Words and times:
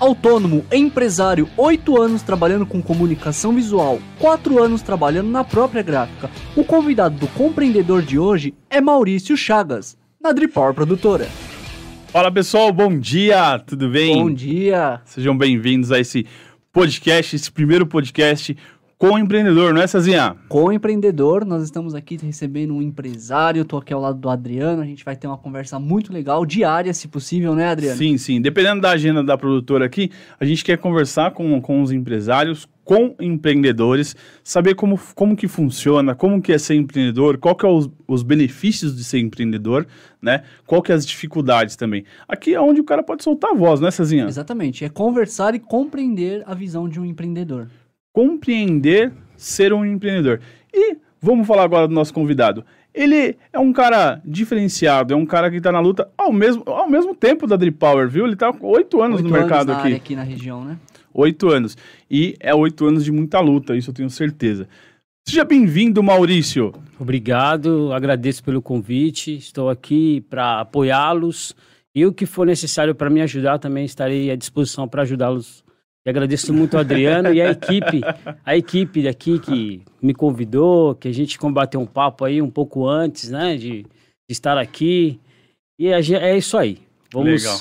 Autônomo, 0.00 0.64
empresário, 0.72 1.48
8 1.56 2.00
anos 2.00 2.22
trabalhando 2.22 2.64
com 2.64 2.80
comunicação 2.80 3.52
visual, 3.52 3.98
4 4.20 4.62
anos 4.62 4.80
trabalhando 4.80 5.28
na 5.28 5.42
própria 5.42 5.82
gráfica. 5.82 6.30
O 6.54 6.62
convidado 6.62 7.18
do 7.18 7.26
compreendedor 7.28 8.02
de 8.02 8.16
hoje 8.16 8.54
é 8.70 8.80
Maurício 8.80 9.36
Chagas, 9.36 9.98
na 10.22 10.30
Dripor 10.30 10.72
Produtora. 10.72 11.26
Fala 12.12 12.30
pessoal, 12.30 12.72
bom 12.72 12.96
dia, 12.96 13.58
tudo 13.58 13.88
bem? 13.88 14.22
Bom 14.22 14.32
dia. 14.32 15.00
Sejam 15.04 15.36
bem-vindos 15.36 15.90
a 15.90 15.98
esse 15.98 16.24
podcast, 16.72 17.34
esse 17.34 17.50
primeiro 17.50 17.84
podcast 17.84 18.56
com 18.98 19.10
o 19.10 19.18
empreendedor, 19.18 19.72
não 19.72 19.80
é, 19.80 19.86
Cezinha? 19.86 20.34
Com 20.48 20.64
o 20.64 20.72
empreendedor, 20.72 21.44
nós 21.44 21.62
estamos 21.62 21.94
aqui 21.94 22.18
recebendo 22.20 22.74
um 22.74 22.82
empresário, 22.82 23.64
tô 23.64 23.76
aqui 23.76 23.94
ao 23.94 24.00
lado 24.00 24.18
do 24.18 24.28
Adriano, 24.28 24.82
a 24.82 24.84
gente 24.84 25.04
vai 25.04 25.14
ter 25.14 25.28
uma 25.28 25.38
conversa 25.38 25.78
muito 25.78 26.12
legal, 26.12 26.44
diária, 26.44 26.92
se 26.92 27.06
possível, 27.06 27.54
né, 27.54 27.68
Adriano? 27.68 27.96
Sim, 27.96 28.18
sim. 28.18 28.40
Dependendo 28.40 28.80
da 28.80 28.90
agenda 28.90 29.22
da 29.22 29.38
produtora 29.38 29.86
aqui, 29.86 30.10
a 30.40 30.44
gente 30.44 30.64
quer 30.64 30.78
conversar 30.78 31.30
com, 31.30 31.60
com 31.60 31.80
os 31.80 31.92
empresários, 31.92 32.68
com 32.84 33.14
empreendedores, 33.20 34.16
saber 34.42 34.74
como, 34.74 34.98
como 35.14 35.36
que 35.36 35.46
funciona, 35.46 36.16
como 36.16 36.42
que 36.42 36.52
é 36.52 36.58
ser 36.58 36.74
empreendedor, 36.74 37.38
qual 37.38 37.54
que 37.54 37.64
é 37.64 37.68
os, 37.68 37.88
os 38.08 38.24
benefícios 38.24 38.96
de 38.96 39.04
ser 39.04 39.20
empreendedor, 39.20 39.86
né? 40.20 40.42
Qual 40.66 40.82
que 40.82 40.90
é 40.90 40.94
as 40.96 41.06
dificuldades 41.06 41.76
também. 41.76 42.04
Aqui 42.26 42.52
é 42.52 42.60
onde 42.60 42.80
o 42.80 42.84
cara 42.84 43.04
pode 43.04 43.22
soltar 43.22 43.52
a 43.52 43.54
voz, 43.54 43.78
né, 43.78 43.92
Cezinha? 43.92 44.24
Exatamente, 44.24 44.84
é 44.84 44.88
conversar 44.88 45.54
e 45.54 45.60
compreender 45.60 46.42
a 46.46 46.54
visão 46.54 46.88
de 46.88 46.98
um 46.98 47.04
empreendedor 47.04 47.68
compreender 48.18 49.12
ser 49.36 49.72
um 49.72 49.84
empreendedor. 49.84 50.40
E 50.74 50.96
vamos 51.22 51.46
falar 51.46 51.62
agora 51.62 51.86
do 51.86 51.94
nosso 51.94 52.12
convidado. 52.12 52.64
Ele 52.92 53.36
é 53.52 53.58
um 53.60 53.72
cara 53.72 54.20
diferenciado, 54.24 55.14
é 55.14 55.16
um 55.16 55.24
cara 55.24 55.48
que 55.48 55.58
está 55.58 55.70
na 55.70 55.78
luta 55.78 56.10
ao 56.18 56.32
mesmo, 56.32 56.64
ao 56.66 56.90
mesmo 56.90 57.14
tempo 57.14 57.46
da 57.46 57.54
Drip 57.54 57.78
Power, 57.78 58.08
viu? 58.08 58.24
Ele 58.24 58.34
está 58.34 58.52
com 58.52 58.66
oito 58.66 59.00
anos 59.00 59.18
oito 59.18 59.28
no 59.28 59.32
mercado 59.32 59.70
anos 59.70 59.84
aqui. 59.84 59.94
aqui 59.94 60.16
na 60.16 60.24
região, 60.24 60.64
né? 60.64 60.76
Oito 61.14 61.48
anos. 61.48 61.78
E 62.10 62.34
é 62.40 62.52
oito 62.52 62.84
anos 62.86 63.04
de 63.04 63.12
muita 63.12 63.38
luta, 63.38 63.76
isso 63.76 63.90
eu 63.90 63.94
tenho 63.94 64.10
certeza. 64.10 64.68
Seja 65.24 65.44
bem-vindo, 65.44 66.02
Maurício. 66.02 66.74
Obrigado, 66.98 67.92
agradeço 67.92 68.42
pelo 68.42 68.60
convite. 68.60 69.36
Estou 69.36 69.70
aqui 69.70 70.22
para 70.22 70.58
apoiá-los 70.58 71.54
e 71.94 72.04
o 72.04 72.12
que 72.12 72.26
for 72.26 72.44
necessário 72.44 72.96
para 72.96 73.08
me 73.08 73.20
ajudar 73.20 73.60
também 73.60 73.84
estarei 73.84 74.28
à 74.28 74.34
disposição 74.34 74.88
para 74.88 75.02
ajudá-los 75.02 75.62
e 76.08 76.10
agradeço 76.10 76.54
muito 76.54 76.74
ao 76.74 76.80
Adriano 76.80 77.34
e 77.34 77.42
a 77.42 77.50
equipe, 77.50 78.00
a 78.42 78.56
equipe 78.56 79.02
daqui 79.02 79.38
que 79.38 79.82
me 80.00 80.14
convidou, 80.14 80.94
que 80.94 81.06
a 81.06 81.12
gente 81.12 81.38
combateu 81.38 81.78
um 81.78 81.86
papo 81.86 82.24
aí 82.24 82.40
um 82.40 82.48
pouco 82.48 82.88
antes, 82.88 83.28
né, 83.28 83.58
de, 83.58 83.82
de 83.82 83.86
estar 84.30 84.56
aqui. 84.56 85.20
E 85.78 85.92
a, 85.92 85.98
é 85.98 86.38
isso 86.38 86.56
aí. 86.56 86.78
Vamos 87.12 87.42
legal. 87.42 87.60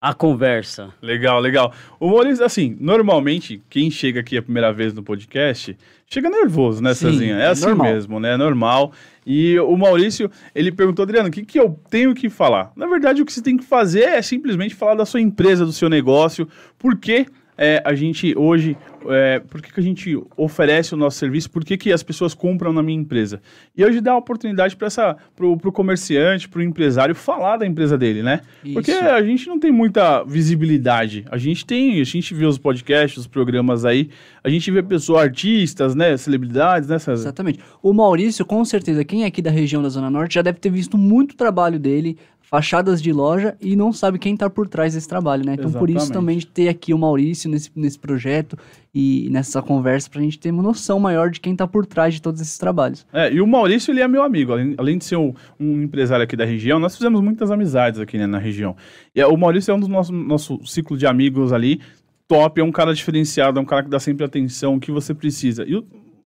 à 0.00 0.14
conversa. 0.14 0.94
Legal, 1.02 1.40
legal. 1.40 1.74
O 1.98 2.08
Maurício, 2.08 2.44
assim, 2.44 2.76
normalmente, 2.78 3.60
quem 3.68 3.90
chega 3.90 4.20
aqui 4.20 4.38
a 4.38 4.42
primeira 4.42 4.72
vez 4.72 4.94
no 4.94 5.02
podcast, 5.02 5.76
chega 6.06 6.30
nervoso, 6.30 6.80
né, 6.80 6.94
Cezinha? 6.94 7.34
É 7.34 7.48
assim 7.48 7.66
normal. 7.66 7.92
mesmo, 7.92 8.20
né? 8.20 8.34
É 8.34 8.36
normal. 8.36 8.92
E 9.26 9.58
o 9.58 9.76
Maurício, 9.76 10.30
ele 10.54 10.70
perguntou, 10.70 11.02
Adriano, 11.02 11.30
o 11.30 11.32
que, 11.32 11.44
que 11.44 11.58
eu 11.58 11.76
tenho 11.90 12.14
que 12.14 12.30
falar? 12.30 12.70
Na 12.76 12.86
verdade, 12.86 13.20
o 13.20 13.26
que 13.26 13.32
você 13.32 13.42
tem 13.42 13.56
que 13.56 13.64
fazer 13.64 14.02
é 14.04 14.22
simplesmente 14.22 14.76
falar 14.76 14.94
da 14.94 15.04
sua 15.04 15.20
empresa, 15.20 15.66
do 15.66 15.72
seu 15.72 15.88
negócio, 15.88 16.48
porque 16.78 17.26
é, 17.58 17.82
a 17.84 17.92
gente 17.92 18.32
hoje, 18.38 18.76
é, 19.08 19.40
por 19.40 19.60
que, 19.60 19.72
que 19.72 19.80
a 19.80 19.82
gente 19.82 20.16
oferece 20.36 20.94
o 20.94 20.96
nosso 20.96 21.18
serviço, 21.18 21.50
por 21.50 21.64
que, 21.64 21.76
que 21.76 21.92
as 21.92 22.04
pessoas 22.04 22.32
compram 22.32 22.72
na 22.72 22.84
minha 22.84 23.00
empresa. 23.00 23.42
E 23.76 23.84
hoje 23.84 24.00
dá 24.00 24.12
a 24.12 24.16
oportunidade 24.16 24.76
para 24.76 25.16
o 25.40 25.72
comerciante, 25.72 26.48
para 26.48 26.60
o 26.60 26.62
empresário 26.62 27.16
falar 27.16 27.56
da 27.56 27.66
empresa 27.66 27.98
dele, 27.98 28.22
né? 28.22 28.42
Isso. 28.64 28.74
Porque 28.74 28.92
a 28.92 29.20
gente 29.22 29.48
não 29.48 29.58
tem 29.58 29.72
muita 29.72 30.22
visibilidade. 30.22 31.24
A 31.30 31.36
gente 31.36 31.66
tem, 31.66 32.00
a 32.00 32.04
gente 32.04 32.32
vê 32.32 32.46
os 32.46 32.58
podcasts, 32.58 33.18
os 33.18 33.26
programas 33.26 33.84
aí, 33.84 34.08
a 34.44 34.48
gente 34.48 34.70
vê 34.70 34.80
pessoas, 34.80 35.22
artistas, 35.22 35.96
né, 35.96 36.16
celebridades, 36.16 36.88
né, 36.88 36.98
César? 36.98 37.22
Exatamente. 37.22 37.58
O 37.82 37.92
Maurício, 37.92 38.46
com 38.46 38.64
certeza, 38.64 39.04
quem 39.04 39.24
é 39.24 39.26
aqui 39.26 39.42
da 39.42 39.50
região 39.50 39.82
da 39.82 39.88
Zona 39.88 40.08
Norte 40.08 40.36
já 40.36 40.42
deve 40.42 40.60
ter 40.60 40.70
visto 40.70 40.96
muito 40.96 41.34
trabalho 41.34 41.78
dele 41.78 42.16
fachadas 42.48 43.02
de 43.02 43.12
loja 43.12 43.54
e 43.60 43.76
não 43.76 43.92
sabe 43.92 44.18
quem 44.18 44.32
está 44.32 44.48
por 44.48 44.66
trás 44.66 44.94
desse 44.94 45.06
trabalho, 45.06 45.44
né? 45.44 45.52
Então, 45.52 45.66
Exatamente. 45.66 45.92
por 45.92 46.02
isso 46.02 46.10
também 46.10 46.38
de 46.38 46.46
ter 46.46 46.68
aqui 46.68 46.94
o 46.94 46.98
Maurício 46.98 47.50
nesse, 47.50 47.70
nesse 47.76 47.98
projeto 47.98 48.56
e 48.94 49.28
nessa 49.30 49.60
conversa 49.60 50.08
para 50.08 50.20
a 50.20 50.22
gente 50.22 50.38
ter 50.38 50.50
uma 50.50 50.62
noção 50.62 50.98
maior 50.98 51.30
de 51.30 51.40
quem 51.40 51.52
está 51.52 51.66
por 51.66 51.84
trás 51.84 52.14
de 52.14 52.22
todos 52.22 52.40
esses 52.40 52.56
trabalhos. 52.56 53.06
É, 53.12 53.30
e 53.30 53.42
o 53.42 53.46
Maurício, 53.46 53.92
ele 53.92 54.00
é 54.00 54.08
meu 54.08 54.22
amigo. 54.22 54.52
Além, 54.52 54.74
além 54.78 54.96
de 54.96 55.04
ser 55.04 55.16
um, 55.16 55.34
um, 55.60 55.82
empresário 55.82 56.24
aqui 56.24 56.36
da 56.36 56.46
região, 56.46 56.78
nós 56.78 56.96
fizemos 56.96 57.20
muitas 57.20 57.50
amizades 57.50 58.00
aqui 58.00 58.16
né, 58.16 58.26
na 58.26 58.38
região. 58.38 58.74
E 59.14 59.20
é, 59.20 59.26
o 59.26 59.36
Maurício 59.36 59.70
é 59.70 59.74
um 59.74 59.80
dos 59.80 59.88
nossos 59.88 60.10
nosso 60.10 60.58
ciclo 60.64 60.96
de 60.96 61.06
amigos 61.06 61.52
ali, 61.52 61.82
top, 62.26 62.62
é 62.62 62.64
um 62.64 62.72
cara 62.72 62.94
diferenciado, 62.94 63.58
é 63.58 63.62
um 63.62 63.66
cara 63.66 63.82
que 63.82 63.90
dá 63.90 64.00
sempre 64.00 64.24
atenção, 64.24 64.80
que 64.80 64.90
você 64.90 65.12
precisa. 65.12 65.66
E 65.66 65.76
o 65.76 65.84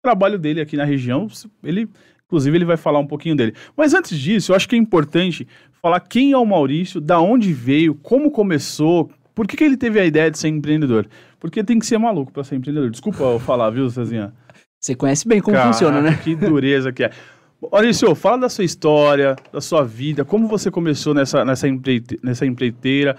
trabalho 0.03 0.37
dele 0.37 0.59
aqui 0.59 0.75
na 0.75 0.83
região, 0.83 1.27
ele 1.63 1.87
Inclusive, 2.31 2.57
ele 2.57 2.63
vai 2.63 2.77
falar 2.77 2.99
um 2.99 3.05
pouquinho 3.05 3.35
dele. 3.35 3.53
Mas 3.75 3.93
antes 3.93 4.17
disso, 4.17 4.53
eu 4.53 4.55
acho 4.55 4.69
que 4.69 4.73
é 4.73 4.79
importante 4.79 5.45
falar 5.81 5.99
quem 5.99 6.31
é 6.31 6.37
o 6.37 6.45
Maurício, 6.45 7.01
da 7.01 7.19
onde 7.19 7.51
veio, 7.51 7.93
como 7.93 8.31
começou, 8.31 9.11
por 9.35 9.45
que, 9.45 9.57
que 9.57 9.63
ele 9.65 9.75
teve 9.75 9.99
a 9.99 10.05
ideia 10.05 10.31
de 10.31 10.39
ser 10.39 10.47
empreendedor. 10.47 11.07
Porque 11.41 11.61
tem 11.61 11.77
que 11.77 11.85
ser 11.85 11.97
maluco 11.97 12.31
para 12.31 12.45
ser 12.45 12.55
empreendedor. 12.55 12.89
Desculpa 12.89 13.21
eu 13.21 13.37
falar, 13.37 13.69
viu, 13.69 13.89
Cezinha? 13.89 14.31
Você 14.79 14.95
conhece 14.95 15.27
bem 15.27 15.41
como 15.41 15.57
Caraca, 15.57 15.73
funciona, 15.73 16.01
né? 16.01 16.17
Que 16.23 16.35
dureza 16.35 16.93
que 16.93 17.03
é. 17.03 17.11
Maurício, 17.69 18.15
fala 18.15 18.37
da 18.37 18.49
sua 18.49 18.63
história, 18.63 19.35
da 19.51 19.59
sua 19.59 19.83
vida, 19.83 20.23
como 20.23 20.47
você 20.47 20.71
começou 20.71 21.13
nessa, 21.13 21.43
nessa, 21.43 21.67
empreite, 21.67 22.17
nessa 22.23 22.45
empreiteira, 22.45 23.17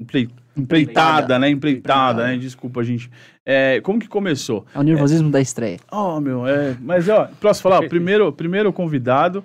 empreiteira 0.00 0.43
Empreitada, 0.56 1.38
né? 1.38 1.48
Empreitada, 1.48 2.26
né? 2.26 2.36
Desculpa, 2.36 2.82
gente. 2.82 3.10
É, 3.44 3.80
como 3.80 3.98
que 3.98 4.08
começou? 4.08 4.64
É 4.74 4.78
o 4.78 4.82
nervosismo 4.82 5.28
é... 5.28 5.32
da 5.32 5.40
estreia. 5.40 5.78
Oh, 5.90 6.20
meu, 6.20 6.46
é. 6.46 6.76
Mas, 6.80 7.08
ó, 7.08 7.28
posso 7.40 7.60
falar? 7.60 7.86
primeiro, 7.88 8.32
primeiro 8.32 8.72
convidado 8.72 9.44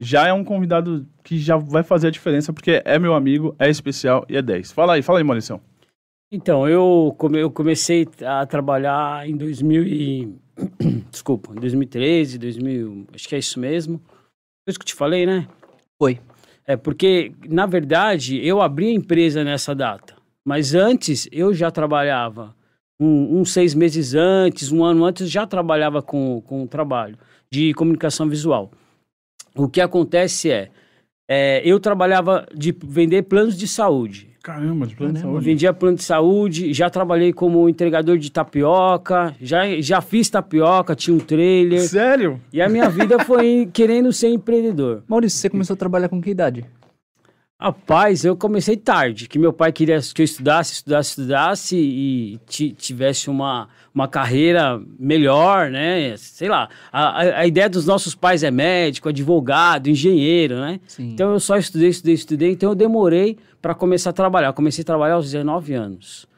já 0.00 0.28
é 0.28 0.32
um 0.32 0.44
convidado 0.44 1.06
que 1.24 1.38
já 1.38 1.56
vai 1.56 1.82
fazer 1.82 2.08
a 2.08 2.10
diferença, 2.10 2.52
porque 2.52 2.82
é 2.84 2.98
meu 2.98 3.14
amigo, 3.14 3.54
é 3.58 3.68
especial 3.68 4.24
e 4.28 4.36
é 4.36 4.42
10. 4.42 4.72
Fala 4.72 4.94
aí, 4.94 5.02
fala 5.02 5.18
aí, 5.18 5.24
Maurício. 5.24 5.60
Então, 6.30 6.68
eu, 6.68 7.14
come, 7.18 7.40
eu 7.40 7.50
comecei 7.50 8.06
a 8.24 8.46
trabalhar 8.46 9.28
em 9.28 9.36
2000 9.36 9.82
e... 9.84 10.34
Desculpa, 11.10 11.52
em 11.52 11.60
2013, 11.60 12.38
2000... 12.38 13.06
Acho 13.14 13.28
que 13.28 13.34
é 13.34 13.38
isso 13.38 13.58
mesmo. 13.58 13.98
Foi 13.98 14.70
isso 14.70 14.78
que 14.78 14.84
eu 14.84 14.88
te 14.88 14.94
falei, 14.94 15.24
né? 15.24 15.48
Foi. 15.98 16.20
É, 16.66 16.76
porque, 16.76 17.32
na 17.48 17.64
verdade, 17.64 18.46
eu 18.46 18.60
abri 18.60 18.88
a 18.88 18.92
empresa 18.92 19.42
nessa 19.42 19.74
data. 19.74 20.17
Mas 20.48 20.74
antes 20.74 21.28
eu 21.30 21.52
já 21.52 21.70
trabalhava, 21.70 22.54
um, 22.98 23.38
uns 23.38 23.52
seis 23.52 23.74
meses 23.74 24.14
antes, 24.14 24.72
um 24.72 24.82
ano 24.82 25.04
antes, 25.04 25.30
já 25.30 25.46
trabalhava 25.46 26.00
com, 26.00 26.40
com 26.40 26.62
o 26.62 26.66
trabalho 26.66 27.18
de 27.52 27.74
comunicação 27.74 28.26
visual. 28.26 28.70
O 29.54 29.68
que 29.68 29.78
acontece 29.78 30.50
é, 30.50 30.70
é 31.28 31.60
eu 31.68 31.78
trabalhava 31.78 32.46
de 32.56 32.74
vender 32.82 33.24
planos 33.24 33.58
de 33.58 33.68
saúde. 33.68 34.30
Caramba, 34.42 34.86
de 34.86 34.96
plano 34.96 35.12
de 35.12 35.20
saúde. 35.20 35.44
Vendia 35.44 35.74
plano 35.74 35.96
de 35.98 36.04
saúde, 36.04 36.72
já 36.72 36.88
trabalhei 36.88 37.30
como 37.30 37.68
entregador 37.68 38.16
de 38.16 38.32
tapioca, 38.32 39.36
já, 39.42 39.78
já 39.82 40.00
fiz 40.00 40.30
tapioca, 40.30 40.96
tinha 40.96 41.14
um 41.14 41.20
trailer. 41.20 41.86
Sério? 41.86 42.40
E 42.50 42.62
a 42.62 42.70
minha 42.70 42.88
vida 42.88 43.22
foi 43.22 43.68
querendo 43.70 44.10
ser 44.14 44.28
empreendedor. 44.28 45.02
Maurício, 45.06 45.38
você 45.38 45.50
começou 45.50 45.74
a 45.74 45.76
trabalhar 45.76 46.08
com 46.08 46.22
que 46.22 46.30
idade? 46.30 46.64
Rapaz, 47.60 48.24
eu 48.24 48.36
comecei 48.36 48.76
tarde, 48.76 49.28
que 49.28 49.36
meu 49.36 49.52
pai 49.52 49.72
queria 49.72 49.98
que 50.14 50.22
eu 50.22 50.24
estudasse, 50.24 50.74
estudasse, 50.74 51.10
estudasse 51.10 51.76
e 51.76 52.38
tivesse 52.46 53.28
uma, 53.28 53.68
uma 53.92 54.06
carreira 54.06 54.80
melhor, 54.96 55.68
né? 55.68 56.16
Sei 56.18 56.48
lá, 56.48 56.68
a, 56.92 57.40
a 57.40 57.46
ideia 57.48 57.68
dos 57.68 57.84
nossos 57.84 58.14
pais 58.14 58.44
é 58.44 58.50
médico, 58.52 59.08
advogado, 59.08 59.88
engenheiro, 59.88 60.54
né? 60.54 60.78
Sim. 60.86 61.10
Então 61.10 61.32
eu 61.32 61.40
só 61.40 61.56
estudei, 61.56 61.88
estudei, 61.88 62.14
estudei, 62.14 62.52
então 62.52 62.68
eu 62.68 62.76
demorei 62.76 63.36
para 63.60 63.74
começar 63.74 64.10
a 64.10 64.12
trabalhar. 64.12 64.48
Eu 64.48 64.54
comecei 64.54 64.82
a 64.82 64.86
trabalhar 64.86 65.14
aos 65.14 65.24
19 65.24 65.74
anos. 65.74 66.28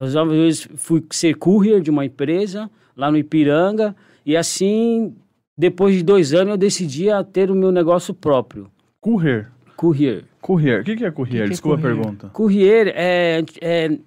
Aos 0.00 0.14
19 0.14 0.34
anos 0.34 0.68
fui 0.76 1.04
ser 1.10 1.34
courier 1.34 1.82
de 1.82 1.90
uma 1.90 2.06
empresa 2.06 2.70
lá 2.96 3.10
no 3.10 3.18
Ipiranga 3.18 3.94
e 4.24 4.34
assim, 4.34 5.14
depois 5.58 5.94
de 5.94 6.02
dois 6.02 6.32
anos 6.32 6.52
eu 6.52 6.56
decidi 6.56 7.08
ter 7.34 7.50
o 7.50 7.54
meu 7.54 7.70
negócio 7.70 8.14
próprio. 8.14 8.70
Courier? 8.98 9.50
Courier. 9.80 10.24
Courier. 10.42 10.82
O 10.82 10.84
que, 10.84 10.94
que 10.94 11.04
é 11.06 11.10
courier? 11.10 11.44
Que 11.44 11.50
Desculpa 11.52 11.80
que 11.80 11.86
é 11.86 11.90
courier? 11.90 12.02
a 12.02 12.10
pergunta. 12.10 12.28
Courier 12.34 12.92
é, 12.94 13.42
é, 13.62 13.98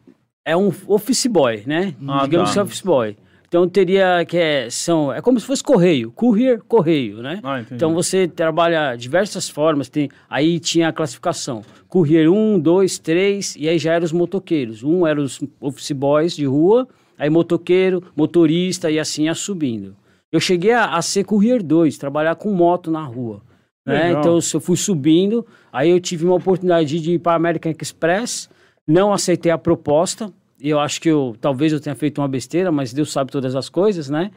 é 0.46 0.56
um 0.56 0.72
office 0.86 1.26
boy, 1.26 1.64
né? 1.66 1.96
Ah, 2.08 2.22
Digamos 2.26 2.50
tá. 2.50 2.54
que 2.54 2.60
é 2.60 2.62
office 2.62 2.82
boy. 2.82 3.18
Então 3.48 3.68
teria 3.68 4.24
que 4.24 4.38
é, 4.38 4.70
são 4.70 5.12
é 5.12 5.20
como 5.20 5.40
se 5.40 5.48
fosse 5.48 5.64
correio, 5.64 6.12
courier, 6.12 6.62
correio, 6.68 7.24
né? 7.24 7.40
Ah, 7.44 7.60
então 7.72 7.92
você 7.92 8.28
trabalha 8.28 8.96
diversas 8.96 9.50
formas, 9.50 9.90
tem 9.90 10.10
aí 10.30 10.60
tinha 10.60 10.90
a 10.90 10.94
classificação, 10.94 11.64
courier 11.88 12.32
1, 12.32 12.60
2, 12.60 13.00
3 13.00 13.56
e 13.56 13.68
aí 13.68 13.80
já 13.80 13.94
eram 13.94 14.06
os 14.06 14.12
motoqueiros. 14.12 14.84
Um 14.84 15.08
eram 15.08 15.24
os 15.24 15.42
office 15.60 15.92
boys 15.92 16.36
de 16.36 16.46
rua, 16.46 16.88
aí 17.18 17.32
motoqueiro, 17.32 18.04
motorista 18.16 18.92
e 18.92 19.00
assim 19.00 19.24
ia 19.24 19.34
subindo. 19.34 19.96
Eu 20.32 20.40
cheguei 20.40 20.74
a, 20.74 20.94
a 20.94 21.02
ser 21.02 21.24
courier 21.24 21.64
2, 21.64 21.98
trabalhar 21.98 22.36
com 22.36 22.52
moto 22.52 22.92
na 22.92 23.04
rua. 23.04 23.42
Né? 23.86 24.12
Então 24.12 24.40
eu 24.54 24.62
fui 24.62 24.78
subindo, 24.78 25.46
aí 25.72 25.90
eu 25.90 26.00
tive 26.00 26.26
uma 26.26 26.36
oportunidade 26.36 27.00
de 27.00 27.14
ir 27.14 27.20
para 27.20 27.34
a 27.34 27.36
American 27.36 27.74
Express, 27.80 28.50
não 28.88 29.12
aceitei 29.12 29.52
a 29.52 29.58
proposta, 29.58 30.32
eu 30.60 30.80
acho 30.80 31.02
que 31.02 31.10
eu 31.10 31.36
talvez 31.42 31.74
eu 31.74 31.82
tenha 31.82 31.96
feito 31.96 32.22
uma 32.22 32.28
besteira, 32.28 32.72
mas 32.72 32.94
Deus 32.94 33.12
sabe 33.12 33.32
todas 33.32 33.56
as 33.56 33.68
coisas, 33.68 34.10
né? 34.10 34.32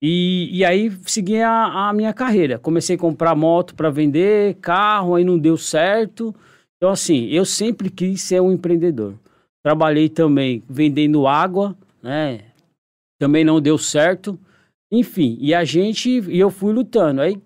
E, 0.00 0.48
e 0.52 0.64
aí 0.64 0.90
segui 1.04 1.42
a, 1.42 1.88
a 1.88 1.92
minha 1.92 2.12
carreira. 2.12 2.58
Comecei 2.58 2.96
a 2.96 2.98
comprar 2.98 3.34
moto 3.34 3.74
para 3.74 3.90
vender, 3.90 4.54
carro, 4.60 5.14
aí 5.14 5.24
não 5.24 5.38
deu 5.38 5.56
certo. 5.56 6.34
Então, 6.76 6.90
assim, 6.90 7.26
eu 7.26 7.44
sempre 7.44 7.90
quis 7.90 8.22
ser 8.22 8.40
um 8.40 8.52
empreendedor. 8.52 9.14
Trabalhei 9.62 10.08
também 10.08 10.62
vendendo 10.68 11.26
água, 11.26 11.76
né? 12.02 12.40
Também 13.18 13.44
não 13.44 13.60
deu 13.60 13.76
certo. 13.76 14.38
Enfim, 14.90 15.36
e 15.40 15.52
a 15.52 15.64
gente, 15.64 16.08
e 16.08 16.38
eu 16.38 16.50
fui 16.50 16.72
lutando. 16.72 17.20
Aí, 17.20 17.36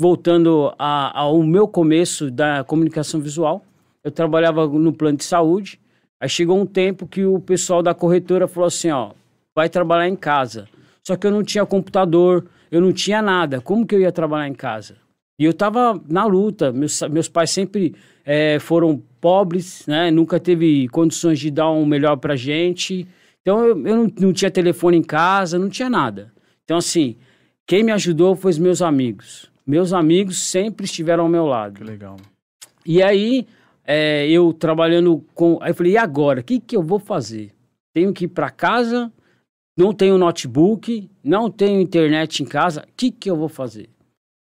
voltando 0.00 0.72
a, 0.78 1.20
ao 1.20 1.42
meu 1.42 1.68
começo 1.68 2.30
da 2.30 2.64
comunicação 2.64 3.20
visual, 3.20 3.62
eu 4.02 4.10
trabalhava 4.10 4.66
no 4.66 4.94
plano 4.94 5.18
de 5.18 5.24
saúde. 5.24 5.78
Aí 6.18 6.26
chegou 6.26 6.58
um 6.58 6.64
tempo 6.64 7.06
que 7.06 7.22
o 7.26 7.38
pessoal 7.38 7.82
da 7.82 7.92
corretora 7.92 8.48
falou 8.48 8.66
assim: 8.66 8.90
ó, 8.90 9.10
vai 9.54 9.68
trabalhar 9.68 10.08
em 10.08 10.16
casa. 10.16 10.66
Só 11.06 11.16
que 11.16 11.26
eu 11.26 11.30
não 11.30 11.42
tinha 11.42 11.66
computador, 11.66 12.46
eu 12.70 12.80
não 12.80 12.94
tinha 12.94 13.20
nada. 13.20 13.60
Como 13.60 13.86
que 13.86 13.94
eu 13.94 14.00
ia 14.00 14.10
trabalhar 14.10 14.48
em 14.48 14.54
casa? 14.54 14.96
E 15.38 15.44
eu 15.44 15.52
tava 15.52 16.00
na 16.08 16.24
luta. 16.24 16.72
Meus, 16.72 17.02
meus 17.02 17.28
pais 17.28 17.50
sempre 17.50 17.94
é, 18.24 18.58
foram 18.58 19.02
pobres, 19.20 19.84
né? 19.86 20.10
Nunca 20.10 20.40
teve 20.40 20.88
condições 20.88 21.38
de 21.38 21.50
dar 21.50 21.70
um 21.70 21.84
melhor 21.84 22.16
pra 22.16 22.36
gente. 22.36 23.06
Então 23.42 23.66
eu, 23.66 23.86
eu 23.86 23.96
não, 23.96 24.12
não 24.18 24.32
tinha 24.32 24.50
telefone 24.50 24.96
em 24.96 25.02
casa, 25.02 25.58
não 25.58 25.68
tinha 25.68 25.90
nada. 25.90 26.32
Então, 26.64 26.78
assim, 26.78 27.16
quem 27.66 27.82
me 27.82 27.92
ajudou 27.92 28.34
foi 28.34 28.50
os 28.50 28.58
meus 28.58 28.80
amigos. 28.80 29.49
Meus 29.66 29.92
amigos 29.92 30.42
sempre 30.42 30.84
estiveram 30.84 31.24
ao 31.24 31.28
meu 31.28 31.46
lado. 31.46 31.74
Que 31.74 31.84
legal. 31.84 32.16
E 32.84 33.02
aí, 33.02 33.46
é, 33.84 34.28
eu 34.28 34.52
trabalhando 34.52 35.24
com. 35.34 35.58
Aí 35.60 35.70
eu 35.70 35.74
falei, 35.74 35.92
e 35.92 35.96
agora? 35.96 36.40
O 36.40 36.44
que, 36.44 36.60
que 36.60 36.76
eu 36.76 36.82
vou 36.82 36.98
fazer? 36.98 37.52
Tenho 37.92 38.12
que 38.12 38.24
ir 38.24 38.28
para 38.28 38.50
casa, 38.50 39.12
não 39.76 39.92
tenho 39.92 40.18
notebook, 40.18 41.10
não 41.22 41.50
tenho 41.50 41.80
internet 41.80 42.42
em 42.42 42.46
casa, 42.46 42.82
o 42.82 42.92
que, 42.96 43.10
que 43.10 43.30
eu 43.30 43.36
vou 43.36 43.48
fazer? 43.48 43.88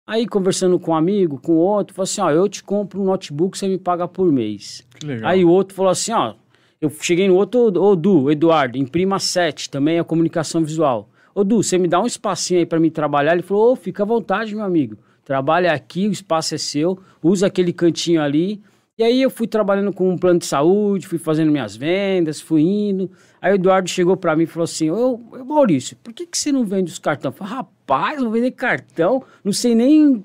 Aí, 0.08 0.28
conversando 0.28 0.80
com 0.80 0.92
um 0.92 0.96
amigo, 0.96 1.40
com 1.42 1.54
outro, 1.54 1.96
falou 1.96 2.04
assim: 2.04 2.22
ó, 2.22 2.30
eu 2.30 2.48
te 2.48 2.64
compro 2.64 3.02
um 3.02 3.06
notebook, 3.06 3.58
você 3.58 3.68
me 3.68 3.78
paga 3.78 4.08
por 4.08 4.32
mês. 4.32 4.88
Que 5.00 5.06
legal. 5.06 5.30
Aí 5.30 5.44
o 5.44 5.50
outro 5.50 5.76
falou 5.76 5.92
assim: 5.92 6.12
ó, 6.12 6.36
eu 6.80 6.90
cheguei 6.90 7.28
no 7.28 7.36
outro, 7.36 7.60
ô 7.82 7.96
Du, 7.96 8.30
Eduardo, 8.30 8.78
imprima 8.78 9.20
7, 9.20 9.70
também 9.70 9.98
é 9.98 10.04
comunicação 10.04 10.64
visual. 10.64 11.10
Ô 11.36 11.44
Du, 11.44 11.62
você 11.62 11.78
me 11.78 11.86
dá 11.86 12.02
um 12.02 12.06
espacinho 12.06 12.62
aí 12.62 12.66
para 12.66 12.80
mim 12.80 12.90
trabalhar? 12.90 13.34
Ele 13.34 13.42
falou: 13.42 13.74
ô, 13.74 13.76
fica 13.76 14.04
à 14.04 14.06
vontade, 14.06 14.56
meu 14.56 14.64
amigo. 14.64 14.98
Trabalha 15.26 15.74
aqui, 15.74 16.08
o 16.08 16.12
espaço 16.12 16.56
é 16.56 16.58
seu, 16.58 16.98
usa 17.22 17.48
aquele 17.48 17.74
cantinho 17.74 18.22
ali. 18.22 18.64
E 18.98 19.04
aí 19.04 19.22
eu 19.22 19.30
fui 19.30 19.46
trabalhando 19.46 19.92
com 19.92 20.10
um 20.10 20.18
plano 20.18 20.40
de 20.40 20.46
saúde, 20.46 21.06
fui 21.06 21.18
fazendo 21.18 21.52
minhas 21.52 21.76
vendas, 21.76 22.40
fui 22.40 22.62
indo. 22.62 23.12
Aí 23.42 23.52
o 23.52 23.56
Eduardo 23.56 23.90
chegou 23.90 24.16
para 24.16 24.34
mim 24.34 24.44
e 24.44 24.46
falou 24.46 24.64
assim: 24.64 24.90
Ô, 24.90 25.20
Maurício, 25.46 25.98
por 26.02 26.14
que, 26.14 26.26
que 26.26 26.38
você 26.38 26.54
não 26.54 26.64
vende 26.64 26.90
os 26.90 27.00
cartões? 27.00 27.34
Eu 27.34 27.38
falei, 27.38 27.54
rapaz, 27.54 28.22
vou 28.22 28.32
vender 28.32 28.52
cartão, 28.52 29.22
não 29.44 29.52
sei 29.52 29.76
nem. 29.76 30.24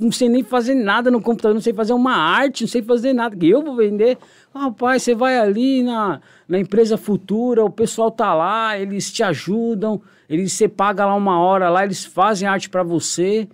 Não 0.00 0.12
sei 0.12 0.28
nem 0.28 0.44
fazer 0.44 0.74
nada 0.74 1.10
no 1.10 1.20
computador, 1.20 1.54
não 1.54 1.60
sei 1.60 1.72
fazer 1.72 1.92
uma 1.92 2.14
arte, 2.14 2.62
não 2.62 2.68
sei 2.68 2.82
fazer 2.82 3.12
nada. 3.12 3.36
Eu 3.44 3.62
vou 3.62 3.74
vender. 3.76 4.16
Rapaz, 4.58 5.04
você 5.04 5.14
vai 5.14 5.38
ali 5.38 5.84
na, 5.84 6.20
na 6.48 6.58
empresa 6.58 6.96
futura, 6.96 7.64
o 7.64 7.70
pessoal 7.70 8.10
tá 8.10 8.34
lá, 8.34 8.76
eles 8.76 9.12
te 9.12 9.22
ajudam, 9.22 10.02
eles 10.28 10.52
você 10.52 10.68
paga 10.68 11.06
lá 11.06 11.14
uma 11.14 11.38
hora 11.38 11.70
lá, 11.70 11.84
eles 11.84 12.04
fazem 12.04 12.48
arte 12.48 12.68
para 12.68 12.82
você. 12.82 13.48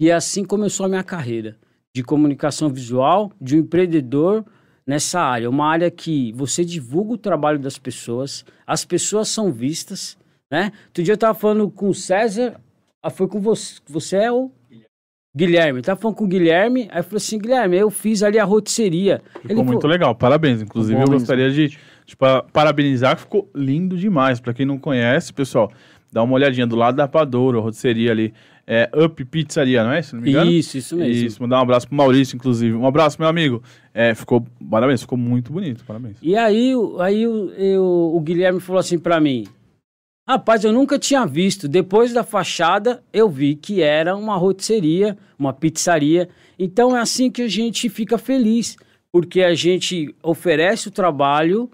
E 0.00 0.10
assim 0.10 0.46
começou 0.46 0.86
a 0.86 0.88
minha 0.88 1.04
carreira 1.04 1.58
de 1.94 2.02
comunicação 2.02 2.70
visual, 2.70 3.30
de 3.38 3.56
um 3.56 3.60
empreendedor 3.60 4.46
nessa 4.86 5.20
área. 5.20 5.50
Uma 5.50 5.66
área 5.66 5.90
que 5.90 6.32
você 6.32 6.64
divulga 6.64 7.12
o 7.12 7.18
trabalho 7.18 7.58
das 7.58 7.76
pessoas, 7.76 8.46
as 8.66 8.86
pessoas 8.86 9.28
são 9.28 9.52
vistas, 9.52 10.16
né? 10.50 10.72
Outro 10.86 11.02
dia 11.02 11.12
eu 11.12 11.18
tava 11.18 11.38
falando 11.38 11.70
com 11.70 11.90
o 11.90 11.94
César, 11.94 12.58
ah, 13.02 13.10
foi 13.10 13.28
com 13.28 13.40
você, 13.42 13.78
você 13.86 14.16
é 14.16 14.32
o 14.32 14.50
Guilherme, 15.38 15.82
tava 15.82 16.00
falando 16.00 16.16
com 16.16 16.24
o 16.24 16.28
Guilherme, 16.28 16.88
aí 16.90 17.00
falou 17.02 17.16
assim, 17.16 17.38
Guilherme, 17.38 17.76
eu 17.76 17.90
fiz 17.90 18.24
ali 18.24 18.40
a 18.40 18.44
rotisseria. 18.44 19.22
Ficou 19.34 19.50
Ele 19.50 19.62
muito 19.62 19.80
falou, 19.82 19.92
legal, 19.92 20.14
parabéns. 20.14 20.60
Inclusive, 20.60 21.00
eu 21.00 21.06
gostaria 21.06 21.48
de, 21.48 21.78
de 22.04 22.16
parabenizar, 22.52 23.16
ficou 23.16 23.48
lindo 23.54 23.96
demais. 23.96 24.40
Para 24.40 24.52
quem 24.52 24.66
não 24.66 24.78
conhece, 24.78 25.32
pessoal, 25.32 25.70
dá 26.12 26.24
uma 26.24 26.34
olhadinha 26.34 26.66
do 26.66 26.74
lado 26.74 26.96
da 26.96 27.06
Padouro, 27.06 27.58
a 27.58 27.62
rotisseria 27.62 28.10
ali 28.10 28.34
é, 28.66 28.90
Up 28.94 29.24
Pizzaria, 29.24 29.84
não 29.84 29.92
é? 29.92 30.02
Se 30.02 30.14
não 30.14 30.20
me 30.20 30.30
engano. 30.30 30.50
Isso, 30.50 30.76
isso 30.76 30.96
mesmo. 30.96 31.26
Isso, 31.26 31.40
mandar 31.40 31.58
um 31.58 31.62
abraço 31.62 31.86
pro 31.86 31.96
Maurício, 31.96 32.34
inclusive. 32.34 32.76
Um 32.76 32.86
abraço, 32.86 33.16
meu 33.20 33.28
amigo. 33.28 33.62
É, 33.94 34.14
ficou, 34.14 34.44
parabéns, 34.68 35.00
ficou 35.00 35.16
muito 35.16 35.52
bonito, 35.52 35.84
parabéns. 35.84 36.16
E 36.20 36.36
aí, 36.36 36.74
aí 36.98 37.22
eu, 37.22 37.50
eu, 37.52 38.12
o 38.14 38.20
Guilherme 38.20 38.60
falou 38.60 38.80
assim 38.80 38.98
para 38.98 39.20
mim, 39.20 39.46
rapaz, 40.28 40.62
eu 40.62 40.74
nunca 40.74 40.98
tinha 40.98 41.24
visto, 41.24 41.66
depois 41.66 42.12
da 42.12 42.22
fachada, 42.22 43.02
eu 43.10 43.30
vi 43.30 43.54
que 43.54 43.80
era 43.80 44.14
uma 44.14 44.36
rotisseria, 44.36 45.16
uma 45.38 45.54
pizzaria, 45.54 46.28
então 46.58 46.94
é 46.94 47.00
assim 47.00 47.30
que 47.30 47.40
a 47.40 47.48
gente 47.48 47.88
fica 47.88 48.18
feliz, 48.18 48.76
porque 49.10 49.40
a 49.40 49.54
gente 49.54 50.14
oferece 50.22 50.88
o 50.88 50.90
trabalho, 50.90 51.70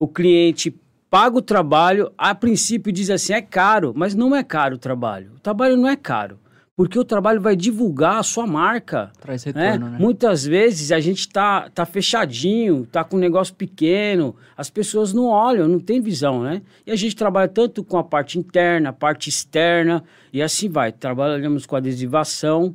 o 0.00 0.08
cliente 0.08 0.74
paga 1.10 1.36
o 1.36 1.42
trabalho, 1.42 2.10
a 2.16 2.34
princípio 2.34 2.90
diz 2.90 3.10
assim, 3.10 3.34
é 3.34 3.42
caro, 3.42 3.92
mas 3.94 4.14
não 4.14 4.34
é 4.34 4.42
caro 4.42 4.76
o 4.76 4.78
trabalho. 4.78 5.32
O 5.36 5.40
trabalho 5.40 5.76
não 5.76 5.88
é 5.88 5.96
caro, 5.96 6.38
porque 6.78 6.96
o 6.96 7.04
trabalho 7.04 7.40
vai 7.40 7.56
divulgar 7.56 8.18
a 8.18 8.22
sua 8.22 8.46
marca. 8.46 9.10
Traz 9.20 9.42
retorno, 9.42 9.86
né? 9.86 9.92
né? 9.94 9.98
Muitas 9.98 10.46
vezes 10.46 10.92
a 10.92 11.00
gente 11.00 11.28
tá, 11.28 11.68
tá 11.70 11.84
fechadinho, 11.84 12.86
tá 12.86 13.02
com 13.02 13.16
um 13.16 13.18
negócio 13.18 13.52
pequeno, 13.52 14.36
as 14.56 14.70
pessoas 14.70 15.12
não 15.12 15.24
olham, 15.24 15.66
não 15.66 15.80
tem 15.80 16.00
visão, 16.00 16.40
né? 16.40 16.62
E 16.86 16.92
a 16.92 16.94
gente 16.94 17.16
trabalha 17.16 17.48
tanto 17.48 17.82
com 17.82 17.98
a 17.98 18.04
parte 18.04 18.38
interna, 18.38 18.90
a 18.90 18.92
parte 18.92 19.28
externa, 19.28 20.04
e 20.32 20.40
assim 20.40 20.68
vai. 20.68 20.92
Trabalhamos 20.92 21.66
com 21.66 21.74
adesivação. 21.74 22.72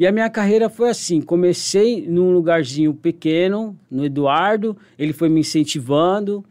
E 0.00 0.04
a 0.04 0.10
minha 0.10 0.28
carreira 0.28 0.68
foi 0.68 0.90
assim: 0.90 1.20
comecei 1.20 2.08
num 2.08 2.32
lugarzinho 2.32 2.92
pequeno, 2.92 3.78
no 3.88 4.04
Eduardo, 4.04 4.76
ele 4.98 5.12
foi 5.12 5.28
me 5.28 5.38
incentivando 5.38 6.44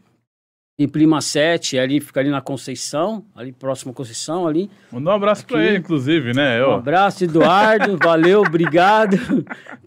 em 0.78 0.86
Prima 0.86 1.20
7, 1.20 1.76
ali 1.76 2.00
fica 2.00 2.20
ali 2.20 2.30
na 2.30 2.40
Conceição, 2.40 3.24
ali 3.34 3.50
próximo 3.50 3.90
à 3.90 3.94
Conceição, 3.94 4.46
ali. 4.46 4.70
Mandar 4.92 5.10
um 5.10 5.14
abraço 5.14 5.44
para 5.44 5.64
ele, 5.64 5.78
inclusive, 5.78 6.32
né? 6.32 6.64
Um 6.64 6.74
abraço, 6.74 7.24
Eduardo, 7.24 7.98
valeu, 8.00 8.42
obrigado 8.42 9.16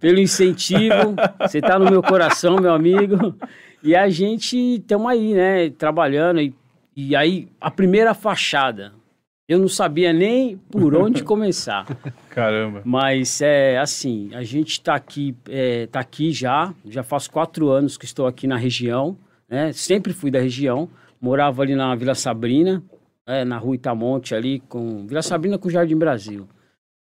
pelo 0.02 0.20
incentivo. 0.20 1.16
Você 1.40 1.62
tá 1.62 1.80
no 1.80 1.90
meu 1.90 2.04
coração, 2.04 2.58
meu 2.58 2.74
amigo. 2.74 3.34
E 3.82 3.96
a 3.96 4.10
gente 4.10 4.58
estamos 4.58 5.10
aí, 5.10 5.34
né, 5.34 5.70
trabalhando. 5.70 6.42
E, 6.42 6.54
e 6.94 7.16
aí, 7.16 7.48
a 7.62 7.72
primeira 7.72 8.14
fachada, 8.14 8.92
eu 9.48 9.60
não 9.60 9.70
sabia 9.70 10.12
nem 10.12 10.58
por 10.70 10.94
onde 10.94 11.24
começar. 11.24 11.86
Caramba. 12.30 12.82
Mas 12.84 13.42
é 13.42 13.78
assim, 13.78 14.30
a 14.34 14.44
gente 14.44 14.72
está 14.72 14.96
aqui, 14.96 15.34
é, 15.48 15.88
tá 15.88 16.02
aqui 16.02 16.34
já, 16.34 16.74
já 16.86 17.02
faz 17.02 17.30
quatro 17.30 17.70
anos 17.70 17.98
que 17.98 18.04
estou 18.04 18.28
aqui 18.28 18.46
na 18.46 18.58
região 18.58 19.18
né? 19.52 19.74
Sempre 19.74 20.14
fui 20.14 20.32
da 20.32 20.40
região, 20.40 20.90
morava 21.20 21.62
ali 21.62 21.76
na 21.76 21.94
Vila 21.94 22.16
Sabrina, 22.16 22.82
é, 23.28 23.44
na 23.44 23.58
rua 23.58 23.76
Itamonte 23.76 24.34
ali, 24.34 24.62
com 24.62 25.06
Vila 25.06 25.22
Sabrina 25.22 25.58
com 25.58 25.70
Jardim 25.70 25.98
Brasil. 25.98 26.48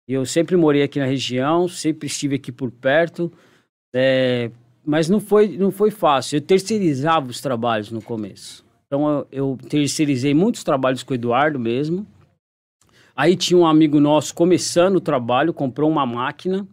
E 0.07 0.13
eu 0.13 0.23
sempre 0.23 0.55
morei 0.55 0.83
aqui 0.83 0.99
na 0.99 1.05
região, 1.05 1.67
sempre 1.67 2.05
estive 2.05 2.35
aqui 2.35 2.51
por 2.51 2.69
perto, 2.69 3.31
é, 3.93 4.51
mas 4.85 5.09
não 5.09 5.19
foi, 5.19 5.57
não 5.57 5.71
foi 5.71 5.89
fácil. 5.89 6.37
Eu 6.37 6.41
terceirizava 6.41 7.27
os 7.27 7.41
trabalhos 7.41 7.91
no 7.91 8.01
começo. 8.01 8.63
Então 8.85 9.09
eu, 9.09 9.27
eu 9.31 9.57
terceirizei 9.67 10.35
muitos 10.35 10.63
trabalhos 10.63 11.01
com 11.01 11.13
o 11.13 11.15
Eduardo 11.15 11.59
mesmo. 11.59 12.05
Aí 13.15 13.35
tinha 13.35 13.57
um 13.57 13.65
amigo 13.65 13.99
nosso 13.99 14.35
começando 14.35 14.97
o 14.97 15.01
trabalho, 15.01 15.53
comprou 15.53 15.89
uma 15.89 16.05
máquina. 16.05 16.67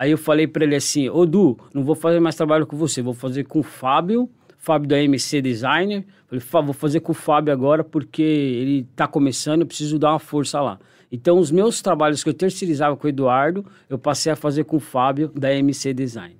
Aí 0.00 0.10
eu 0.10 0.18
falei 0.18 0.48
para 0.48 0.64
ele 0.64 0.74
assim: 0.74 1.08
Ô 1.08 1.24
Du, 1.24 1.56
não 1.72 1.84
vou 1.84 1.94
fazer 1.94 2.18
mais 2.18 2.34
trabalho 2.34 2.66
com 2.66 2.76
você, 2.76 3.00
vou 3.00 3.14
fazer 3.14 3.44
com 3.44 3.60
o 3.60 3.62
Fábio 3.62 4.28
Fábio 4.64 4.88
da 4.88 4.98
MC 4.98 5.42
Designer. 5.42 6.04
Falei, 6.26 6.64
vou 6.64 6.72
fazer 6.72 7.00
com 7.00 7.12
o 7.12 7.14
Fábio 7.14 7.52
agora 7.52 7.84
porque 7.84 8.22
ele 8.22 8.88
está 8.90 9.06
começando, 9.06 9.60
eu 9.60 9.66
preciso 9.66 9.98
dar 9.98 10.12
uma 10.12 10.18
força 10.18 10.60
lá. 10.60 10.78
Então, 11.12 11.38
os 11.38 11.50
meus 11.50 11.82
trabalhos 11.82 12.24
que 12.24 12.30
eu 12.30 12.34
terceirizava 12.34 12.96
com 12.96 13.06
o 13.06 13.10
Eduardo, 13.10 13.64
eu 13.88 13.98
passei 13.98 14.32
a 14.32 14.36
fazer 14.36 14.64
com 14.64 14.78
o 14.78 14.80
Fábio 14.80 15.28
da 15.28 15.54
MC 15.54 15.92
Designer. 15.92 16.38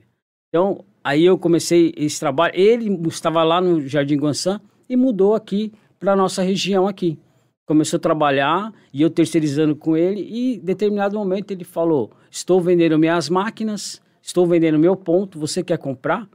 Então, 0.49 0.85
aí 1.03 1.25
eu 1.25 1.37
comecei 1.37 1.93
esse 1.97 2.19
trabalho. 2.19 2.55
Ele 2.57 2.99
estava 3.09 3.45
lá 3.45 3.61
no 3.61 3.87
Jardim 3.87 4.17
Guançã 4.17 4.61
e 4.89 4.97
mudou 4.97 5.35
aqui 5.35 5.73
para 6.01 6.17
nossa 6.17 6.43
região 6.43 6.89
aqui. 6.89 7.19
Começou 7.67 7.99
a 7.99 8.01
trabalhar 8.01 8.73
e 8.93 9.03
eu 9.03 9.11
terceirizando 9.11 9.77
com 9.77 9.97
ele 9.97 10.21
e 10.21 10.57
em 10.57 10.59
determinado 10.61 11.17
momento 11.17 11.51
ele 11.51 11.65
falou: 11.65 12.11
"Estou 12.31 12.61
vendendo 12.61 12.99
minhas 12.99 13.29
máquinas, 13.29 14.03
estou 14.21 14.47
vendendo 14.47 14.79
meu 14.79 14.95
ponto, 14.95 15.39
você 15.39 15.63
quer 15.63 15.79
comprar?" 15.79 16.29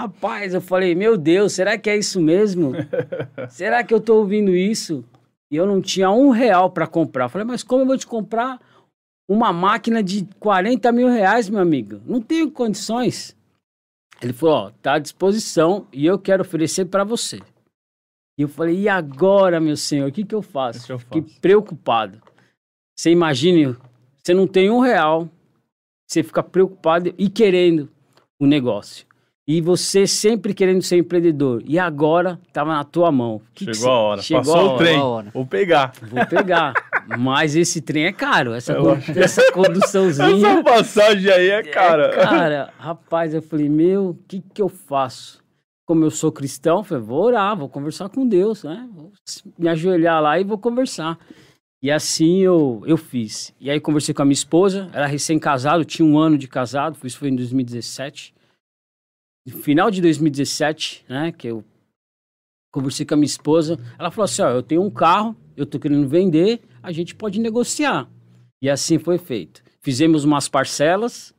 Rapaz, 0.00 0.52
eu 0.52 0.60
falei, 0.60 0.94
meu 0.94 1.16
Deus, 1.16 1.52
será 1.52 1.78
que 1.78 1.88
é 1.88 1.96
isso 1.96 2.20
mesmo? 2.20 2.72
será 3.48 3.84
que 3.84 3.94
eu 3.94 4.00
tô 4.00 4.16
ouvindo 4.16 4.54
isso? 4.54 5.04
E 5.50 5.56
eu 5.56 5.66
não 5.66 5.80
tinha 5.80 6.10
um 6.10 6.30
real 6.30 6.70
para 6.70 6.86
comprar. 6.86 7.26
Eu 7.26 7.28
falei, 7.28 7.46
mas 7.46 7.62
como 7.62 7.82
eu 7.82 7.86
vou 7.86 7.96
te 7.96 8.06
comprar 8.06 8.60
uma 9.28 9.52
máquina 9.52 10.02
de 10.02 10.26
40 10.40 10.90
mil 10.90 11.08
reais, 11.08 11.48
meu 11.48 11.60
amigo? 11.60 12.00
Não 12.04 12.20
tenho 12.20 12.50
condições. 12.50 13.36
Ele 14.20 14.32
falou, 14.32 14.54
ó, 14.54 14.70
tá 14.82 14.94
à 14.94 14.98
disposição 14.98 15.86
e 15.92 16.04
eu 16.04 16.18
quero 16.18 16.42
oferecer 16.42 16.86
para 16.86 17.04
você. 17.04 17.40
E 18.36 18.42
eu 18.42 18.48
falei, 18.48 18.80
e 18.80 18.88
agora, 18.88 19.60
meu 19.60 19.76
senhor, 19.76 20.08
o 20.08 20.12
que, 20.12 20.24
que 20.24 20.34
eu 20.34 20.42
faço? 20.42 20.86
Que 20.86 20.92
eu 20.92 20.98
Fiquei 20.98 21.22
preocupado. 21.40 22.20
Você 22.96 23.10
imagine, 23.10 23.76
você 24.22 24.34
não 24.34 24.46
tem 24.46 24.70
um 24.70 24.80
real, 24.80 25.28
você 26.08 26.22
fica 26.22 26.42
preocupado 26.42 27.14
e 27.16 27.28
querendo 27.28 27.88
o 28.40 28.46
negócio. 28.46 29.06
E 29.46 29.60
você 29.60 30.06
sempre 30.06 30.54
querendo 30.54 30.80
ser 30.80 30.96
empreendedor. 30.96 31.62
E 31.66 31.78
agora 31.78 32.40
estava 32.48 32.72
na 32.72 32.82
tua 32.82 33.12
mão. 33.12 33.42
Que 33.54 33.66
Chegou 33.66 33.82
que 33.82 33.86
a 33.86 33.92
hora. 33.92 34.22
Chegou 34.22 34.42
Passou 34.42 34.56
a 34.56 34.62
hora. 34.62 34.74
o 34.74 34.78
trem. 34.78 34.98
Hora. 34.98 35.30
Vou 35.34 35.46
pegar. 35.46 35.92
Vou 36.02 36.26
pegar. 36.26 36.72
Mas 37.18 37.54
esse 37.54 37.82
trem 37.82 38.06
é 38.06 38.12
caro. 38.12 38.54
Essa, 38.54 38.72
eu... 38.72 38.92
essa 39.14 39.52
conduçãozinha. 39.52 40.48
essa 40.48 40.64
passagem 40.64 41.30
aí 41.30 41.50
é 41.50 41.62
cara. 41.62 42.06
É 42.06 42.24
cara, 42.24 42.72
rapaz, 42.78 43.34
eu 43.34 43.42
falei, 43.42 43.68
meu, 43.68 44.10
o 44.10 44.18
que, 44.26 44.40
que 44.40 44.62
eu 44.62 44.68
faço? 44.68 45.44
Como 45.86 46.02
eu 46.02 46.10
sou 46.10 46.32
cristão, 46.32 46.78
eu 46.78 46.84
falei, 46.84 47.04
vou 47.04 47.22
orar, 47.24 47.54
vou 47.54 47.68
conversar 47.68 48.08
com 48.08 48.26
Deus, 48.26 48.64
né? 48.64 48.88
Vou 48.94 49.12
me 49.58 49.68
ajoelhar 49.68 50.22
lá 50.22 50.40
e 50.40 50.44
vou 50.44 50.56
conversar. 50.56 51.18
E 51.82 51.90
assim 51.90 52.38
eu, 52.38 52.82
eu 52.86 52.96
fiz. 52.96 53.52
E 53.60 53.70
aí 53.70 53.78
conversei 53.78 54.14
com 54.14 54.22
a 54.22 54.24
minha 54.24 54.32
esposa, 54.32 54.88
era 54.94 55.06
recém-casado, 55.06 55.84
tinha 55.84 56.08
um 56.08 56.18
ano 56.18 56.38
de 56.38 56.48
casado, 56.48 56.96
isso 57.04 57.18
foi 57.18 57.28
em 57.28 57.36
2017 57.36 58.32
final 59.50 59.90
de 59.90 60.00
2017, 60.00 61.04
né, 61.08 61.32
que 61.32 61.48
eu 61.48 61.64
conversei 62.72 63.06
com 63.06 63.14
a 63.14 63.16
minha 63.16 63.26
esposa, 63.26 63.78
ela 63.98 64.10
falou 64.10 64.24
assim, 64.24 64.42
ó, 64.42 64.50
eu 64.50 64.62
tenho 64.62 64.82
um 64.82 64.90
carro, 64.90 65.36
eu 65.56 65.66
tô 65.66 65.78
querendo 65.78 66.08
vender, 66.08 66.60
a 66.82 66.90
gente 66.90 67.14
pode 67.14 67.38
negociar. 67.38 68.08
E 68.60 68.68
assim 68.68 68.98
foi 68.98 69.18
feito. 69.18 69.62
Fizemos 69.80 70.24
umas 70.24 70.48
parcelas, 70.48 71.34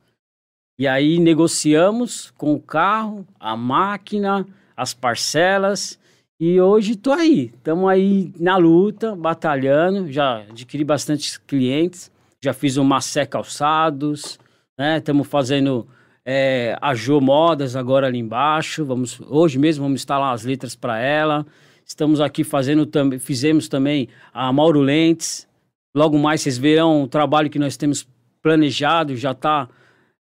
e 0.78 0.86
aí 0.86 1.18
negociamos 1.18 2.30
com 2.36 2.54
o 2.54 2.60
carro, 2.60 3.26
a 3.40 3.56
máquina, 3.56 4.46
as 4.76 4.94
parcelas, 4.94 5.98
e 6.38 6.60
hoje 6.60 6.96
tô 6.96 7.12
aí. 7.12 7.52
Estamos 7.56 7.88
aí 7.88 8.32
na 8.38 8.56
luta, 8.56 9.16
batalhando, 9.16 10.10
já 10.12 10.38
adquiri 10.42 10.84
bastante 10.84 11.40
clientes, 11.40 12.10
já 12.42 12.52
fiz 12.52 12.76
o 12.76 12.84
Macé 12.84 13.26
Calçados, 13.26 14.38
né, 14.78 14.98
estamos 14.98 15.26
fazendo 15.26 15.88
é, 16.28 16.76
a 16.82 16.92
Jo 16.92 17.20
Modas 17.20 17.76
agora 17.76 18.08
ali 18.08 18.18
embaixo. 18.18 18.84
Vamos, 18.84 19.20
hoje 19.28 19.60
mesmo 19.60 19.84
vamos 19.84 20.00
instalar 20.00 20.34
as 20.34 20.44
letras 20.44 20.74
para 20.74 20.98
ela. 20.98 21.46
Estamos 21.84 22.20
aqui 22.20 22.42
fazendo 22.42 22.84
também, 22.84 23.16
fizemos 23.20 23.68
também 23.68 24.08
a 24.34 24.52
Mauro 24.52 24.80
Lentes. 24.80 25.46
Logo 25.94 26.18
mais 26.18 26.40
vocês 26.40 26.58
verão 26.58 27.04
o 27.04 27.08
trabalho 27.08 27.48
que 27.48 27.60
nós 27.60 27.76
temos 27.76 28.06
planejado, 28.42 29.14
já 29.16 29.30
está 29.30 29.68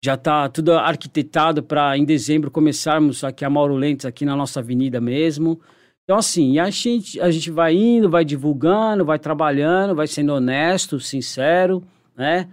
já 0.03 0.17
tá 0.17 0.50
tudo 0.50 0.74
arquitetado 0.74 1.62
para 1.62 1.95
em 1.95 2.03
dezembro 2.03 2.50
começarmos 2.50 3.24
aqui 3.24 3.45
a 3.45 3.50
Mauro 3.50 3.75
Lentes 3.75 4.05
aqui 4.05 4.25
na 4.25 4.36
nossa 4.36 4.62
avenida 4.62 5.01
mesmo. 5.01 5.60
Então 6.03 6.17
assim, 6.17 6.57
a 6.57 6.69
gente 6.69 7.19
a 7.19 7.29
gente 7.29 7.51
vai 7.51 7.75
indo, 7.75 8.10
vai 8.10 8.24
divulgando, 8.24 9.03
vai 9.03 9.19
trabalhando, 9.19 9.93
vai 9.93 10.07
sendo 10.07 10.33
honesto, 10.33 11.01
sincero, 11.01 11.83
né? 12.15 12.48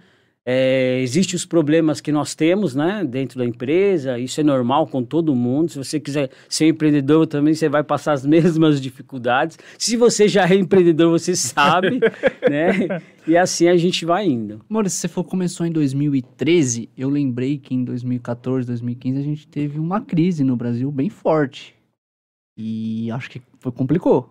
É, 0.45 0.99
Existem 1.01 1.35
os 1.35 1.45
problemas 1.45 2.01
que 2.01 2.11
nós 2.11 2.33
temos, 2.33 2.73
né, 2.73 3.03
dentro 3.03 3.37
da 3.39 3.45
empresa, 3.45 4.17
isso 4.17 4.39
é 4.39 4.43
normal 4.43 4.87
com 4.87 5.03
todo 5.03 5.35
mundo. 5.35 5.71
Se 5.71 5.77
você 5.77 5.99
quiser 5.99 6.29
ser 6.47 6.67
empreendedor 6.67 7.27
também, 7.27 7.53
você 7.53 7.69
vai 7.69 7.83
passar 7.83 8.13
as 8.13 8.25
mesmas 8.25 8.81
dificuldades. 8.81 9.57
Se 9.77 9.95
você 9.95 10.27
já 10.27 10.47
é 10.47 10.55
empreendedor, 10.55 11.11
você 11.11 11.35
sabe, 11.35 11.99
né? 12.49 13.01
E 13.27 13.37
assim 13.37 13.67
a 13.67 13.77
gente 13.77 14.05
vai 14.05 14.25
indo. 14.25 14.61
Maurício, 14.67 14.97
se 14.97 15.01
você 15.01 15.07
for 15.07 15.23
começou 15.23 15.65
em 15.65 15.71
2013, 15.71 16.89
eu 16.97 17.09
lembrei 17.09 17.57
que 17.57 17.75
em 17.75 17.83
2014, 17.83 18.65
2015 18.67 19.19
a 19.19 19.23
gente 19.23 19.47
teve 19.47 19.79
uma 19.79 20.01
crise 20.01 20.43
no 20.43 20.55
Brasil 20.55 20.91
bem 20.91 21.09
forte. 21.09 21.75
E 22.57 23.09
acho 23.11 23.29
que 23.29 23.41
foi, 23.59 23.71
complicou. 23.71 24.29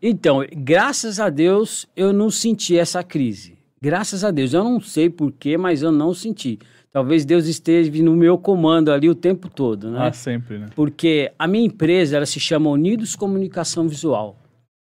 Então, 0.00 0.44
graças 0.56 1.20
a 1.20 1.28
Deus, 1.28 1.86
eu 1.96 2.12
não 2.12 2.30
senti 2.30 2.76
essa 2.76 3.02
crise 3.02 3.61
Graças 3.82 4.22
a 4.22 4.30
Deus. 4.30 4.52
Eu 4.52 4.62
não 4.62 4.80
sei 4.80 5.10
porquê, 5.10 5.58
mas 5.58 5.82
eu 5.82 5.90
não 5.90 6.14
senti. 6.14 6.56
Talvez 6.92 7.24
Deus 7.24 7.48
esteja 7.48 7.90
no 8.04 8.14
meu 8.14 8.38
comando 8.38 8.92
ali 8.92 9.10
o 9.10 9.14
tempo 9.14 9.48
todo, 9.48 9.90
né? 9.90 10.06
Ah, 10.06 10.12
sempre, 10.12 10.56
né? 10.56 10.68
Porque 10.76 11.32
a 11.36 11.48
minha 11.48 11.66
empresa, 11.66 12.16
ela 12.16 12.26
se 12.26 12.38
chama 12.38 12.70
Unidos 12.70 13.16
Comunicação 13.16 13.88
Visual. 13.88 14.38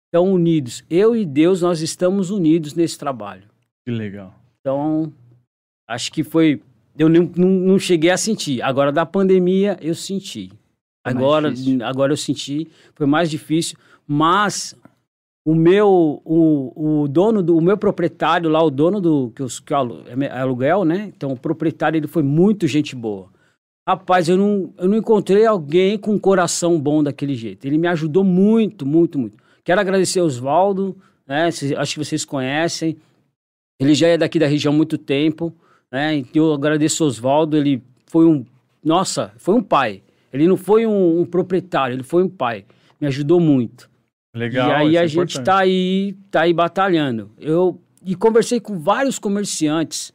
Então, 0.08 0.32
unidos. 0.32 0.82
Eu 0.90 1.14
e 1.14 1.24
Deus, 1.24 1.62
nós 1.62 1.80
estamos 1.80 2.30
unidos 2.30 2.74
nesse 2.74 2.98
trabalho. 2.98 3.44
Que 3.86 3.92
legal. 3.92 4.34
Então, 4.60 5.12
acho 5.88 6.10
que 6.10 6.24
foi... 6.24 6.60
Eu 6.98 7.08
não, 7.08 7.30
não, 7.36 7.48
não 7.48 7.78
cheguei 7.78 8.10
a 8.10 8.16
sentir. 8.16 8.60
Agora, 8.62 8.90
da 8.90 9.06
pandemia, 9.06 9.78
eu 9.80 9.94
senti. 9.94 10.50
agora, 11.04 11.52
agora 11.84 12.12
eu 12.12 12.16
senti. 12.16 12.68
Foi 12.96 13.06
mais 13.06 13.30
difícil. 13.30 13.78
Mas 14.06 14.76
o 15.44 15.54
meu 15.54 16.22
o, 16.24 17.02
o 17.02 17.08
dono 17.08 17.42
do 17.42 17.56
o 17.56 17.60
meu 17.60 17.76
proprietário 17.76 18.48
lá 18.48 18.62
o 18.62 18.70
dono 18.70 19.00
do 19.00 19.32
que, 19.34 19.42
os, 19.42 19.58
que 19.58 19.74
é, 19.74 19.76
é 20.26 20.40
aluguel 20.40 20.84
né? 20.84 21.12
Então 21.14 21.32
o 21.32 21.38
proprietário 21.38 21.98
ele 21.98 22.06
foi 22.06 22.22
muito 22.22 22.66
gente 22.66 22.94
boa. 22.94 23.28
Rapaz 23.86 24.28
eu 24.28 24.36
não 24.36 24.72
eu 24.78 24.88
não 24.88 24.96
encontrei 24.96 25.44
alguém 25.44 25.98
com 25.98 26.12
um 26.12 26.18
coração 26.18 26.80
bom 26.80 27.02
daquele 27.02 27.34
jeito. 27.34 27.64
Ele 27.66 27.76
me 27.76 27.88
ajudou 27.88 28.22
muito 28.22 28.86
muito 28.86 29.18
muito. 29.18 29.36
Quero 29.64 29.80
agradecer 29.80 30.20
ao 30.20 30.26
Oswaldo 30.26 30.96
né? 31.26 31.48
Acho 31.76 31.94
que 31.94 32.04
vocês 32.04 32.24
conhecem. 32.24 32.96
Ele 33.80 33.94
já 33.94 34.08
é 34.08 34.16
daqui 34.16 34.38
da 34.38 34.46
região 34.46 34.72
há 34.72 34.76
muito 34.76 34.96
tempo 34.96 35.52
né? 35.90 36.14
Então 36.14 36.44
eu 36.44 36.54
agradeço 36.54 37.02
ao 37.02 37.08
Oswaldo 37.08 37.56
ele 37.56 37.82
foi 38.06 38.26
um 38.26 38.44
nossa 38.84 39.32
foi 39.38 39.56
um 39.56 39.62
pai. 39.62 40.02
Ele 40.32 40.46
não 40.46 40.56
foi 40.56 40.86
um, 40.86 41.20
um 41.20 41.24
proprietário 41.24 41.94
ele 41.94 42.04
foi 42.04 42.22
um 42.22 42.28
pai. 42.28 42.64
Me 43.00 43.08
ajudou 43.08 43.40
muito 43.40 43.90
Legal. 44.34 44.68
E 44.68 44.72
aí 44.72 44.98
a 44.98 45.04
é 45.04 45.06
gente 45.06 45.38
está 45.38 45.58
aí, 45.58 46.16
tá 46.30 46.42
aí 46.42 46.52
batalhando. 46.52 47.30
Eu 47.38 47.80
e 48.04 48.16
conversei 48.16 48.58
com 48.58 48.78
vários 48.78 49.18
comerciantes 49.18 50.12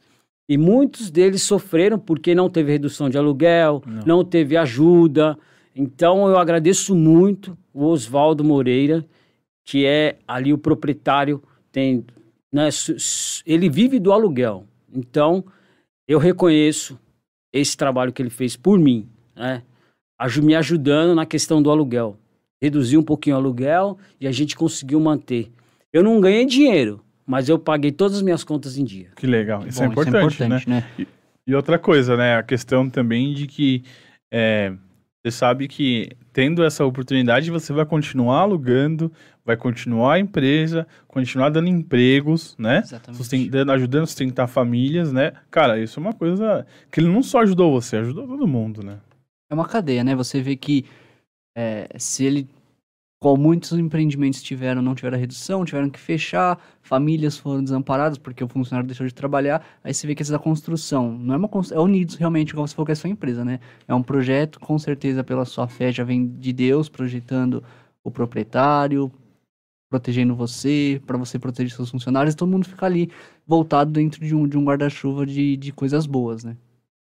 e 0.48 0.58
muitos 0.58 1.10
deles 1.10 1.42
sofreram 1.42 1.98
porque 1.98 2.34
não 2.34 2.50
teve 2.50 2.72
redução 2.72 3.08
de 3.08 3.16
aluguel, 3.16 3.82
não, 3.86 4.02
não 4.04 4.24
teve 4.24 4.56
ajuda. 4.56 5.38
Então 5.74 6.28
eu 6.28 6.36
agradeço 6.36 6.94
muito 6.94 7.56
o 7.72 7.84
Oswaldo 7.84 8.42
Moreira, 8.42 9.06
que 9.64 9.86
é 9.86 10.18
ali 10.26 10.52
o 10.52 10.58
proprietário, 10.58 11.42
tem, 11.70 12.04
né, 12.52 12.68
ele 13.46 13.68
vive 13.68 14.00
do 14.00 14.12
aluguel. 14.12 14.66
Então 14.92 15.44
eu 16.08 16.18
reconheço 16.18 16.98
esse 17.52 17.76
trabalho 17.76 18.12
que 18.12 18.20
ele 18.20 18.30
fez 18.30 18.56
por 18.56 18.78
mim, 18.78 19.08
né, 19.36 19.62
me 20.42 20.54
ajudando 20.56 21.14
na 21.14 21.24
questão 21.24 21.62
do 21.62 21.70
aluguel 21.70 22.18
reduziu 22.60 23.00
um 23.00 23.04
pouquinho 23.04 23.36
o 23.36 23.38
aluguel 23.38 23.98
e 24.20 24.26
a 24.26 24.32
gente 24.32 24.56
conseguiu 24.56 25.00
manter. 25.00 25.50
Eu 25.92 26.02
não 26.02 26.20
ganhei 26.20 26.44
dinheiro, 26.44 27.00
mas 27.26 27.48
eu 27.48 27.58
paguei 27.58 27.92
todas 27.92 28.16
as 28.16 28.22
minhas 28.22 28.44
contas 28.44 28.76
em 28.76 28.84
dia. 28.84 29.08
Que 29.16 29.26
legal, 29.26 29.66
isso, 29.66 29.78
Bom, 29.78 29.84
é, 29.84 29.88
importante, 29.88 30.32
isso 30.32 30.42
é 30.42 30.46
importante, 30.46 30.68
né? 30.68 30.76
né? 30.76 31.04
E, 31.46 31.50
e, 31.50 31.54
outra 31.54 31.78
coisa, 31.78 32.16
né? 32.16 32.36
A 32.36 32.42
questão 32.42 32.88
também 32.88 33.32
de 33.34 33.46
que 33.46 33.82
é, 34.30 34.72
você 35.22 35.30
sabe 35.30 35.68
que 35.68 36.10
tendo 36.32 36.62
essa 36.64 36.84
oportunidade 36.84 37.50
você 37.50 37.72
vai 37.72 37.84
continuar 37.84 38.40
alugando, 38.40 39.12
vai 39.44 39.56
continuar 39.56 40.14
a 40.14 40.18
empresa, 40.18 40.86
continuar 41.06 41.50
dando 41.50 41.68
empregos, 41.68 42.54
né? 42.58 42.82
Sustentando, 43.12 43.72
ajudando 43.72 44.02
a 44.04 44.06
sustentar 44.06 44.46
famílias, 44.46 45.12
né? 45.12 45.32
Cara, 45.50 45.78
isso 45.80 45.98
é 45.98 46.02
uma 46.02 46.12
coisa 46.12 46.66
que 46.90 47.00
ele 47.00 47.08
não 47.08 47.22
só 47.22 47.40
ajudou 47.40 47.72
você, 47.72 47.96
ajudou 47.96 48.26
todo 48.26 48.46
mundo, 48.46 48.82
né? 48.82 48.98
É 49.50 49.54
uma 49.54 49.66
cadeia, 49.66 50.04
né? 50.04 50.14
Você 50.14 50.40
vê 50.40 50.54
que 50.54 50.84
é, 51.58 51.88
se 51.98 52.24
ele, 52.24 52.48
como 53.20 53.42
muitos 53.42 53.72
empreendimentos 53.72 54.40
tiveram, 54.40 54.80
não 54.80 54.94
tiveram 54.94 55.18
redução, 55.18 55.64
tiveram 55.64 55.90
que 55.90 55.98
fechar, 55.98 56.56
famílias 56.80 57.36
foram 57.36 57.64
desamparadas 57.64 58.16
porque 58.16 58.44
o 58.44 58.48
funcionário 58.48 58.86
deixou 58.86 59.04
de 59.04 59.12
trabalhar, 59.12 59.66
aí 59.82 59.92
você 59.92 60.06
vê 60.06 60.14
que 60.14 60.22
essa 60.22 60.38
construção 60.38 61.10
não 61.18 61.34
é 61.34 61.36
uma 61.36 61.50
é 61.72 61.80
unidos 61.80 62.14
realmente, 62.14 62.54
como 62.54 62.68
se 62.68 62.76
for 62.76 62.86
que 62.86 62.92
é 62.92 62.94
sua 62.94 63.10
empresa, 63.10 63.44
né? 63.44 63.58
É 63.88 63.94
um 63.94 64.04
projeto, 64.04 64.60
com 64.60 64.78
certeza, 64.78 65.24
pela 65.24 65.44
sua 65.44 65.66
fé, 65.66 65.90
já 65.90 66.04
vem 66.04 66.28
de 66.28 66.52
Deus, 66.52 66.88
projetando 66.88 67.64
o 68.04 68.10
proprietário, 68.10 69.10
protegendo 69.90 70.36
você, 70.36 71.02
para 71.04 71.18
você 71.18 71.40
proteger 71.40 71.74
seus 71.74 71.90
funcionários, 71.90 72.36
todo 72.36 72.48
mundo 72.48 72.68
fica 72.68 72.86
ali 72.86 73.10
voltado 73.44 73.90
dentro 73.90 74.24
de 74.24 74.32
um, 74.32 74.46
de 74.46 74.56
um 74.56 74.64
guarda-chuva 74.64 75.26
de, 75.26 75.56
de 75.56 75.72
coisas 75.72 76.06
boas, 76.06 76.44
né? 76.44 76.56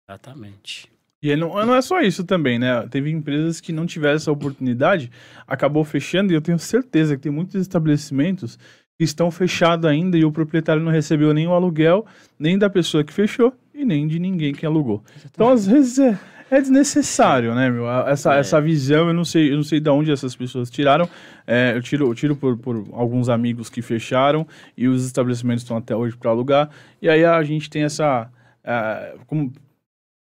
Exatamente. 0.08 0.90
E 1.22 1.36
não, 1.36 1.50
não 1.66 1.76
é 1.76 1.82
só 1.82 2.00
isso 2.02 2.24
também, 2.24 2.58
né? 2.58 2.88
Teve 2.90 3.12
empresas 3.12 3.60
que 3.60 3.74
não 3.74 3.86
tiveram 3.86 4.16
essa 4.16 4.32
oportunidade, 4.32 5.12
acabou 5.46 5.84
fechando, 5.84 6.32
e 6.32 6.36
eu 6.36 6.42
tenho 6.42 6.58
certeza 6.58 7.16
que 7.18 7.24
tem 7.24 7.32
muitos 7.32 7.56
estabelecimentos 7.56 8.58
que 8.98 9.04
estão 9.04 9.30
fechados 9.30 9.86
ainda 9.86 10.18
e 10.18 10.24
o 10.24 10.32
proprietário 10.32 10.82
não 10.82 10.92
recebeu 10.92 11.34
nem 11.34 11.48
o 11.48 11.54
aluguel, 11.54 12.06
nem 12.38 12.58
da 12.58 12.70
pessoa 12.70 13.04
que 13.04 13.14
fechou 13.14 13.54
e 13.74 13.84
nem 13.84 14.08
de 14.08 14.20
ninguém 14.20 14.54
que 14.54 14.66
alugou. 14.66 15.04
Exatamente. 15.08 15.32
Então, 15.34 15.50
às 15.50 15.68
vezes, 15.68 16.00
é, 16.00 16.20
é 16.52 16.60
desnecessário, 16.60 17.54
né, 17.54 17.70
meu? 17.70 17.90
Essa, 18.08 18.36
é. 18.36 18.40
essa 18.40 18.60
visão, 18.60 19.08
eu 19.08 19.14
não 19.14 19.24
sei, 19.24 19.52
eu 19.52 19.56
não 19.56 19.64
sei 19.64 19.80
de 19.80 19.90
onde 19.90 20.12
essas 20.12 20.36
pessoas 20.36 20.70
tiraram. 20.70 21.08
É, 21.46 21.74
eu 21.76 21.82
tiro, 21.82 22.08
eu 22.08 22.16
tiro 22.16 22.36
por, 22.36 22.58
por 22.58 22.88
alguns 22.94 23.30
amigos 23.30 23.70
que 23.70 23.82
fecharam 23.82 24.48
e 24.78 24.88
os 24.88 25.06
estabelecimentos 25.06 25.64
estão 25.64 25.78
até 25.78 25.96
hoje 25.96 26.18
para 26.18 26.32
alugar. 26.32 26.70
E 27.02 27.10
aí 27.10 27.24
a 27.24 27.42
gente 27.44 27.70
tem 27.70 27.84
essa. 27.84 28.30
Uh, 28.64 29.20
como 29.26 29.54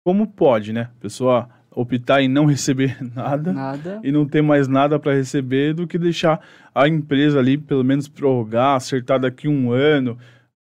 como 0.08 0.26
pode, 0.26 0.72
né? 0.72 0.88
A 0.98 1.02
pessoa 1.02 1.50
optar 1.70 2.22
em 2.22 2.30
não 2.30 2.46
receber 2.46 2.98
nada, 3.14 3.52
nada. 3.52 4.00
e 4.02 4.10
não 4.10 4.26
ter 4.26 4.42
mais 4.42 4.66
nada 4.66 4.98
para 4.98 5.14
receber 5.14 5.74
do 5.74 5.86
que 5.86 5.98
deixar 5.98 6.40
a 6.74 6.88
empresa 6.88 7.38
ali, 7.38 7.58
pelo 7.58 7.84
menos 7.84 8.08
prorrogar, 8.08 8.78
acertar 8.78 9.20
daqui 9.20 9.50
um 9.50 9.70
ano. 9.70 10.18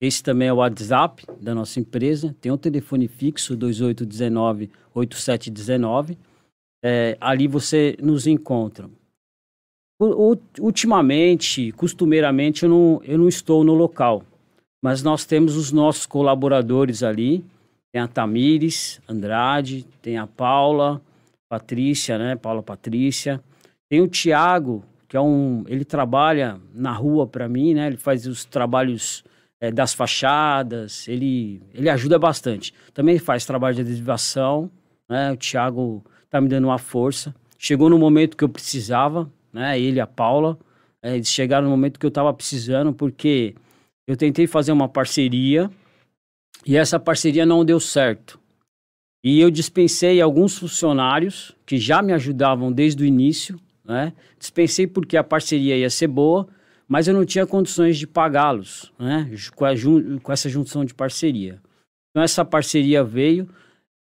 Esse 0.00 0.22
também 0.22 0.46
é 0.46 0.52
o 0.52 0.58
WhatsApp 0.58 1.26
da 1.40 1.52
nossa 1.52 1.80
empresa. 1.80 2.36
Tem 2.40 2.52
um 2.52 2.56
telefone 2.56 3.08
fixo, 3.08 3.56
2819-8719. 3.56 6.16
É, 6.82 7.18
ali 7.20 7.46
você 7.48 7.96
nos 8.00 8.28
encontra. 8.28 8.88
U 10.00 10.38
ultimamente, 10.60 11.72
costumeiramente, 11.72 12.62
eu 12.62 12.70
não, 12.70 13.02
eu 13.04 13.18
não 13.18 13.28
estou 13.28 13.64
no 13.64 13.74
local. 13.74 14.22
Mas 14.82 15.02
nós 15.02 15.26
temos 15.26 15.56
os 15.56 15.72
nossos 15.72 16.06
colaboradores 16.06 17.02
ali. 17.02 17.44
Tem 17.92 18.00
a 18.00 18.06
Tamires 18.06 19.00
Andrade, 19.08 19.84
tem 20.00 20.16
a 20.16 20.28
Paula, 20.28 21.02
Patrícia, 21.50 22.16
né? 22.16 22.36
Paula 22.36 22.62
Patrícia. 22.62 23.42
Tem 23.90 24.00
o 24.00 24.06
Tiago, 24.06 24.84
que 25.10 25.16
é 25.16 25.20
um. 25.20 25.64
Ele 25.66 25.84
trabalha 25.84 26.60
na 26.72 26.92
rua 26.92 27.26
para 27.26 27.48
mim, 27.48 27.74
né? 27.74 27.88
Ele 27.88 27.96
faz 27.96 28.28
os 28.28 28.44
trabalhos 28.44 29.24
é, 29.60 29.72
das 29.72 29.92
fachadas, 29.92 31.08
ele, 31.08 31.60
ele 31.74 31.90
ajuda 31.90 32.16
bastante. 32.16 32.72
Também 32.94 33.18
faz 33.18 33.44
trabalho 33.44 33.74
de 33.74 33.80
adesivação, 33.80 34.70
né? 35.08 35.32
O 35.32 35.36
Thiago 35.36 36.04
tá 36.30 36.40
me 36.40 36.48
dando 36.48 36.68
uma 36.68 36.78
força. 36.78 37.34
Chegou 37.58 37.90
no 37.90 37.98
momento 37.98 38.36
que 38.36 38.44
eu 38.44 38.48
precisava, 38.48 39.28
né? 39.52 39.78
Ele 39.80 39.96
e 39.96 40.00
a 40.00 40.06
Paula. 40.06 40.56
É, 41.02 41.16
eles 41.16 41.28
chegaram 41.28 41.64
no 41.64 41.70
momento 41.70 41.98
que 41.98 42.06
eu 42.06 42.10
estava 42.10 42.32
precisando, 42.32 42.92
porque 42.92 43.56
eu 44.06 44.16
tentei 44.16 44.46
fazer 44.46 44.70
uma 44.70 44.88
parceria 44.88 45.68
e 46.64 46.76
essa 46.76 47.00
parceria 47.00 47.44
não 47.44 47.64
deu 47.64 47.80
certo. 47.80 48.38
E 49.24 49.40
eu 49.40 49.50
dispensei 49.50 50.20
alguns 50.20 50.56
funcionários 50.56 51.52
que 51.66 51.78
já 51.78 52.00
me 52.00 52.12
ajudavam 52.12 52.70
desde 52.70 53.02
o 53.02 53.06
início 53.06 53.58
né? 53.90 54.12
Dispensei 54.38 54.86
porque 54.86 55.16
a 55.16 55.24
parceria 55.24 55.76
ia 55.76 55.90
ser 55.90 56.06
boa, 56.06 56.46
mas 56.86 57.08
eu 57.08 57.14
não 57.14 57.24
tinha 57.24 57.44
condições 57.44 57.98
de 57.98 58.06
pagá-los 58.06 58.92
né? 58.98 59.28
com, 59.54 60.18
com, 60.20 60.32
essa 60.32 60.48
junção 60.48 60.84
de 60.84 60.94
parceria. 60.94 61.60
Então, 62.10 62.22
essa 62.22 62.44
parceria 62.44 63.02
veio, 63.02 63.48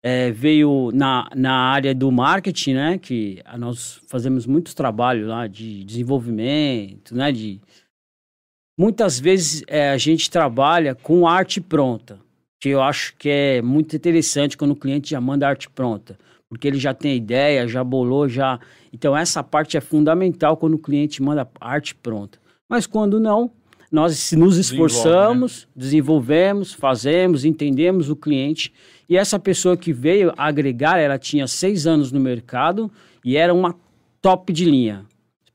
é, 0.04 0.32
veio 0.32 0.92
na, 0.94 1.28
na 1.36 1.54
área 1.54 1.94
do 1.94 2.12
marketing, 2.12 2.74
né? 2.76 2.98
que 3.00 3.42
nós 3.58 4.00
fazemos 4.08 4.46
muito 4.46 4.76
trabalho 4.76 5.28
lá 5.28 5.48
de 5.48 5.84
desenvolvimento, 5.84 7.16
né? 7.16 7.32
de... 7.32 7.60
Muitas 8.78 9.20
vezes 9.20 9.64
é, 9.68 9.90
a 9.90 9.98
gente 9.98 10.30
trabalha 10.30 10.96
com 10.96 11.28
arte 11.28 11.60
pronta, 11.60 12.20
que 12.62 12.70
eu 12.70 12.82
acho 12.82 13.16
que 13.18 13.28
é 13.28 13.62
muito 13.62 13.96
interessante 13.96 14.56
quando 14.56 14.72
o 14.72 14.76
cliente 14.76 15.10
já 15.10 15.20
manda 15.20 15.48
arte 15.48 15.70
pronta 15.70 16.18
porque 16.50 16.68
ele 16.68 16.80
já 16.80 16.94
tem 16.94 17.16
ideia, 17.16 17.68
já 17.68 17.84
bolou, 17.84 18.28
já. 18.28 18.60
Então, 18.92 19.16
essa 19.16 19.44
parte 19.44 19.78
é 19.78 19.82
fundamental 19.82 20.58
quando 20.58 20.74
o 20.76 20.80
cliente 20.80 21.22
manda 21.22 21.48
arte 21.60 21.94
pronta. 21.96 22.40
Mas 22.68 22.86
quando 22.86 23.20
não, 23.20 23.52
nós 23.92 24.32
nos 24.34 24.58
esforçamos, 24.58 25.62
né? 25.62 25.68
desenvolvemos, 25.76 26.74
fazemos, 26.74 27.46
entendemos 27.46 28.10
o 28.10 28.16
cliente. 28.16 28.72
E 29.08 29.18
essa 29.18 29.40
pessoa 29.40 29.76
que 29.76 29.92
veio 29.92 30.34
agregar, 30.38 31.00
ela 31.00 31.18
tinha 31.18 31.48
seis 31.48 31.88
anos 31.88 32.12
no 32.12 32.20
mercado 32.20 32.92
e 33.26 33.36
era 33.36 33.54
uma 33.54 33.76
top 34.22 34.54
de 34.54 34.66
linha. 34.66 35.06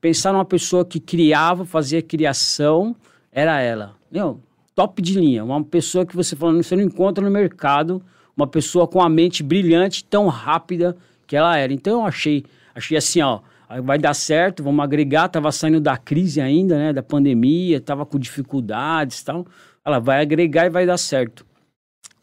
Pensar 0.01 0.33
numa 0.33 0.45
pessoa 0.45 0.85
que 0.85 0.99
criava, 0.99 1.65
fazia 1.65 2.01
criação, 2.01 2.95
era 3.31 3.61
ela. 3.61 3.95
Meu, 4.11 4.39
top 4.75 5.01
de 5.01 5.17
linha. 5.17 5.43
Uma 5.43 5.63
pessoa 5.63 6.05
que 6.05 6.15
você 6.15 6.35
falando, 6.35 6.61
você 6.61 6.75
não 6.75 6.83
encontra 6.83 7.23
no 7.23 7.31
mercado 7.31 8.01
uma 8.35 8.45
pessoa 8.45 8.85
com 8.85 9.01
a 9.01 9.07
mente 9.07 9.41
brilhante, 9.41 10.03
tão 10.03 10.27
rápida 10.27 10.95
que 11.25 11.35
ela 11.35 11.57
era. 11.57 11.71
Então 11.71 12.01
eu 12.01 12.05
achei, 12.05 12.43
achei 12.75 12.97
assim, 12.97 13.21
ó, 13.21 13.39
vai 13.83 13.97
dar 13.97 14.13
certo, 14.13 14.61
vamos 14.61 14.83
agregar, 14.83 15.29
tava 15.29 15.51
saindo 15.51 15.79
da 15.79 15.97
crise 15.97 16.41
ainda, 16.41 16.77
né, 16.77 16.93
da 16.93 17.01
pandemia, 17.01 17.81
tava 17.81 18.05
com 18.05 18.19
dificuldades, 18.19 19.23
tal. 19.23 19.47
Ela 19.83 19.99
vai 19.99 20.21
agregar 20.21 20.65
e 20.65 20.69
vai 20.69 20.85
dar 20.85 20.97
certo. 20.97 21.45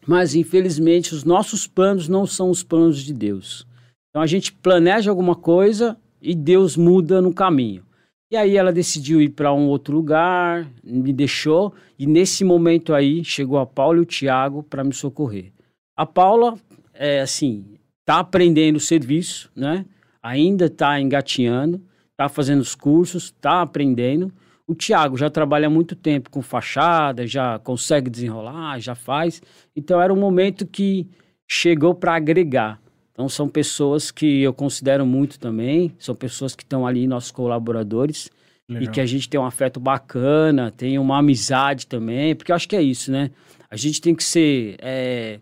Mas 0.05 0.35
infelizmente 0.35 1.13
os 1.13 1.23
nossos 1.23 1.65
planos 1.65 2.07
não 2.07 2.25
são 2.25 2.49
os 2.49 2.61
planos 2.61 3.01
de 3.01 3.13
Deus. 3.13 3.65
Então 4.09 4.21
a 4.21 4.27
gente 4.27 4.53
planeja 4.53 5.09
alguma 5.09 5.35
coisa 5.35 5.97
e 6.21 6.35
Deus 6.35 6.77
muda 6.77 7.21
no 7.21 7.33
caminho. 7.33 7.83
E 8.31 8.35
aí 8.35 8.57
ela 8.57 8.73
decidiu 8.73 9.21
ir 9.21 9.29
para 9.29 9.53
um 9.53 9.67
outro 9.67 9.95
lugar, 9.95 10.67
me 10.83 11.13
deixou, 11.13 11.73
e 11.99 12.07
nesse 12.07 12.43
momento 12.43 12.93
aí 12.93 13.23
chegou 13.23 13.59
a 13.59 13.65
Paulo 13.65 13.99
e 13.99 14.01
o 14.01 14.05
Tiago 14.05 14.63
para 14.63 14.83
me 14.83 14.93
socorrer. 14.93 15.51
A 15.95 16.05
Paula, 16.05 16.55
é, 16.93 17.21
assim, 17.21 17.63
tá 18.05 18.19
aprendendo 18.19 18.77
o 18.77 18.79
serviço, 18.79 19.51
né? 19.55 19.85
Ainda 20.23 20.65
está 20.65 20.99
engatinhando, 20.99 21.81
está 22.11 22.29
fazendo 22.29 22.61
os 22.61 22.73
cursos, 22.73 23.25
está 23.25 23.61
aprendendo. 23.61 24.31
O 24.65 24.73
Tiago 24.73 25.17
já 25.17 25.29
trabalha 25.29 25.67
há 25.67 25.69
muito 25.69 25.95
tempo 25.95 26.29
com 26.29 26.41
fachada, 26.41 27.27
já 27.27 27.59
consegue 27.59 28.09
desenrolar, 28.09 28.79
já 28.79 28.95
faz. 28.95 29.41
Então 29.75 30.01
era 30.01 30.13
um 30.13 30.19
momento 30.19 30.65
que 30.65 31.05
chegou 31.45 31.93
para 31.93 32.15
agregar. 32.15 32.79
Então 33.11 33.27
são 33.27 33.47
pessoas 33.47 34.09
que 34.09 34.41
eu 34.41 34.53
considero 34.53 35.05
muito 35.05 35.37
também, 35.37 35.93
são 35.99 36.15
pessoas 36.15 36.55
que 36.55 36.63
estão 36.63 36.87
ali, 36.87 37.05
nossos 37.05 37.29
colaboradores, 37.29 38.31
Legal. 38.67 38.83
e 38.83 38.87
que 38.87 39.01
a 39.01 39.05
gente 39.05 39.29
tem 39.29 39.39
um 39.39 39.45
afeto 39.45 39.79
bacana, 39.79 40.71
tem 40.71 40.97
uma 40.97 41.19
amizade 41.19 41.85
também, 41.85 42.33
porque 42.33 42.51
eu 42.51 42.55
acho 42.55 42.67
que 42.67 42.75
é 42.75 42.81
isso, 42.81 43.11
né? 43.11 43.29
A 43.69 43.75
gente 43.75 44.01
tem 44.01 44.15
que 44.15 44.23
ser. 44.23 44.77
É, 44.79 45.39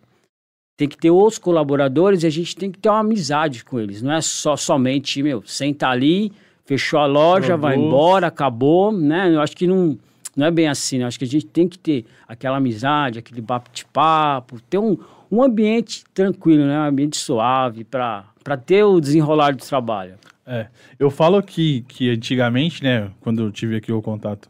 tem 0.81 0.89
que 0.89 0.97
ter 0.97 1.11
os 1.11 1.37
colaboradores 1.37 2.23
e 2.23 2.27
a 2.27 2.29
gente 2.31 2.55
tem 2.55 2.71
que 2.71 2.79
ter 2.79 2.89
uma 2.89 3.01
amizade 3.01 3.63
com 3.63 3.79
eles. 3.79 4.01
Não 4.01 4.11
é 4.11 4.19
só 4.19 4.57
somente, 4.57 5.21
meu, 5.21 5.43
senta 5.45 5.87
ali, 5.87 6.33
fechou 6.65 6.99
a 6.99 7.05
loja, 7.05 7.55
vai 7.55 7.75
embora, 7.75 8.25
acabou, 8.25 8.91
né? 8.91 9.31
Eu 9.31 9.41
acho 9.41 9.55
que 9.55 9.67
não, 9.67 9.95
não 10.35 10.47
é 10.47 10.49
bem 10.49 10.67
assim, 10.67 10.97
né? 10.97 11.03
Eu 11.03 11.07
acho 11.07 11.19
que 11.19 11.25
a 11.25 11.27
gente 11.27 11.45
tem 11.45 11.67
que 11.67 11.77
ter 11.77 12.03
aquela 12.27 12.57
amizade, 12.57 13.19
aquele 13.19 13.41
bate-papo, 13.41 14.59
ter 14.61 14.79
um, 14.79 14.97
um 15.31 15.43
ambiente 15.43 16.03
tranquilo, 16.15 16.65
né? 16.65 16.79
Um 16.79 16.85
ambiente 16.85 17.15
suave 17.15 17.83
para 17.83 18.25
ter 18.65 18.83
o 18.83 18.99
desenrolar 18.99 19.55
do 19.55 19.63
trabalho. 19.63 20.15
É, 20.43 20.65
eu 20.97 21.11
falo 21.11 21.43
que, 21.43 21.81
que 21.87 22.09
antigamente, 22.09 22.83
né, 22.83 23.11
quando 23.21 23.43
eu 23.43 23.51
tive 23.51 23.75
aqui 23.75 23.91
o 23.91 24.01
contato 24.01 24.49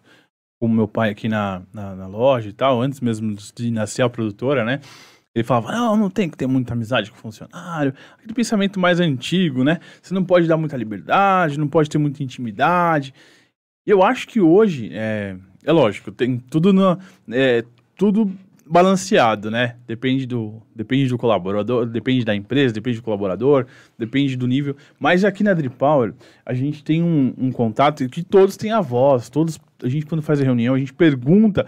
com 0.62 0.70
meu 0.70 0.88
pai 0.88 1.10
aqui 1.10 1.28
na, 1.28 1.62
na, 1.74 1.94
na 1.94 2.08
loja 2.08 2.48
e 2.48 2.54
tal, 2.54 2.82
antes 2.82 3.02
mesmo 3.02 3.36
de 3.54 3.70
nascer 3.70 4.02
a 4.02 4.10
produtora, 4.10 4.64
né, 4.64 4.80
ele 5.34 5.44
falava, 5.44 5.72
não, 5.72 5.96
não 5.96 6.10
tem 6.10 6.30
que 6.30 6.38
ter 6.38 6.46
muita 6.46 6.74
amizade 6.74 7.10
com 7.10 7.18
o 7.18 7.20
funcionário. 7.20 7.94
Aquele 8.18 8.34
pensamento 8.34 8.80
mais 8.80 9.00
antigo, 9.00 9.64
né? 9.64 9.80
Você 10.02 10.14
não 10.14 10.26
pode 10.26 10.48
dar 10.48 10.58
muita 10.58 10.76
liberdade, 10.76 11.58
não 11.58 11.68
pode 11.68 11.90
ter 11.90 11.98
muita 11.98 12.22
intimidade. 12.22 13.14
Eu 13.86 14.04
acho 14.04 14.28
que 14.28 14.42
hoje, 14.42 14.90
é, 14.92 15.38
é 15.64 15.72
lógico, 15.72 16.12
tem 16.12 16.38
tudo, 16.38 16.74
no, 16.74 16.98
é, 17.32 17.64
tudo 17.96 18.30
balanceado, 18.72 19.50
né? 19.50 19.76
Depende 19.88 20.26
do, 20.26 20.62
depende 20.76 21.08
do 21.08 21.18
colaborador, 21.18 21.86
depende 21.86 22.26
da 22.26 22.36
empresa, 22.36 22.74
depende 22.74 22.98
do 22.98 23.04
colaborador, 23.04 23.66
depende 23.98 24.36
do 24.36 24.48
nível. 24.48 24.76
Mas 25.00 25.24
aqui 25.24 25.44
na 25.44 25.54
Drip 25.54 25.76
Power, 25.76 26.14
a 26.46 26.54
gente 26.54 26.84
tem 26.84 27.02
um, 27.02 27.34
um 27.38 27.52
contato 27.54 28.08
que 28.10 28.22
todos 28.22 28.58
têm 28.58 28.72
a 28.72 28.82
voz, 28.82 29.30
todos, 29.30 29.60
a 29.82 29.88
gente 29.88 30.06
quando 30.06 30.22
faz 30.22 30.42
a 30.42 30.44
reunião, 30.44 30.76
a 30.76 30.80
gente 30.80 30.94
pergunta 30.94 31.66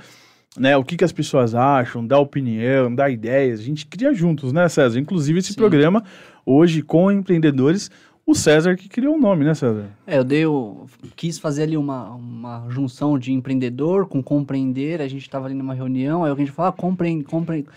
né, 0.58 0.78
o 0.78 0.84
que, 0.84 0.96
que 0.96 1.04
as 1.04 1.12
pessoas 1.12 1.56
acham, 1.56 2.06
dá 2.06 2.18
opinião, 2.18 2.94
dá 2.94 3.10
ideias. 3.10 3.60
A 3.60 3.63
gente 3.63 3.86
cria 3.86 4.13
juntos, 4.13 4.54
né, 4.54 4.68
César? 4.70 5.00
Inclusive 5.00 5.39
esse 5.39 5.54
Sim. 5.54 5.56
programa, 5.56 6.04
hoje, 6.46 6.82
com 6.82 7.12
empreendedores, 7.12 7.89
o 8.26 8.34
César 8.34 8.76
que 8.76 8.88
criou 8.88 9.16
o 9.16 9.20
nome, 9.20 9.44
né, 9.44 9.54
César? 9.54 9.86
É, 10.08 10.18
eu 10.18 10.24
dei 10.24 10.46
o, 10.46 10.86
quis 11.16 11.38
fazer 11.38 11.63
ali 11.63 11.76
uma, 11.76 12.12
uma 12.12 12.66
junção 12.70 13.18
de 13.20 13.34
empreendedor 13.34 14.08
com 14.08 14.22
compreender. 14.24 15.02
A 15.02 15.08
gente 15.08 15.24
estava 15.24 15.46
ali 15.46 15.56
numa 15.56 15.74
reunião, 15.74 16.24
aí 16.24 16.30
alguém 16.30 16.46
falou, 16.46 16.70
ah, 16.70 16.74
compreende, 16.74 17.24
compreende. 17.24 17.68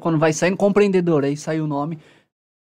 Quando 0.00 0.18
vai 0.18 0.32
saindo, 0.32 0.56
compreendedor, 0.56 1.24
aí 1.24 1.36
saiu 1.36 1.64
o 1.64 1.68
nome 1.68 1.98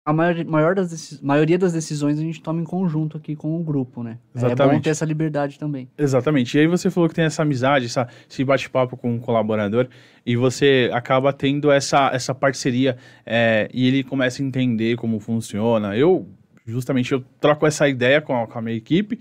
a 0.08 0.12
maior, 0.14 0.44
maior 0.46 0.74
das 0.74 1.20
maioria 1.20 1.58
das 1.58 1.74
decisões 1.74 2.18
a 2.18 2.22
gente 2.22 2.40
toma 2.40 2.62
em 2.62 2.64
conjunto 2.64 3.18
aqui 3.18 3.36
com 3.36 3.60
o 3.60 3.62
grupo, 3.62 4.02
né? 4.02 4.16
Exatamente. 4.34 4.62
É 4.62 4.74
bom 4.76 4.80
ter 4.80 4.88
essa 4.88 5.04
liberdade 5.04 5.58
também. 5.58 5.86
Exatamente. 5.98 6.56
E 6.56 6.60
aí 6.60 6.66
você 6.66 6.90
falou 6.90 7.10
que 7.10 7.14
tem 7.14 7.26
essa 7.26 7.42
amizade, 7.42 7.84
essa, 7.84 8.08
esse 8.28 8.42
bate-papo 8.42 8.96
com 8.96 9.12
um 9.12 9.18
colaborador, 9.18 9.86
e 10.24 10.34
você 10.34 10.88
acaba 10.94 11.30
tendo 11.30 11.70
essa, 11.70 12.08
essa 12.10 12.34
parceria 12.34 12.96
é, 13.26 13.68
e 13.70 13.86
ele 13.86 14.02
começa 14.02 14.42
a 14.42 14.46
entender 14.46 14.96
como 14.96 15.20
funciona. 15.20 15.94
Eu, 15.94 16.26
justamente, 16.64 17.12
eu 17.12 17.22
troco 17.38 17.66
essa 17.66 17.86
ideia 17.86 18.22
com 18.22 18.34
a, 18.34 18.46
com 18.46 18.58
a 18.58 18.62
minha 18.62 18.78
equipe, 18.78 19.18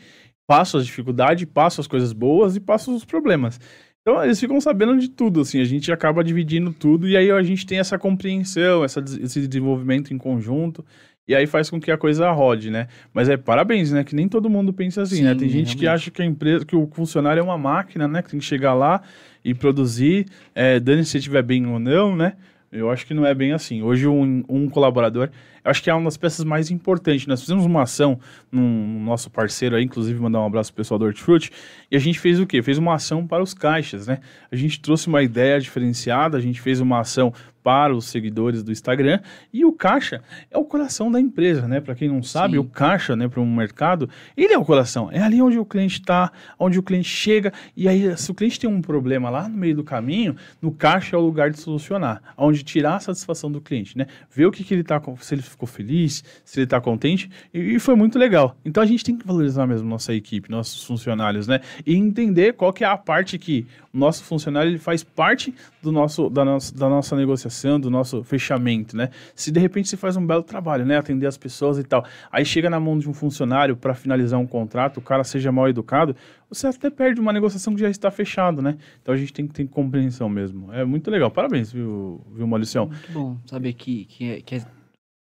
passo 0.48 0.78
as 0.78 0.86
dificuldades, 0.86 1.44
passo 1.54 1.82
as 1.82 1.88
coisas 1.88 2.14
boas 2.14 2.56
e 2.56 2.62
passo 2.62 2.96
os 2.96 3.04
problemas. 3.04 3.60
Então 4.08 4.24
eles 4.24 4.40
ficam 4.40 4.62
sabendo 4.62 4.98
de 4.98 5.10
tudo, 5.10 5.42
assim, 5.42 5.60
a 5.60 5.66
gente 5.66 5.92
acaba 5.92 6.24
dividindo 6.24 6.72
tudo 6.72 7.10
e 7.10 7.18
aí 7.18 7.30
a 7.30 7.44
gente 7.44 7.66
tem 7.66 7.78
essa 7.78 8.00
compreensão, 8.00 8.82
essa, 8.82 9.04
esse 9.22 9.46
desenvolvimento 9.46 10.14
em 10.14 10.18
conjunto. 10.18 10.86
E 11.28 11.36
aí 11.36 11.46
faz 11.46 11.70
com 11.70 11.78
que 11.78 11.92
a 11.92 11.98
coisa 11.98 12.32
rode, 12.32 12.72
né? 12.72 12.88
Mas 13.14 13.28
é 13.28 13.36
parabéns, 13.36 13.92
né? 13.92 14.06
Que 14.06 14.16
nem 14.16 14.30
todo 14.30 14.50
mundo 14.50 14.72
pensa 14.72 15.02
assim, 15.02 15.18
Sim, 15.18 15.24
né? 15.24 15.36
Tem 15.36 15.50
gente 15.50 15.56
realmente. 15.56 15.76
que 15.76 15.88
acha 15.88 16.10
que 16.10 16.22
a 16.22 16.26
empresa, 16.26 16.64
que 16.64 16.74
o 16.74 16.88
funcionário 16.90 17.42
é 17.42 17.44
uma 17.44 17.58
máquina, 17.58 18.08
né? 18.08 18.22
Que 18.22 18.30
tem 18.30 18.40
que 18.40 18.46
chegar 18.46 18.74
lá 18.74 19.02
e 19.44 19.54
produzir, 19.54 20.26
é, 20.56 20.80
dane 20.80 21.04
se 21.04 21.18
estiver 21.18 21.44
bem 21.44 21.66
ou 21.68 21.78
não, 21.78 22.16
né? 22.16 22.38
Eu 22.72 22.90
acho 22.90 23.06
que 23.06 23.14
não 23.14 23.26
é 23.26 23.34
bem 23.36 23.52
assim. 23.52 23.82
Hoje 23.82 24.08
um, 24.08 24.42
um 24.48 24.70
colaborador 24.70 25.30
acho 25.68 25.84
que 25.84 25.90
é 25.90 25.94
uma 25.94 26.06
das 26.06 26.18
peças 26.18 26.44
mais 26.44 26.72
importantes. 26.72 27.28
Nós 27.28 27.42
fizemos 27.42 27.66
uma 27.66 27.84
ação 27.84 28.20
no 28.52 28.62
nosso 29.00 29.30
parceiro 29.30 29.76
aí, 29.76 29.84
inclusive 29.84 30.20
mandar 30.20 30.42
um 30.42 30.46
abraço 30.46 30.72
pro 30.74 30.84
pessoal 30.84 30.98
do 30.98 31.06
Hortifruti, 31.06 31.52
e 31.92 31.96
a 31.96 32.00
gente 32.00 32.20
fez 32.20 32.40
o 32.40 32.46
quê? 32.46 32.62
Fez 32.62 32.78
uma 32.78 32.96
ação 32.96 33.28
para 33.28 33.44
os 33.44 33.54
caixas, 33.54 34.08
né? 34.08 34.20
A 34.52 34.56
gente 34.56 34.80
trouxe 34.80 35.08
uma 35.08 35.22
ideia 35.22 35.60
diferenciada, 35.60 36.38
a 36.38 36.42
gente 36.42 36.62
fez 36.62 36.80
uma 36.80 37.00
ação 37.00 37.34
para 37.68 37.94
os 37.94 38.06
seguidores 38.06 38.64
do 38.64 38.72
Instagram. 38.72 39.20
E 39.52 39.66
o 39.66 39.74
caixa 39.74 40.22
é 40.50 40.58
o 40.58 40.64
coração 40.64 41.12
da 41.12 41.20
empresa, 41.20 41.68
né? 41.68 41.82
Para 41.82 41.96
quem 41.96 42.08
não 42.08 42.24
sabe, 42.24 42.54
Sim. 42.54 42.60
o 42.60 42.64
caixa, 42.64 43.14
né, 43.14 43.28
para 43.28 43.42
um 43.42 43.56
mercado, 43.56 44.10
ele 44.38 44.54
é 44.54 44.58
o 44.58 44.64
coração. 44.64 45.10
É 45.12 45.22
ali 45.22 45.42
onde 45.42 45.60
o 45.60 45.66
cliente 45.66 46.00
está, 46.00 46.32
onde 46.58 46.80
o 46.80 46.84
cliente 46.84 47.10
chega. 47.10 47.52
E 47.76 47.90
aí, 47.90 48.16
se 48.16 48.32
o 48.32 48.34
cliente 48.34 48.58
tem 48.58 48.70
um 48.70 48.82
problema 48.82 49.30
lá 49.30 49.50
no 49.50 49.58
meio 49.58 49.76
do 49.76 49.84
caminho, 49.84 50.34
no 50.62 50.72
caixa 50.72 51.18
é 51.18 51.20
o 51.20 51.22
lugar 51.22 51.52
de 51.52 51.60
solucionar, 51.60 52.22
onde 52.38 52.64
tirar 52.64 52.96
a 52.96 53.00
satisfação 53.02 53.52
do 53.52 53.60
cliente, 53.60 53.98
né? 53.98 54.08
Ver 54.32 54.46
o 54.46 54.52
que, 54.52 54.64
que 54.64 54.74
ele 54.74 54.84
tá, 54.86 55.02
se 55.20 55.36
ele 55.36 55.42
ficou 55.58 55.68
feliz, 55.68 56.24
se 56.46 56.60
ele 56.60 56.66
está 56.66 56.80
contente. 56.80 57.30
E, 57.52 57.76
e, 57.76 57.80
foi 57.80 57.96
muito 57.96 58.20
legal. 58.20 58.56
Então 58.64 58.82
a 58.82 58.86
gente 58.86 59.04
tem 59.04 59.18
que 59.18 59.26
valorizar 59.26 59.66
mesmo 59.66 59.90
nossa 59.90 60.14
equipe, 60.14 60.50
nossos 60.52 60.84
funcionários, 60.84 61.48
né? 61.48 61.60
E 61.86 61.96
entender 61.96 62.54
qual 62.54 62.72
que 62.72 62.84
é 62.84 62.88
a 62.88 62.96
parte 62.96 63.38
que 63.40 63.66
o 63.92 63.98
nosso 63.98 64.24
funcionário 64.24 64.70
ele 64.70 64.78
faz 64.78 65.04
parte 65.04 65.54
do 65.82 65.92
nosso, 65.92 66.30
da, 66.30 66.46
nossa, 66.46 66.76
da 66.78 66.88
nossa 66.88 67.16
negociação, 67.16 67.80
do 67.80 67.90
nosso 67.90 68.24
fechamento, 68.24 68.96
né? 68.96 69.10
Se 69.36 69.52
de 69.52 69.60
repente 69.60 69.90
você 69.90 69.98
faz 69.98 70.16
um 70.16 70.26
belo 70.26 70.44
trabalho, 70.44 70.86
né? 70.86 70.98
Atender 70.98 71.26
as 71.26 71.38
pessoas 71.38 71.80
e 71.80 71.84
tal. 71.84 72.06
Aí 72.32 72.46
chega 72.46 72.70
na 72.70 72.80
mão 72.80 73.00
de 73.00 73.10
um 73.10 73.14
funcionário 73.14 73.76
para 73.76 73.96
finalizar 73.96 74.40
um 74.40 74.48
contrato, 74.48 74.98
o 74.98 75.02
cara 75.02 75.24
seja 75.24 75.52
mal 75.52 75.68
educado, 75.68 76.16
você 76.50 76.68
até 76.68 76.90
perde 76.90 77.20
uma 77.20 77.34
negociação 77.34 77.74
que 77.74 77.82
já 77.82 77.90
está 77.90 78.12
fechada, 78.12 78.62
né? 78.62 78.78
Então 79.02 79.14
a 79.14 79.18
gente 79.18 79.34
tem 79.34 79.48
que 79.48 79.54
ter 79.54 79.68
compreensão 79.68 80.30
mesmo. 80.30 80.72
É 80.72 80.86
muito 80.86 81.10
legal. 81.10 81.32
Parabéns, 81.32 81.72
viu, 81.72 82.22
viu 82.34 82.48
Maurício? 82.48 82.86
Muito 82.86 83.12
bom 83.12 83.38
saber 83.46 83.74
que, 83.74 84.06
que, 84.06 84.32
é, 84.32 84.42
que 84.42 84.56
é 84.56 84.77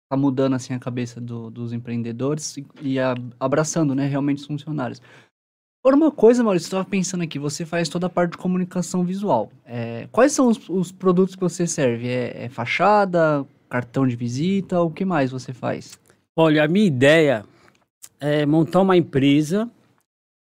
tá 0.09 0.15
mudando 0.15 0.55
assim 0.55 0.73
a 0.73 0.79
cabeça 0.79 1.19
do, 1.19 1.49
dos 1.49 1.73
empreendedores 1.73 2.57
e, 2.57 2.65
e 2.81 2.99
a, 2.99 3.15
abraçando, 3.39 3.93
né, 3.93 4.07
realmente 4.07 4.41
os 4.41 4.47
funcionários. 4.47 5.01
Por 5.83 5.93
uma 5.93 6.11
coisa, 6.11 6.43
Maurício, 6.43 6.67
estava 6.67 6.83
pensando 6.83 7.23
aqui, 7.23 7.39
você 7.39 7.65
faz 7.65 7.87
toda 7.87 8.07
a 8.07 8.09
parte 8.09 8.31
de 8.31 8.37
comunicação 8.37 9.05
visual. 9.05 9.49
É, 9.65 10.07
quais 10.11 10.31
são 10.33 10.47
os, 10.47 10.67
os, 10.69 10.91
produtos 10.91 11.35
que 11.35 11.41
você 11.41 11.65
serve? 11.65 12.09
É, 12.09 12.45
é, 12.45 12.49
fachada, 12.49 13.45
cartão 13.69 14.07
de 14.07 14.15
visita, 14.15 14.81
o 14.81 14.91
que 14.91 15.05
mais 15.05 15.31
você 15.31 15.53
faz? 15.53 15.97
Olha, 16.35 16.63
a 16.63 16.67
minha 16.67 16.85
ideia 16.85 17.45
é 18.19 18.45
montar 18.45 18.81
uma 18.81 18.97
empresa 18.97 19.69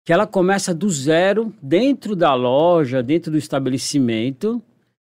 que 0.05 0.13
ela 0.13 0.27
começa 0.27 0.73
do 0.73 0.89
zero 0.89 1.53
dentro 1.61 2.15
da 2.15 2.33
loja, 2.33 3.01
dentro 3.01 3.31
do 3.31 3.37
estabelecimento 3.37 4.61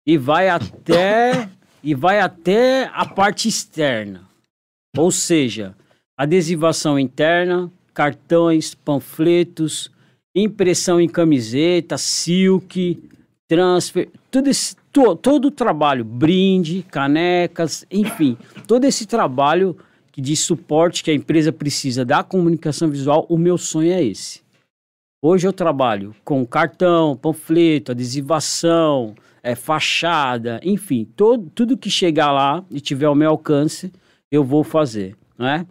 e 0.06 0.16
vai 0.18 0.48
até 0.48 1.48
e 1.82 1.94
vai 1.94 2.20
até 2.20 2.90
a 2.94 3.04
parte 3.04 3.48
externa. 3.48 4.22
Ou 4.96 5.10
seja, 5.10 5.74
adesivação 6.16 6.98
interna, 6.98 7.70
cartões, 7.92 8.74
panfletos, 8.74 9.90
impressão 10.34 11.00
em 11.00 11.08
camiseta, 11.08 11.96
silk, 11.98 13.02
transfer, 13.48 14.08
tudo 14.30 14.48
esse, 14.48 14.76
to, 14.92 15.14
todo 15.16 15.46
o 15.46 15.50
trabalho, 15.50 16.04
brinde, 16.04 16.84
canecas, 16.90 17.86
enfim, 17.90 18.36
todo 18.66 18.84
esse 18.84 19.06
trabalho 19.06 19.76
de 20.16 20.36
suporte 20.36 21.02
que 21.02 21.10
a 21.10 21.14
empresa 21.14 21.52
precisa 21.52 22.04
da 22.04 22.22
comunicação 22.22 22.88
visual, 22.88 23.26
o 23.28 23.36
meu 23.36 23.58
sonho 23.58 23.92
é 23.92 24.02
esse. 24.02 24.42
Hoje 25.20 25.46
eu 25.46 25.52
trabalho 25.52 26.14
com 26.24 26.44
cartão, 26.46 27.16
panfleto, 27.16 27.92
adesivação, 27.92 29.14
é, 29.42 29.54
fachada, 29.54 30.60
enfim, 30.62 31.04
todo, 31.16 31.50
tudo 31.54 31.76
que 31.76 31.90
chegar 31.90 32.30
lá 32.30 32.64
e 32.70 32.80
tiver 32.80 33.06
ao 33.06 33.14
meu 33.14 33.30
alcance, 33.30 33.92
eu 34.34 34.44
vou 34.44 34.64
fazer, 34.64 35.16
né? 35.38 35.66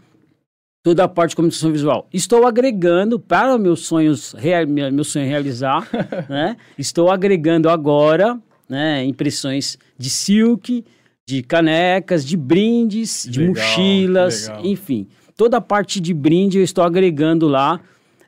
Toda 0.84 1.06
a 1.06 1.08
parte 1.08 1.32
de 1.32 1.36
comunicação 1.38 1.72
visual. 1.72 2.08
Estou 2.14 2.46
agregando 2.46 3.20
para 3.20 3.58
meus 3.58 3.86
sonhos, 3.86 4.34
real, 4.34 4.68
meu 4.68 5.04
sonho 5.04 5.28
realizar, 5.28 5.88
né? 6.30 6.58
Estou 6.78 7.10
agregando 7.10 7.70
agora, 7.70 8.40
né, 8.68 9.04
impressões 9.06 9.78
de 9.98 10.10
silk, 10.10 10.84
de 11.28 11.42
canecas, 11.42 12.26
de 12.26 12.36
brindes, 12.36 13.26
de 13.30 13.40
legal, 13.40 13.56
mochilas, 13.56 14.52
enfim. 14.64 15.08
Toda 15.38 15.58
a 15.58 15.62
parte 15.62 16.00
de 16.00 16.14
brinde 16.14 16.58
eu 16.58 16.64
estou 16.64 16.84
agregando 16.84 17.48
lá. 17.48 17.80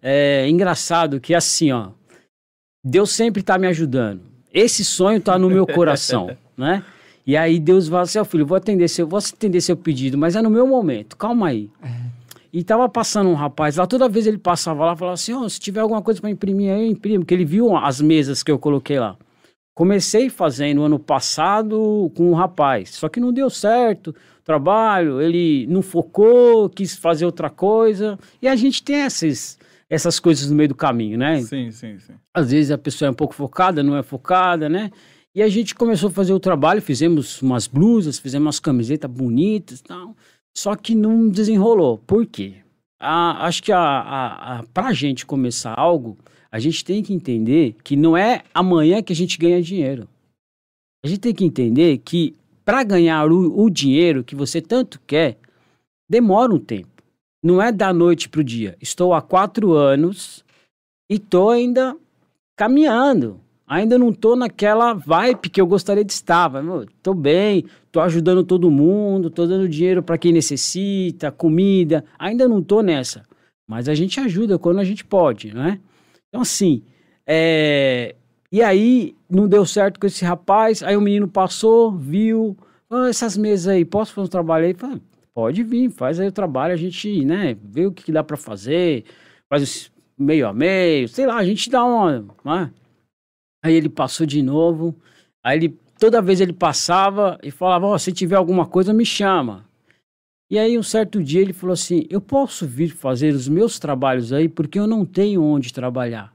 É 0.02 0.48
engraçado 0.48 1.20
que 1.20 1.34
assim, 1.34 1.72
ó, 1.72 1.90
Deus 2.84 3.12
sempre 3.12 3.42
está 3.42 3.58
me 3.58 3.68
ajudando 3.68 4.36
esse 4.56 4.86
sonho 4.86 5.18
está 5.18 5.38
no 5.38 5.50
meu 5.50 5.68
coração, 5.68 6.36
né? 6.58 6.82
E 7.26 7.36
aí 7.36 7.60
Deus 7.60 7.88
fala 7.88 8.04
assim, 8.04 8.20
oh, 8.20 8.26
filho, 8.26 8.46
vou 8.46 8.56
atender 8.56 8.88
seu, 8.88 9.08
vou 9.08 9.18
atender 9.18 9.60
seu 9.62 9.76
pedido, 9.76 10.18
mas 10.18 10.36
é 10.36 10.42
no 10.42 10.50
meu 10.50 10.68
momento, 10.68 11.18
calma 11.18 11.48
aí. 11.48 11.70
É. 11.82 12.06
E 12.54 12.64
tava 12.64 12.88
passando 12.88 13.30
um 13.30 13.34
rapaz 13.34 13.78
lá, 13.78 13.88
toda 13.88 14.08
vez 14.08 14.28
ele 14.28 14.38
passava 14.38 14.86
lá, 14.86 14.96
falava 14.96 15.16
assim, 15.16 15.34
ó, 15.34 15.42
oh, 15.42 15.50
se 15.50 15.60
tiver 15.60 15.82
alguma 15.82 16.02
coisa 16.02 16.22
para 16.22 16.30
imprimir 16.30 16.72
aí, 16.72 16.88
imprime, 16.88 17.20
porque 17.20 17.34
ele 17.34 17.46
viu 17.46 17.76
as 17.76 18.00
mesas 18.00 18.44
que 18.44 18.52
eu 18.52 18.60
coloquei 18.60 19.00
lá. 19.00 19.18
Comecei 19.74 20.30
fazendo 20.30 20.84
ano 20.84 20.98
passado 20.98 22.10
com 22.16 22.32
um 22.32 22.34
rapaz, 22.34 22.92
só 22.92 23.10
que 23.10 23.20
não 23.20 23.34
deu 23.34 23.50
certo 23.50 24.12
o 24.12 24.44
trabalho, 24.46 25.22
ele 25.22 25.68
não 25.68 25.82
focou, 25.82 26.70
quis 26.70 26.96
fazer 26.96 27.26
outra 27.26 27.50
coisa, 27.50 28.18
e 28.42 28.48
a 28.48 28.56
gente 28.56 28.84
tem 28.84 29.02
esses 29.02 29.58
essas 29.90 30.20
coisas 30.20 30.50
no 30.50 30.56
meio 30.56 30.70
do 30.70 30.76
caminho, 30.76 31.18
né? 31.18 31.42
Sim, 31.42 31.72
sim, 31.72 32.00
sim. 32.00 32.14
Às 32.34 32.52
vezes 32.52 32.72
a 32.72 32.78
pessoa 32.78 33.08
é 33.08 33.12
um 33.12 33.16
pouco 33.16 33.36
focada, 33.36 33.84
não 33.84 33.96
é 33.96 34.02
focada, 34.02 34.68
né? 34.68 34.92
E 35.36 35.44
a 35.44 35.50
gente 35.50 35.76
começou 35.76 36.08
a 36.08 36.14
fazer 36.14 36.32
o 36.32 36.40
trabalho, 36.40 36.82
fizemos 36.82 37.42
umas 37.42 37.68
blusas, 37.68 38.18
fizemos 38.18 38.46
umas 38.46 38.60
camisetas 38.60 39.12
bonitas 39.12 39.82
tal. 39.82 40.16
Só 40.56 40.78
que 40.78 40.96
não 40.96 41.28
desenrolou. 41.28 41.98
Por 41.98 42.26
quê? 42.26 42.56
A, 42.98 43.46
acho 43.46 43.62
que 43.62 43.74
a, 43.74 43.78
a, 43.78 44.60
a, 44.60 44.64
pra 44.64 44.94
gente 44.94 45.26
começar 45.26 45.74
algo, 45.78 46.18
a 46.50 46.58
gente 46.58 46.86
tem 46.86 47.04
que 47.04 47.14
entender 47.14 47.76
que 47.84 47.98
não 47.98 48.16
é 48.16 48.44
amanhã 48.54 49.04
que 49.04 49.12
a 49.12 49.16
gente 49.16 49.38
ganha 49.38 49.62
dinheiro. 49.62 50.08
A 51.04 51.08
gente 51.10 51.20
tem 51.20 51.36
que 51.36 51.44
entender 51.44 51.98
que 51.98 52.34
para 52.64 52.82
ganhar 52.86 53.30
o, 53.30 53.62
o 53.62 53.70
dinheiro 53.70 54.24
que 54.24 54.36
você 54.36 54.62
tanto 54.62 55.02
quer, 55.06 55.38
demora 56.10 56.54
um 56.54 56.60
tempo. 56.60 57.04
Não 57.44 57.62
é 57.62 57.74
da 57.74 57.94
noite 57.94 58.30
para 58.30 58.40
o 58.40 58.44
dia. 58.44 58.78
Estou 58.82 59.14
há 59.14 59.22
quatro 59.22 59.74
anos 59.74 60.46
e 61.12 61.16
estou 61.16 61.50
ainda 61.50 61.96
caminhando. 62.56 63.42
Ainda 63.68 63.98
não 63.98 64.10
estou 64.10 64.36
naquela 64.36 64.94
vibe 64.94 65.50
que 65.50 65.60
eu 65.60 65.66
gostaria 65.66 66.04
de 66.04 66.12
estar. 66.12 66.52
Estou 66.96 67.14
bem, 67.14 67.66
estou 67.86 68.02
ajudando 68.02 68.44
todo 68.44 68.70
mundo, 68.70 69.30
estou 69.30 69.48
dando 69.48 69.68
dinheiro 69.68 70.04
para 70.04 70.18
quem 70.18 70.32
necessita, 70.32 71.32
comida. 71.32 72.06
Ainda 72.20 72.48
não 72.48 72.60
estou 72.60 72.84
nessa. 72.84 73.24
Mas 73.68 73.90
a 73.90 73.96
gente 73.96 74.20
ajuda 74.20 74.60
quando 74.60 74.80
a 74.80 74.84
gente 74.84 75.04
pode, 75.04 75.54
né? 75.54 75.80
Então, 76.30 76.42
assim, 76.42 76.84
é... 77.26 78.16
e 78.52 78.62
aí 78.62 79.16
não 79.28 79.48
deu 79.48 79.66
certo 79.66 80.00
com 80.00 80.06
esse 80.06 80.24
rapaz. 80.24 80.84
Aí 80.84 80.96
o 80.96 81.02
menino 81.02 81.28
passou, 81.28 81.92
viu, 81.92 82.56
ah, 82.90 83.10
essas 83.10 83.36
mesas 83.36 83.68
aí, 83.68 83.84
posso 83.84 84.14
fazer 84.14 84.28
um 84.28 84.30
trabalho 84.30 84.66
aí? 84.66 84.74
Falei, 84.76 85.02
Pode 85.36 85.64
vir, 85.64 85.90
faz 85.90 86.18
aí 86.18 86.30
o 86.30 86.32
trabalho, 86.32 86.74
a 86.74 86.78
gente, 86.78 87.26
né, 87.26 87.58
vê 87.62 87.86
o 87.86 87.92
que, 87.92 88.10
dá 88.10 88.24
para 88.24 88.38
fazer, 88.38 89.04
faz 89.50 89.92
meio 90.18 90.48
a 90.48 90.54
meio, 90.54 91.10
sei 91.10 91.26
lá, 91.26 91.36
a 91.36 91.44
gente 91.44 91.70
dá 91.70 91.84
uma. 91.84 92.26
Né? 92.46 92.72
Aí 93.66 93.74
ele 93.74 93.90
passou 93.90 94.28
de 94.28 94.44
novo, 94.44 94.96
aí 95.44 95.58
ele, 95.58 95.80
toda 96.00 96.22
vez 96.22 96.40
ele 96.40 96.54
passava 96.54 97.40
e 97.42 97.50
falava: 97.50 97.88
oh, 97.88 97.98
se 97.98 98.12
tiver 98.12 98.36
alguma 98.36 98.68
coisa, 98.68 98.94
me 98.94 99.04
chama. 99.04 99.66
E 100.52 100.60
aí, 100.60 100.78
um 100.78 100.84
certo 100.84 101.24
dia, 101.24 101.42
ele 101.42 101.52
falou 101.52 101.74
assim: 101.74 102.06
Eu 102.08 102.22
posso 102.22 102.68
vir 102.68 102.90
fazer 102.90 103.34
os 103.34 103.48
meus 103.48 103.80
trabalhos 103.80 104.32
aí 104.32 104.48
porque 104.48 104.78
eu 104.78 104.86
não 104.86 105.04
tenho 105.04 105.42
onde 105.42 105.74
trabalhar. 105.74 106.32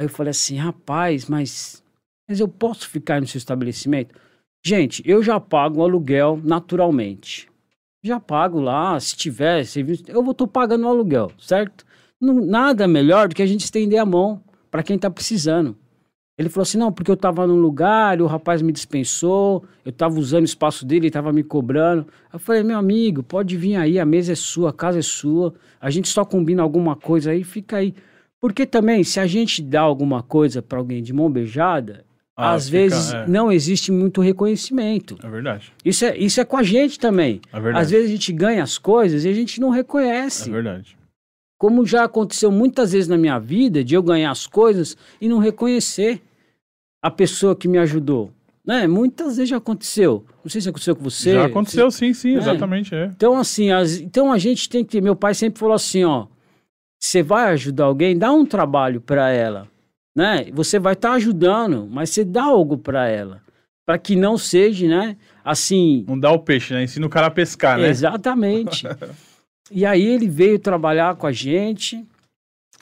Aí 0.00 0.06
eu 0.06 0.08
falei 0.10 0.32
assim: 0.32 0.56
Rapaz, 0.56 1.28
mas, 1.28 1.80
mas 2.28 2.40
eu 2.40 2.48
posso 2.48 2.88
ficar 2.88 3.20
no 3.20 3.26
seu 3.28 3.38
estabelecimento? 3.38 4.12
Gente, 4.66 5.08
eu 5.08 5.22
já 5.22 5.38
pago 5.38 5.78
o 5.78 5.84
aluguel 5.84 6.40
naturalmente. 6.42 7.48
Já 8.02 8.18
pago 8.18 8.58
lá, 8.58 8.98
se 8.98 9.16
tiver 9.16 9.64
serviço, 9.64 10.02
eu 10.08 10.24
vou 10.24 10.32
estou 10.32 10.48
pagando 10.48 10.86
o 10.86 10.88
aluguel, 10.88 11.30
certo? 11.38 11.86
Não, 12.20 12.34
nada 12.34 12.88
melhor 12.88 13.28
do 13.28 13.34
que 13.36 13.42
a 13.42 13.46
gente 13.46 13.60
estender 13.60 14.00
a 14.00 14.04
mão 14.04 14.42
para 14.72 14.82
quem 14.82 14.96
está 14.96 15.08
precisando. 15.08 15.76
Ele 16.38 16.50
falou 16.50 16.62
assim: 16.62 16.78
não, 16.78 16.92
porque 16.92 17.10
eu 17.10 17.14
estava 17.14 17.46
num 17.46 17.56
lugar, 17.56 18.20
o 18.20 18.26
rapaz 18.26 18.60
me 18.60 18.70
dispensou, 18.70 19.64
eu 19.84 19.90
estava 19.90 20.18
usando 20.18 20.42
o 20.42 20.44
espaço 20.46 20.84
dele, 20.84 21.00
ele 21.00 21.06
estava 21.08 21.32
me 21.32 21.42
cobrando. 21.42 22.06
Eu 22.32 22.38
falei: 22.38 22.62
meu 22.62 22.78
amigo, 22.78 23.22
pode 23.22 23.56
vir 23.56 23.76
aí, 23.76 23.98
a 23.98 24.04
mesa 24.04 24.32
é 24.32 24.34
sua, 24.34 24.70
a 24.70 24.72
casa 24.72 24.98
é 24.98 25.02
sua, 25.02 25.54
a 25.80 25.88
gente 25.90 26.08
só 26.08 26.24
combina 26.24 26.62
alguma 26.62 26.94
coisa 26.94 27.30
aí, 27.30 27.42
fica 27.42 27.78
aí. 27.78 27.94
Porque 28.38 28.66
também, 28.66 29.02
se 29.02 29.18
a 29.18 29.26
gente 29.26 29.62
dá 29.62 29.80
alguma 29.80 30.22
coisa 30.22 30.60
para 30.60 30.78
alguém 30.78 31.02
de 31.02 31.12
mão 31.12 31.30
beijada, 31.30 32.04
ah, 32.36 32.52
às 32.52 32.66
fica, 32.66 32.78
vezes 32.78 33.14
é. 33.14 33.26
não 33.26 33.50
existe 33.50 33.90
muito 33.90 34.20
reconhecimento. 34.20 35.16
É 35.22 35.28
verdade. 35.28 35.72
Isso 35.82 36.04
é, 36.04 36.18
isso 36.18 36.38
é 36.38 36.44
com 36.44 36.58
a 36.58 36.62
gente 36.62 36.98
também. 36.98 37.40
É 37.50 37.58
verdade. 37.58 37.82
Às 37.82 37.90
vezes 37.90 38.10
a 38.10 38.12
gente 38.12 38.32
ganha 38.34 38.62
as 38.62 38.76
coisas 38.76 39.24
e 39.24 39.28
a 39.28 39.32
gente 39.32 39.58
não 39.58 39.70
reconhece. 39.70 40.50
É 40.50 40.52
verdade. 40.52 40.98
Como 41.58 41.86
já 41.86 42.04
aconteceu 42.04 42.52
muitas 42.52 42.92
vezes 42.92 43.08
na 43.08 43.16
minha 43.16 43.38
vida, 43.38 43.82
de 43.82 43.94
eu 43.94 44.02
ganhar 44.02 44.30
as 44.30 44.46
coisas 44.46 44.94
e 45.18 45.26
não 45.26 45.38
reconhecer 45.38 46.20
a 47.02 47.10
pessoa 47.10 47.54
que 47.54 47.68
me 47.68 47.78
ajudou. 47.78 48.30
Né? 48.66 48.86
Muitas 48.86 49.36
vezes 49.36 49.50
já 49.50 49.58
aconteceu. 49.58 50.24
Não 50.42 50.50
sei 50.50 50.60
se 50.60 50.68
aconteceu 50.68 50.96
com 50.96 51.04
você. 51.04 51.34
Já 51.34 51.46
aconteceu, 51.46 51.90
sim, 51.90 52.12
sim, 52.12 52.34
é. 52.34 52.38
exatamente. 52.38 52.94
É. 52.94 53.06
Então, 53.06 53.38
assim, 53.38 53.70
as, 53.70 54.00
então 54.00 54.32
a 54.32 54.38
gente 54.38 54.68
tem 54.68 54.84
que. 54.84 55.00
Meu 55.00 55.14
pai 55.14 55.34
sempre 55.34 55.60
falou 55.60 55.74
assim: 55.74 56.02
ó, 56.04 56.26
você 56.98 57.22
vai 57.22 57.52
ajudar 57.52 57.84
alguém, 57.84 58.18
dá 58.18 58.32
um 58.32 58.44
trabalho 58.44 59.00
para 59.00 59.30
ela. 59.30 59.68
Né? 60.16 60.46
Você 60.52 60.78
vai 60.78 60.94
estar 60.94 61.10
tá 61.10 61.14
ajudando, 61.14 61.86
mas 61.88 62.10
você 62.10 62.24
dá 62.24 62.44
algo 62.44 62.76
para 62.76 63.08
ela. 63.08 63.40
Para 63.86 63.98
que 63.98 64.16
não 64.16 64.36
seja, 64.36 64.88
né? 64.88 65.16
Assim. 65.44 66.04
Não 66.08 66.18
dá 66.18 66.32
o 66.32 66.40
peixe, 66.40 66.74
né? 66.74 66.82
Ensina 66.82 67.06
o 67.06 67.10
cara 67.10 67.28
a 67.28 67.30
pescar, 67.30 67.78
né? 67.78 67.88
Exatamente. 67.88 68.84
E 69.70 69.84
aí 69.84 70.06
ele 70.06 70.28
veio 70.28 70.58
trabalhar 70.58 71.16
com 71.16 71.26
a 71.26 71.32
gente, 71.32 72.06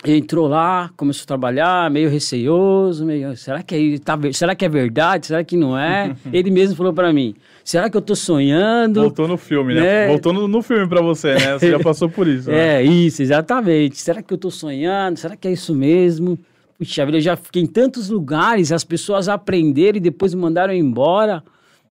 entrou 0.07 0.47
lá, 0.47 0.90
começou 0.97 1.25
a 1.25 1.27
trabalhar, 1.27 1.90
meio 1.90 2.09
receioso, 2.11 3.05
meio, 3.05 3.37
será 3.37 3.62
que 3.62 3.75
é, 3.75 3.99
tá, 3.99 4.19
será 4.33 4.55
que 4.55 4.64
é 4.64 4.69
verdade? 4.69 5.27
Será 5.27 5.43
que 5.43 5.57
não 5.57 5.77
é? 5.79 6.14
ele 6.33 6.51
mesmo 6.51 6.77
falou 6.77 6.93
para 6.93 7.12
mim, 7.12 7.35
será 7.64 7.88
que 7.88 7.97
eu 7.97 8.03
tô 8.03 8.14
sonhando? 8.14 9.01
Voltou 9.01 9.29
no 9.29 9.37
filme, 9.37 9.75
né? 9.75 9.81
né? 9.81 10.09
Voltou 10.09 10.33
no, 10.33 10.49
no 10.49 10.62
filme 10.62 10.88
para 10.88 11.01
você, 11.01 11.35
né? 11.35 11.59
Você 11.59 11.71
já 11.71 11.79
passou 11.83 12.09
por 12.09 12.27
isso. 12.27 12.51
Né? 12.51 12.81
É, 12.81 12.83
isso, 12.83 13.23
exatamente. 13.23 14.01
Será 14.01 14.23
que 14.23 14.33
eu 14.33 14.38
tô 14.38 14.51
sonhando? 14.51 15.19
Será 15.19 15.37
que 15.37 15.49
é 15.49 15.53
isso 15.53 15.75
mesmo? 15.75 16.38
Puxa 16.79 17.07
vida, 17.07 17.19
eu 17.19 17.23
já 17.23 17.37
fiquei 17.37 17.62
em 17.62 17.67
tantos 17.67 18.11
lugares, 18.11 18.73
as 18.73 18.85
pessoas 18.85 19.29
aprenderam 19.29 19.97
e 19.97 20.01
depois 20.01 20.35
me 20.35 20.40
mandaram 20.40 20.75
embora. 20.75 21.43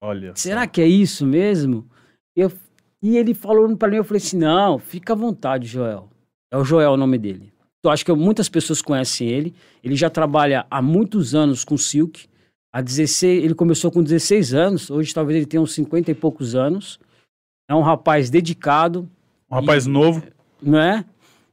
Olha. 0.01 0.33
Será 0.35 0.66
que 0.66 0.81
é 0.81 0.87
isso 0.87 1.25
mesmo? 1.25 1.87
Eu 2.37 2.51
e 3.03 3.16
ele 3.16 3.35
falou 3.35 3.77
para 3.77 3.88
mim, 3.88 3.96
eu 3.96 4.05
falei 4.05 4.22
assim: 4.22 4.38
não, 4.38 4.79
fica 4.79 5.12
à 5.12 5.16
vontade, 5.16 5.66
Joel. 5.66 6.09
É 6.51 6.57
o 6.57 6.64
Joel 6.64 6.92
o 6.92 6.96
nome 6.96 7.18
dele. 7.18 7.52
Eu 7.83 7.90
acho 7.90 8.05
que 8.05 8.12
muitas 8.12 8.49
pessoas 8.49 8.81
conhecem 8.81 9.29
ele. 9.29 9.55
Ele 9.83 9.97
já 9.97 10.09
trabalha 10.09 10.64
há 10.71 10.81
muitos 10.81 11.35
anos 11.35 11.64
com 11.64 11.77
Silk. 11.77 12.27
Há 12.73 12.81
16, 12.81 13.45
ele 13.45 13.55
começou 13.55 13.90
com 13.90 14.03
16 14.03 14.55
anos, 14.55 14.90
hoje 14.90 15.12
talvez 15.12 15.37
ele 15.37 15.47
tenha 15.47 15.61
uns 15.61 15.75
50 15.75 16.11
e 16.11 16.14
poucos 16.14 16.55
anos. 16.55 16.99
É 17.68 17.75
um 17.75 17.83
rapaz 17.83 18.31
dedicado. 18.31 19.09
Um 19.51 19.57
rapaz 19.57 19.85
e, 19.85 19.90
novo. 19.90 20.23
Não 20.62 20.79
é? 20.79 21.05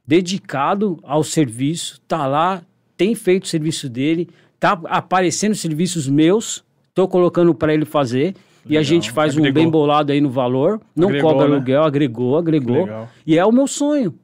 Dedicado 0.06 0.98
ao 1.02 1.22
serviço, 1.22 2.00
tá 2.08 2.26
lá, 2.26 2.62
tem 2.96 3.14
feito 3.14 3.44
o 3.44 3.48
serviço 3.48 3.88
dele, 3.88 4.28
tá 4.58 4.80
aparecendo 4.84 5.54
serviços 5.54 6.08
meus, 6.08 6.64
tô 6.94 7.06
colocando 7.06 7.54
para 7.54 7.74
ele 7.74 7.84
fazer. 7.84 8.34
Legal. 8.64 8.68
E 8.68 8.78
a 8.78 8.82
gente 8.82 9.10
faz 9.10 9.32
agregou. 9.32 9.50
um 9.50 9.54
bem 9.54 9.70
bolado 9.70 10.12
aí 10.12 10.20
no 10.20 10.30
valor, 10.30 10.80
não 10.94 11.08
agregou, 11.08 11.30
cobra 11.30 11.48
né? 11.48 11.54
aluguel, 11.54 11.82
agregou, 11.82 12.38
agregou. 12.38 12.84
Legal. 12.84 13.08
E 13.26 13.36
é 13.36 13.44
o 13.44 13.52
meu 13.52 13.66
sonho. 13.66 14.14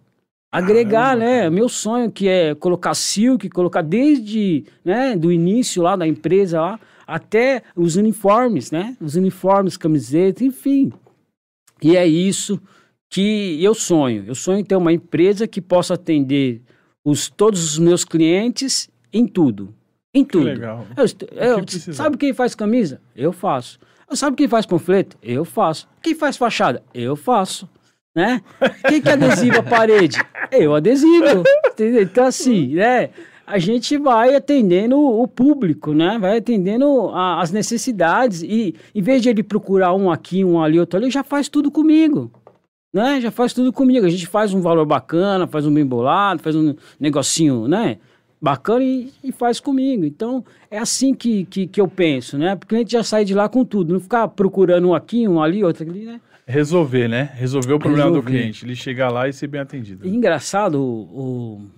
Agregar, 0.50 1.18
Caramba, 1.18 1.24
né? 1.24 1.50
Meu 1.50 1.68
sonho 1.68 2.10
que 2.10 2.28
é 2.28 2.54
colocar 2.54 2.94
silk, 2.94 3.48
colocar 3.50 3.82
desde, 3.82 4.64
né, 4.84 5.16
do 5.16 5.30
início 5.30 5.82
lá 5.82 5.96
da 5.96 6.06
empresa 6.06 6.60
lá, 6.60 6.80
até 7.06 7.62
os 7.74 7.96
uniformes, 7.96 8.70
né? 8.70 8.96
Os 9.00 9.16
uniformes, 9.16 9.76
camisetas, 9.76 10.42
enfim. 10.42 10.92
E 11.82 11.96
é 11.96 12.06
isso 12.06 12.60
que 13.10 13.62
eu 13.62 13.74
sonho. 13.74 14.24
Eu 14.26 14.34
sonho 14.34 14.60
em 14.60 14.64
ter 14.64 14.76
uma 14.76 14.92
empresa 14.92 15.46
que 15.46 15.60
possa 15.60 15.94
atender 15.94 16.62
os, 17.04 17.28
todos 17.28 17.62
os 17.62 17.78
meus 17.78 18.04
clientes 18.04 18.88
em 19.12 19.26
tudo. 19.26 19.74
Em 20.12 20.24
tudo. 20.24 20.44
Que 20.44 20.50
legal. 20.52 20.86
Eu, 20.96 21.58
eu, 21.58 21.92
sabe 21.92 22.16
quem 22.16 22.32
faz 22.32 22.54
camisa? 22.54 23.00
Eu 23.14 23.32
faço. 23.32 23.78
Sabe 24.12 24.36
quem 24.36 24.48
faz 24.48 24.64
panfleto? 24.64 25.16
Eu 25.22 25.44
faço. 25.44 25.88
Quem 26.00 26.14
faz 26.14 26.36
fachada? 26.36 26.82
Eu 26.94 27.16
faço. 27.16 27.68
Né? 28.16 28.40
Quem 28.88 29.02
que 29.02 29.10
adesiva 29.10 29.58
a 29.58 29.62
parede? 29.62 30.18
Eu 30.50 30.74
adesivo. 30.74 31.44
Então, 31.78 32.24
assim, 32.24 32.74
né? 32.74 33.10
A 33.46 33.58
gente 33.58 33.98
vai 33.98 34.34
atendendo 34.34 34.98
o 34.98 35.28
público, 35.28 35.92
né? 35.92 36.18
Vai 36.18 36.38
atendendo 36.38 37.10
a, 37.10 37.42
as 37.42 37.52
necessidades. 37.52 38.42
E 38.42 38.74
em 38.94 39.02
vez 39.02 39.20
de 39.20 39.28
ele 39.28 39.42
procurar 39.42 39.92
um 39.92 40.10
aqui, 40.10 40.42
um 40.42 40.60
ali, 40.62 40.80
outro 40.80 40.98
ali, 40.98 41.10
já 41.10 41.22
faz 41.22 41.46
tudo 41.46 41.70
comigo. 41.70 42.32
Né? 42.90 43.20
Já 43.20 43.30
faz 43.30 43.52
tudo 43.52 43.70
comigo. 43.70 44.06
A 44.06 44.08
gente 44.08 44.26
faz 44.26 44.54
um 44.54 44.62
valor 44.62 44.86
bacana, 44.86 45.46
faz 45.46 45.66
um 45.66 45.74
bem 45.74 45.84
bolado, 45.84 46.42
faz 46.42 46.56
um 46.56 46.74
negocinho, 46.98 47.68
né? 47.68 47.98
bacana 48.40 48.82
e, 48.82 49.12
e, 49.22 49.30
faz 49.32 49.60
comigo. 49.60 50.04
Então, 50.04 50.44
é 50.70 50.78
assim 50.78 51.12
que, 51.14 51.44
que, 51.44 51.66
que, 51.66 51.80
eu 51.80 51.88
penso, 51.88 52.38
né? 52.38 52.54
Porque 52.54 52.74
a 52.74 52.78
gente 52.78 52.92
já 52.92 53.02
sai 53.02 53.24
de 53.24 53.34
lá 53.34 53.48
com 53.48 53.64
tudo, 53.64 53.92
não 53.92 54.00
ficar 54.00 54.28
procurando 54.28 54.88
um 54.88 54.94
aqui, 54.94 55.26
um 55.26 55.42
ali, 55.42 55.64
outro 55.64 55.88
ali, 55.88 56.04
né? 56.04 56.20
Resolver, 56.48 57.08
né? 57.08 57.30
Resolver 57.34 57.72
o 57.72 57.78
problema 57.78 58.04
Resolver. 58.04 58.30
do 58.30 58.30
cliente, 58.30 58.64
ele 58.64 58.76
chegar 58.76 59.10
lá 59.10 59.28
e 59.28 59.32
ser 59.32 59.48
bem 59.48 59.60
atendido. 59.60 60.06
E 60.06 60.14
engraçado, 60.14 60.80
o, 60.80 61.58
o 61.58 61.70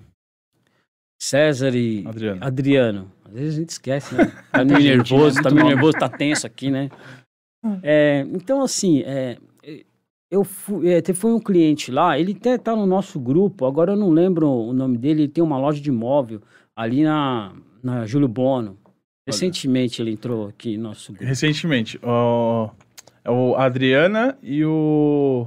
César 1.20 1.74
e 1.74 2.06
Adriano. 2.06 2.44
Adriano. 2.44 3.12
Às 3.24 3.32
vezes 3.32 3.54
a 3.54 3.60
gente 3.60 3.70
esquece, 3.70 4.14
né? 4.14 4.32
Tá 4.52 4.64
meio 4.64 4.96
nervoso, 4.96 5.42
tá 5.42 5.50
meio 5.50 5.66
nervoso, 5.66 5.92
tá 5.98 6.08
tenso 6.08 6.46
aqui, 6.46 6.70
né? 6.70 6.90
É, 7.82 8.26
então, 8.32 8.62
assim, 8.62 9.02
é, 9.02 9.38
eu 10.30 10.44
fui, 10.44 10.90
é, 10.90 11.02
foi 11.14 11.32
um 11.32 11.40
cliente 11.40 11.90
lá, 11.90 12.18
ele 12.18 12.32
até 12.32 12.58
tá 12.58 12.76
no 12.76 12.86
nosso 12.86 13.18
grupo, 13.18 13.64
agora 13.64 13.92
eu 13.92 13.96
não 13.96 14.10
lembro 14.10 14.48
o 14.48 14.72
nome 14.72 14.98
dele, 14.98 15.22
ele 15.22 15.28
tem 15.28 15.42
uma 15.42 15.58
loja 15.58 15.80
de 15.80 15.90
móvel 15.90 16.40
ali 16.76 17.02
na, 17.02 17.52
na 17.82 18.06
Júlio 18.06 18.28
Bono. 18.28 18.78
Recentemente 19.26 20.00
ele 20.00 20.12
entrou 20.12 20.48
aqui 20.48 20.76
no 20.76 20.84
nosso 20.84 21.12
grupo. 21.12 21.26
Recentemente, 21.26 21.98
ó, 22.02 22.70
é 23.28 23.30
o 23.30 23.54
Adriana 23.56 24.38
e 24.42 24.64
o 24.64 25.46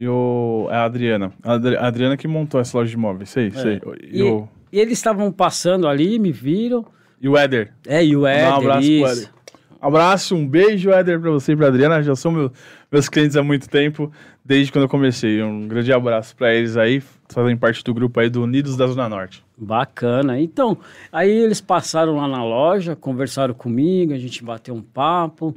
e 0.00 0.08
o 0.08 0.66
é 0.70 0.76
a 0.76 0.84
Adriana, 0.84 1.30
a 1.44 1.86
Adriana 1.86 2.16
que 2.16 2.26
montou 2.26 2.58
essa 2.58 2.78
loja 2.78 2.90
de 2.90 2.96
móveis, 2.96 3.28
sei, 3.28 3.48
é. 3.48 3.50
sei. 3.50 3.80
E, 4.02 4.18
e, 4.18 4.22
o... 4.22 4.48
e 4.72 4.80
eles 4.80 4.94
estavam 4.94 5.30
passando 5.30 5.86
ali, 5.86 6.18
me 6.18 6.32
viram. 6.32 6.86
E 7.20 7.28
o 7.28 7.36
Éder. 7.36 7.74
É, 7.86 8.02
e 8.02 8.16
o 8.16 8.26
Éder, 8.26 8.50
um 8.50 8.56
abraço 8.56 8.90
isso. 8.90 9.02
pro 9.02 9.12
Éder. 9.12 9.30
Abraço, 9.78 10.34
um 10.34 10.46
beijo, 10.46 10.90
Éder, 10.90 11.20
pra 11.20 11.30
você 11.30 11.52
e 11.52 11.56
pra 11.56 11.66
Adriana. 11.66 12.02
Já 12.02 12.14
são 12.14 12.32
meu, 12.32 12.52
meus 12.90 13.10
clientes 13.10 13.36
há 13.36 13.42
muito 13.42 13.68
tempo, 13.68 14.10
desde 14.42 14.72
quando 14.72 14.84
eu 14.84 14.88
comecei. 14.88 15.42
Um 15.42 15.68
grande 15.68 15.92
abraço 15.92 16.34
para 16.34 16.54
eles 16.54 16.78
aí, 16.78 17.02
fazem 17.28 17.56
parte 17.56 17.84
do 17.84 17.92
grupo 17.92 18.20
aí 18.20 18.30
do 18.30 18.42
Unidos 18.42 18.78
da 18.78 18.86
Zona 18.86 19.06
Norte. 19.06 19.44
Bacana. 19.56 20.40
Então, 20.40 20.78
aí 21.12 21.30
eles 21.30 21.60
passaram 21.60 22.16
lá 22.16 22.26
na 22.26 22.42
loja, 22.42 22.96
conversaram 22.96 23.52
comigo, 23.52 24.14
a 24.14 24.18
gente 24.18 24.42
bateu 24.42 24.74
um 24.74 24.82
papo. 24.82 25.54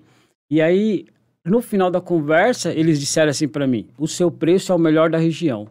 E 0.50 0.62
aí, 0.62 1.06
no 1.46 1.62
final 1.62 1.92
da 1.92 2.00
conversa, 2.00 2.72
eles 2.72 3.00
disseram 3.00 3.30
assim 3.30 3.48
para 3.48 3.68
mim: 3.68 3.88
o 3.98 4.08
seu 4.08 4.32
preço 4.32 4.72
é 4.72 4.76
o 4.76 4.80
melhor 4.80 5.10
da 5.10 5.18
região. 5.18 5.68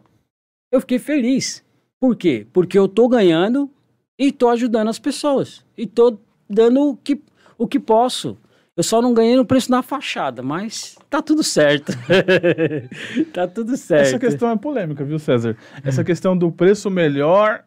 Eu 0.71 0.81
fiquei 0.81 0.99
feliz. 0.99 1.63
Por 1.99 2.15
quê? 2.15 2.45
Porque 2.51 2.77
eu 2.77 2.87
tô 2.87 3.07
ganhando 3.07 3.69
e 4.17 4.31
tô 4.31 4.49
ajudando 4.49 4.89
as 4.89 4.99
pessoas. 4.99 5.65
E 5.77 5.87
tô 5.87 6.17
dando 6.49 6.89
o 6.89 6.97
que, 6.97 7.21
o 7.57 7.67
que 7.67 7.79
posso. 7.79 8.37
Eu 8.75 8.83
só 8.83 9.01
não 9.01 9.13
ganhei 9.13 9.35
no 9.35 9.45
preço 9.45 9.69
na 9.69 9.83
fachada, 9.83 10.41
mas 10.41 10.97
tá 11.09 11.21
tudo 11.21 11.43
certo. 11.43 11.93
tá 13.31 13.47
tudo 13.47 13.77
certo. 13.77 14.07
Essa 14.07 14.19
questão 14.19 14.49
é 14.49 14.57
polêmica, 14.57 15.05
viu, 15.05 15.19
César? 15.19 15.55
Essa 15.83 16.03
questão 16.03 16.35
do 16.35 16.51
preço 16.51 16.89
melhor 16.89 17.63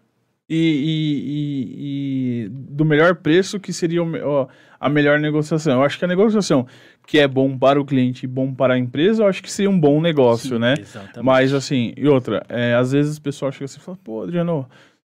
e, 0.48 0.56
e, 0.56 1.22
e, 1.28 2.44
e 2.44 2.48
do 2.50 2.84
melhor 2.84 3.14
preço 3.16 3.60
que 3.60 3.72
seria 3.72 4.02
o, 4.02 4.48
a 4.86 4.88
melhor 4.88 5.18
negociação. 5.18 5.74
Eu 5.74 5.82
acho 5.82 5.98
que 5.98 6.04
a 6.04 6.08
negociação 6.08 6.66
que 7.06 7.18
é 7.18 7.28
bom 7.28 7.56
para 7.56 7.80
o 7.80 7.84
cliente 7.84 8.24
e 8.24 8.28
bom 8.28 8.52
para 8.52 8.74
a 8.74 8.78
empresa, 8.78 9.22
eu 9.22 9.28
acho 9.28 9.42
que 9.42 9.50
seria 9.50 9.70
um 9.70 9.78
bom 9.78 10.00
negócio, 10.00 10.56
Sim, 10.56 10.58
né? 10.58 10.74
Exatamente. 10.78 11.22
Mas 11.24 11.52
assim, 11.52 11.92
e 11.96 12.08
outra, 12.08 12.42
é, 12.48 12.74
às 12.74 12.92
vezes 12.92 13.16
o 13.16 13.22
pessoal 13.22 13.52
chega 13.52 13.66
assim 13.66 13.78
e 13.78 13.82
fala, 13.82 13.98
pô, 14.02 14.22
Adriano, 14.22 14.68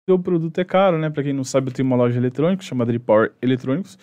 seu 0.09 0.19
produto 0.19 0.59
é 0.59 0.65
caro, 0.65 0.99
né? 0.99 1.11
Para 1.11 1.23
quem 1.23 1.33
não 1.33 1.45
sabe, 1.45 1.69
eu 1.69 1.73
tenho 1.73 1.87
uma 1.87 1.97
loja 1.97 2.19
eletrônica 2.19 2.63
chamada 2.63 2.93
de 2.93 2.99
Power 2.99 3.33
Eletrônicos. 3.43 3.99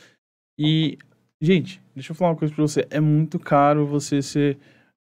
E 0.58 0.97
Gente, 1.41 1.82
deixa 1.93 2.12
eu 2.12 2.15
falar 2.15 2.32
uma 2.32 2.38
coisa 2.38 2.54
pra 2.54 2.62
você. 2.62 2.88
É 2.89 2.99
muito 2.99 3.38
caro 3.38 3.86
você 3.86 4.21
ser 4.21 4.58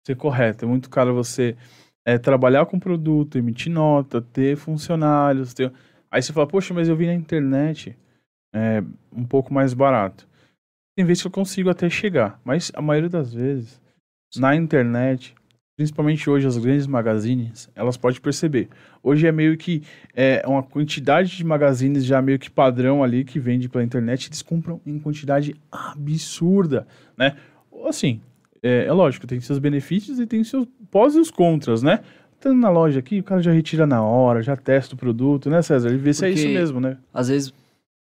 ser 0.06 0.16
correto. 0.16 0.66
É 0.66 0.68
muito 0.68 0.90
caro 0.90 1.14
você 1.14 1.56
é, 2.04 2.18
trabalhar 2.18 2.66
com 2.66 2.80
produto, 2.80 3.38
emitir 3.38 3.72
nota, 3.72 4.22
ter 4.22 4.56
funcionários. 4.56 5.54
Ter... 5.54 5.72
Aí 6.10 6.22
você 6.22 6.34
fala, 6.34 6.48
poxa, 6.48 6.74
mas 6.74 6.90
eu 6.90 6.96
vi 6.96 7.06
na 7.06 7.14
internet 7.14 7.96
é, 8.56 8.84
um 9.16 9.24
pouco 9.24 9.54
mais 9.54 9.74
barato. 9.74 10.28
Tem 10.96 11.06
vezes 11.06 11.22
que 11.22 11.28
eu 11.28 11.32
consigo 11.32 11.70
até 11.70 11.90
chegar, 11.90 12.40
mas 12.44 12.72
a 12.76 12.82
maioria 12.82 13.10
das 13.10 13.34
vezes, 13.34 13.82
na 14.36 14.56
internet, 14.56 15.34
principalmente 15.78 16.30
hoje 16.30 16.46
as 16.46 16.58
grandes 16.58 16.86
magazines, 16.86 17.70
elas 17.76 17.96
podem 17.96 18.20
perceber. 18.20 18.70
Hoje 19.02 19.26
é 19.26 19.32
meio 19.32 19.58
que 19.58 19.84
é, 20.14 20.44
uma 20.46 20.62
quantidade 20.62 21.36
de 21.36 21.44
magazines 21.44 22.06
já 22.06 22.22
meio 22.22 22.38
que 22.38 22.52
padrão 22.52 23.04
ali 23.04 23.24
que 23.24 23.40
vende 23.40 23.70
pela 23.70 23.84
internet, 23.84 24.28
eles 24.28 24.42
compram 24.42 24.82
em 24.86 25.00
quantidade 25.00 25.56
absurda, 25.72 26.86
né? 27.18 27.36
Assim, 27.88 28.22
é, 28.62 28.86
é 28.86 28.92
lógico, 28.92 29.26
tem 29.26 29.40
seus 29.40 29.60
benefícios 29.60 30.20
e 30.20 30.28
tem 30.28 30.44
seus 30.44 30.68
pós 30.92 31.16
e 31.16 31.20
os 31.20 31.32
contras, 31.32 31.82
né? 31.82 32.02
Estando 32.34 32.60
na 32.60 32.70
loja 32.70 33.00
aqui, 33.00 33.20
o 33.20 33.24
cara 33.24 33.42
já 33.42 33.52
retira 33.52 33.88
na 33.88 34.04
hora, 34.04 34.42
já 34.42 34.56
testa 34.58 34.96
o 34.96 34.98
produto, 34.98 35.50
né, 35.50 35.62
César? 35.62 35.90
Ele 35.90 35.98
vê 35.98 36.14
se 36.14 36.26
é 36.26 36.30
isso 36.32 36.48
mesmo, 36.48 36.80
né? 36.80 36.98
Às 37.14 37.30
vezes 37.30 37.54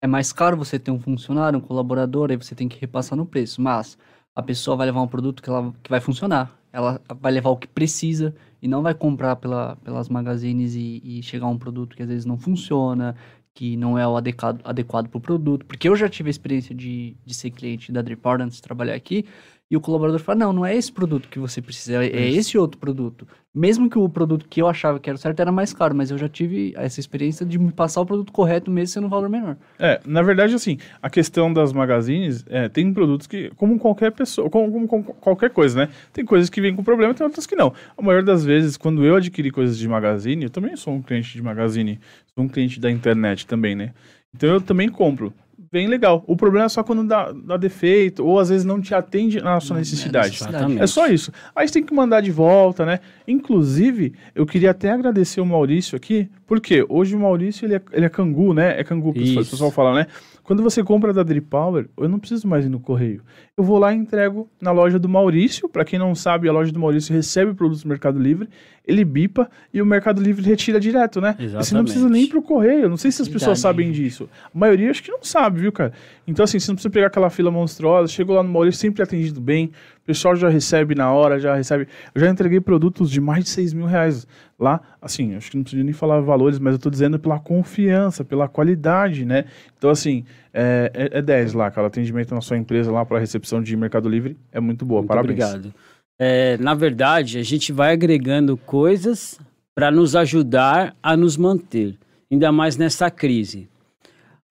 é 0.05 0.07
mais 0.07 0.35
caro 0.35 0.55
você 0.55 0.79
ter 0.79 0.91
um 0.91 1.01
funcionário, 1.01 1.59
um 1.59 1.63
colaborador, 1.63 2.31
aí 2.31 2.37
você 2.37 2.55
tem 2.55 2.69
que 2.69 2.79
repassar 2.79 3.17
no 3.17 3.25
preço. 3.25 3.63
Mas 3.63 3.97
a 4.37 4.43
pessoa 4.43 4.77
vai 4.77 4.85
levar 4.85 5.01
um 5.01 5.09
produto 5.09 5.43
que, 5.43 5.49
ela, 5.49 5.73
que 5.83 5.89
vai 5.89 5.99
funcionar. 5.99 6.55
Ela 6.71 7.01
vai 7.23 7.33
levar 7.33 7.49
o 7.49 7.57
que 7.57 7.67
precisa 7.67 8.35
e 8.61 8.69
não 8.69 8.83
vai 8.83 8.93
comprar 8.93 9.37
pela, 9.37 9.77
pelas 9.77 10.11
magazines 10.11 10.75
e, 10.75 11.01
e 11.03 11.23
chegar 11.23 11.47
um 11.47 11.57
produto 11.57 11.97
que 11.97 12.03
às 12.03 12.09
vezes 12.11 12.27
não 12.27 12.37
funciona, 12.37 13.17
que 13.55 13.79
não 13.79 13.97
é 13.99 14.07
o 14.07 14.15
adequado, 14.15 14.61
adequado 14.63 15.09
para 15.09 15.17
o 15.17 15.21
produto. 15.23 15.65
Porque 15.65 15.89
eu 15.89 15.97
já 15.97 16.07
tive 16.07 16.29
a 16.29 16.33
experiência 16.33 16.75
de, 16.75 17.17
de 17.25 17.33
ser 17.33 17.51
cliente 17.51 17.91
da 17.91 18.03
Drip 18.03 18.21
antes 18.27 18.59
de 18.59 18.63
trabalhar 18.63 18.95
aqui 18.95 19.25
e 19.71 19.77
o 19.77 19.81
colaborador 19.81 20.21
fala: 20.21 20.39
não, 20.39 20.53
não 20.53 20.67
é 20.67 20.77
esse 20.77 20.93
produto 20.93 21.29
que 21.29 21.39
você 21.39 21.63
precisa, 21.63 22.05
é, 22.05 22.09
é 22.09 22.31
esse 22.31 22.57
outro 22.59 22.79
produto. 22.79 23.27
Mesmo 23.55 23.89
que 23.89 23.97
o 23.97 24.09
produto 24.09 24.49
que 24.49 24.61
eu 24.61 24.67
achava 24.67 24.99
que 24.99 25.09
era 25.09 25.17
certo 25.17 25.39
era 25.41 25.53
mais 25.53 25.73
caro, 25.73 25.95
mas 25.95 26.11
eu 26.11 26.19
já 26.19 26.29
tive 26.29 26.75
essa 26.77 26.99
experiência 26.99 27.47
de 27.47 27.57
me 27.57 27.71
passar 27.71 28.01
o 28.01 28.07
produto 28.07 28.33
correto 28.33 28.71
mesmo 28.71 28.93
sendo 28.95 29.07
um 29.07 29.11
valor 29.11 29.29
menor. 29.29 29.57
É, 29.79 30.01
na 30.05 30.23
verdade, 30.23 30.55
assim, 30.55 30.77
a 31.01 31.09
questão 31.09 31.53
das 31.53 31.73
magazines, 31.73 32.45
é, 32.49 32.69
tem 32.69 32.93
produtos 32.93 33.29
que, 33.29 33.51
como 33.57 33.79
qualquer 33.79 34.11
pessoa, 34.11 34.51
como, 34.51 34.89
como, 34.89 35.05
qualquer 35.05 35.51
coisa, 35.51 35.87
né? 35.87 35.93
Tem 36.13 36.25
coisas 36.25 36.51
que 36.51 36.61
vêm 36.61 36.75
com 36.75 36.83
problema, 36.83 37.15
tem 37.15 37.25
outras 37.25 37.47
que 37.47 37.55
não. 37.55 37.73
A 37.97 38.03
maioria 38.03 38.27
das 38.27 38.45
vezes, 38.45 38.77
quando 38.77 39.05
eu 39.05 39.17
adquiri 39.17 39.51
coisas 39.51 39.79
de 39.79 39.89
magazine, 39.89 40.45
eu 40.45 40.51
também 40.51 40.77
sou 40.77 40.93
um 40.93 41.03
cliente 41.03 41.33
de 41.33 41.43
magazine, 41.43 42.01
sou 42.35 42.45
um 42.45 42.49
cliente 42.49 42.81
da 42.81 42.91
internet 42.91 43.47
também, 43.47 43.77
né? 43.77 43.93
Então 44.35 44.49
eu 44.49 44.61
também 44.61 44.89
compro 44.89 45.33
bem 45.75 45.89
legal. 45.89 46.23
O 46.29 46.37
problema 46.37 46.67
é 46.67 46.69
só 46.69 46.85
quando 46.85 47.03
dá, 47.03 47.33
dá 47.33 47.57
defeito, 47.57 48.25
ou 48.25 48.39
às 48.39 48.49
vezes 48.49 48.65
não 48.65 48.81
te 48.81 48.95
atende 48.95 49.41
na 49.41 49.59
sua 49.59 49.79
necessidade. 49.79 50.39
É, 50.79 50.85
é 50.85 50.87
só 50.87 51.09
isso. 51.09 51.33
Aí 51.55 51.67
você 51.67 51.75
tem 51.75 51.83
que 51.83 51.93
mandar 51.93 52.21
de 52.21 52.31
volta, 52.31 52.87
né? 52.87 53.01
Inclusive, 53.27 54.13
eu 54.37 54.47
queria 54.47 54.71
até 54.71 54.93
agradecer 54.93 55.41
o 55.41 55.47
Maurício 55.47 55.97
aqui, 55.97 56.29
porque 56.47 56.87
hoje 56.89 57.17
o 57.17 57.19
Maurício 57.19 57.67
ele 57.67 57.75
é, 57.75 57.83
ele 57.93 58.07
é 58.07 58.09
cangu, 58.09 58.55
né? 58.55 58.79
É 58.79 58.85
cangu, 58.85 59.13
que 59.13 59.33
o 59.33 59.45
pessoal 59.45 59.73
fala, 59.73 59.95
né? 59.95 60.07
Quando 60.45 60.63
você 60.63 60.85
compra 60.85 61.11
da 61.11 61.23
Drip 61.23 61.49
Power, 61.49 61.89
eu 61.97 62.07
não 62.07 62.19
preciso 62.19 62.47
mais 62.47 62.67
ir 62.67 62.69
no 62.69 62.79
correio. 62.79 63.23
Eu 63.57 63.65
vou 63.65 63.79
lá 63.79 63.95
e 63.95 63.97
entrego 63.97 64.47
na 64.61 64.73
loja 64.73 64.99
do 64.99 65.09
Maurício. 65.09 65.71
Para 65.71 65.87
quem 65.87 65.99
não 65.99 66.15
sabe, 66.15 66.47
a 66.49 66.53
loja 66.53 66.71
do 66.71 66.79
Maurício 66.79 67.15
recebe 67.15 67.55
produtos 67.55 67.83
do 67.83 67.89
Mercado 67.89 68.19
Livre, 68.19 68.49
ele 68.87 69.07
bipa 69.07 69.49
e 69.73 69.81
o 69.81 69.87
Mercado 69.87 70.23
Livre 70.23 70.45
retira 70.45 70.79
direto, 70.79 71.19
né? 71.19 71.35
Exatamente. 71.39 71.67
Você 71.67 71.75
não 71.75 71.85
precisa 71.85 72.09
nem 72.11 72.25
ir 72.25 72.29
pro 72.29 72.43
correio. 72.43 72.91
Não 72.91 72.99
sei 72.99 73.11
se 73.11 73.23
as 73.23 73.29
pessoas 73.29 73.59
sabem 73.59 73.91
disso. 73.91 74.29
A 74.55 74.59
maioria 74.59 74.91
acho 74.91 75.03
que 75.03 75.11
não 75.11 75.23
sabe, 75.23 75.61
viu, 75.61 75.73
cara? 75.73 75.95
Então, 76.27 76.45
assim, 76.45 76.61
você 76.61 76.71
não 76.71 76.75
precisa 76.77 76.93
pegar 76.93 77.07
aquela 77.07 77.31
fila 77.31 77.51
monstruosa. 77.51 78.13
Chegou 78.13 78.37
lá 78.37 78.43
no 78.43 78.51
Maurício, 78.51 78.79
sempre 78.79 79.03
atendido 79.03 79.41
bem. 79.41 79.71
O 80.05 80.07
pessoal 80.07 80.37
já 80.37 80.51
recebe 80.51 80.95
na 80.95 81.11
hora, 81.11 81.41
já 81.41 81.55
recebe. 81.55 81.89
Eu 82.15 82.21
já 82.21 82.29
entreguei 82.29 82.61
produtos 82.61 83.11
de 83.11 83.23
mais 83.23 83.45
de 83.45 83.49
6 83.49 83.73
mil 83.73 83.87
reais 83.87 84.27
lá. 84.59 84.79
Assim, 85.01 85.35
acho 85.35 85.51
que 85.51 85.57
não 85.57 85.65
preciso 85.65 85.83
nem 85.83 85.95
falar 85.95 86.21
valores, 86.21 86.59
mas 86.59 86.75
eu 86.75 86.79
tô 86.79 86.91
dizendo 86.91 87.19
pela 87.19 87.41
confiança, 87.41 88.23
pela 88.23 88.47
qualidade, 88.47 89.25
né? 89.25 89.47
Então, 89.79 89.89
assim, 89.89 90.23
é, 90.53 90.93
é, 90.93 91.19
é 91.19 91.23
10 91.23 91.55
lá, 91.55 91.71
cara. 91.71 91.87
O 91.87 91.89
atendimento 91.89 92.35
na 92.35 92.43
sua 92.43 92.59
empresa 92.59 92.93
lá 92.93 93.03
para 93.03 93.19
recepção 93.19 93.63
de 93.63 93.75
Mercado 93.79 94.07
Livre 94.07 94.37
é 94.53 94.61
muito 94.61 94.85
boa. 94.85 95.01
Muito 95.01 95.09
Parabéns. 95.09 95.43
Obrigado. 95.43 95.75
É, 96.19 96.59
na 96.59 96.75
verdade, 96.75 97.39
a 97.39 97.43
gente 97.43 97.73
vai 97.73 97.95
agregando 97.95 98.59
coisas 98.59 99.41
para 99.75 99.91
nos 99.91 100.15
ajudar 100.15 100.95
a 101.03 101.17
nos 101.17 101.39
manter, 101.39 101.97
ainda 102.31 102.53
mais 102.53 102.77
nessa 102.77 103.11
crise. 103.11 103.71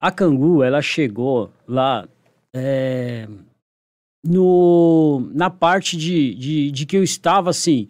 A 0.02 0.10
Cangu, 0.10 0.64
ela 0.64 0.82
chegou 0.82 1.52
lá 1.68 2.08
é, 2.52 3.28
no, 4.26 5.30
na 5.34 5.50
parte 5.50 5.98
de, 5.98 6.34
de, 6.36 6.72
de 6.72 6.86
que 6.86 6.96
eu 6.96 7.04
estava 7.04 7.50
assim, 7.50 7.90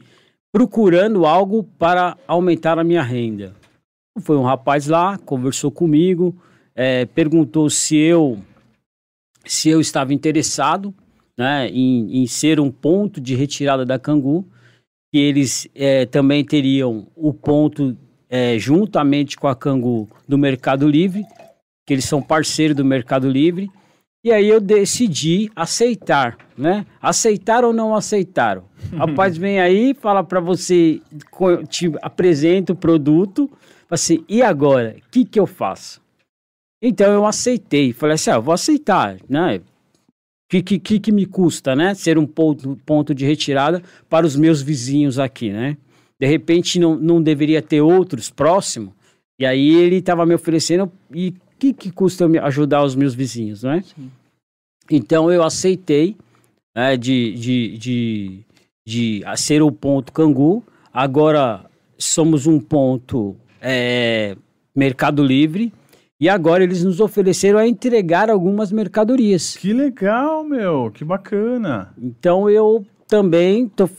procurando 0.51 1.25
algo 1.25 1.63
para 1.63 2.17
aumentar 2.27 2.79
a 2.79 2.83
minha 2.83 3.03
renda. 3.03 3.55
Foi 4.19 4.37
um 4.37 4.43
rapaz 4.43 4.87
lá, 4.87 5.17
conversou 5.17 5.71
comigo, 5.71 6.35
é, 6.75 7.05
perguntou 7.05 7.69
se 7.69 7.97
eu 7.97 8.39
se 9.45 9.67
eu 9.69 9.81
estava 9.81 10.13
interessado 10.13 10.93
né, 11.37 11.67
em, 11.67 12.23
em, 12.23 12.27
ser 12.27 12.61
um 12.61 12.71
ponto 12.71 13.19
de 13.19 13.35
retirada 13.35 13.85
da 13.85 13.99
Cangu, 13.99 14.47
que 15.11 15.19
eles 15.19 15.67
é, 15.75 16.05
também 16.05 16.45
teriam 16.45 17.07
o 17.13 17.33
ponto 17.33 17.97
é, 18.29 18.57
juntamente 18.57 19.35
com 19.35 19.47
a 19.47 19.55
Cangu 19.55 20.09
do 20.27 20.37
Mercado 20.37 20.87
Livre, 20.87 21.25
que 21.85 21.93
eles 21.93 22.05
são 22.05 22.21
parceiros 22.21 22.77
do 22.77 22.85
Mercado 22.85 23.29
Livre, 23.29 23.69
e 24.23 24.31
aí 24.31 24.47
eu 24.47 24.61
decidi 24.61 25.51
aceitar, 25.55 26.37
né? 26.57 26.85
Aceitar 27.01 27.65
ou 27.65 27.73
não 27.73 27.93
aceitar? 27.93 28.63
Rapaz, 28.95 29.35
vem 29.35 29.59
aí, 29.59 29.93
fala 29.93 30.23
para 30.23 30.39
você, 30.39 31.01
te 31.67 31.91
apresenta 32.01 32.71
o 32.71 32.75
produto, 32.75 33.49
assim, 33.89 34.23
e 34.29 34.41
agora? 34.41 34.95
O 34.97 35.11
que 35.11 35.25
que 35.25 35.39
eu 35.39 35.45
faço? 35.45 36.01
Então 36.81 37.11
eu 37.11 37.25
aceitei, 37.25 37.91
falei 37.91 38.15
assim, 38.15 38.29
ah, 38.29 38.39
vou 38.39 38.53
aceitar, 38.53 39.17
né? 39.27 39.59
Que, 40.49 40.61
que, 40.61 40.79
que, 40.79 40.99
que 40.99 41.11
me 41.11 41.25
custa, 41.25 41.75
né? 41.75 41.93
Ser 41.93 42.17
um 42.17 42.25
ponto, 42.25 42.77
ponto 42.85 43.13
de 43.13 43.25
retirada 43.25 43.81
para 44.09 44.25
os 44.25 44.35
meus 44.35 44.61
vizinhos 44.61 45.19
aqui, 45.19 45.51
né? 45.51 45.77
De 46.19 46.27
repente 46.27 46.79
não, 46.79 46.95
não 46.95 47.21
deveria 47.21 47.61
ter 47.61 47.81
outros 47.81 48.29
próximo. 48.29 48.93
E 49.39 49.45
aí 49.45 49.75
ele 49.75 49.97
estava 49.97 50.25
me 50.25 50.33
oferecendo 50.33 50.91
e 51.13 51.33
que, 51.59 51.73
que 51.73 51.91
custa 51.91 52.27
me 52.27 52.37
ajudar 52.37 52.83
os 52.83 52.95
meus 52.95 53.13
vizinhos, 53.13 53.63
né? 53.63 53.83
Sim. 53.83 54.11
Então 54.89 55.31
eu 55.31 55.43
aceitei 55.43 56.15
né, 56.75 56.97
de, 56.97 57.33
de, 57.33 57.77
de, 57.77 58.39
de 58.85 59.23
ser 59.37 59.61
o 59.61 59.71
ponto 59.71 60.11
Cangu. 60.11 60.63
Agora 60.93 61.65
somos 61.97 62.47
um 62.47 62.59
ponto 62.59 63.35
é, 63.61 64.35
Mercado 64.75 65.23
Livre. 65.23 65.71
E 66.19 66.29
agora 66.29 66.63
eles 66.63 66.83
nos 66.83 66.99
ofereceram 66.99 67.59
a 67.59 67.67
entregar 67.67 68.29
algumas 68.29 68.71
mercadorias. 68.71 69.57
Que 69.57 69.73
legal, 69.73 70.43
meu, 70.43 70.89
que 70.91 71.03
bacana. 71.03 71.93
Então 72.01 72.49
eu 72.49 72.85
também 73.07 73.67
tô, 73.67 73.89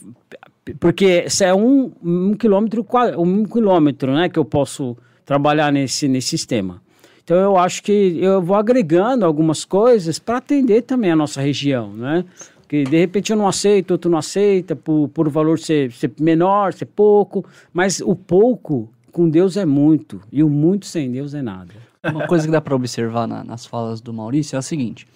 porque 0.81 1.25
isso 1.27 1.45
é 1.45 1.55
um, 1.55 1.93
um 2.03 2.35
quilômetro 2.35 2.87
um 3.19 3.45
quilômetro, 3.45 4.15
né, 4.15 4.29
que 4.29 4.39
eu 4.39 4.45
posso 4.45 4.97
trabalhar 5.27 5.71
nesse, 5.73 6.09
nesse 6.09 6.29
sistema. 6.29 6.81
Então 7.25 7.37
eu 7.39 7.57
acho 7.57 7.83
que 7.83 8.19
eu 8.21 8.43
vou 8.43 8.55
agregando 8.55 9.25
algumas 9.25 9.65
coisas 9.65 10.19
para 10.19 10.37
atender 10.37 10.83
também 10.83 11.11
a 11.11 11.17
nossa 11.17 11.41
região, 11.41 11.91
né? 11.93 12.25
Que 12.69 12.85
de 12.85 12.99
repente 12.99 13.33
eu 13.33 13.37
não 13.37 13.49
aceito, 13.49 13.93
outro 13.93 14.11
não 14.11 14.19
aceita, 14.19 14.77
por, 14.77 15.09
por 15.09 15.27
o 15.27 15.31
valor 15.31 15.59
ser, 15.59 15.91
ser 15.93 16.13
menor, 16.21 16.75
ser 16.75 16.87
pouco, 16.87 17.45
mas 17.73 18.01
o 18.01 18.15
pouco 18.15 18.91
com 19.11 19.29
Deus 19.29 19.57
é 19.57 19.65
muito 19.65 20.21
e 20.31 20.43
o 20.43 20.51
muito 20.51 20.85
sem 20.85 21.11
Deus 21.11 21.33
é 21.35 21.41
nada. 21.41 21.73
Uma 22.05 22.27
coisa 22.27 22.45
que 22.45 22.53
dá 22.53 22.61
para 22.61 22.75
observar 22.75 23.27
na, 23.27 23.43
nas 23.43 23.65
falas 23.65 24.03
do 24.03 24.13
Maurício 24.13 24.57
é 24.57 24.59
a 24.59 24.63
seguinte: 24.63 25.07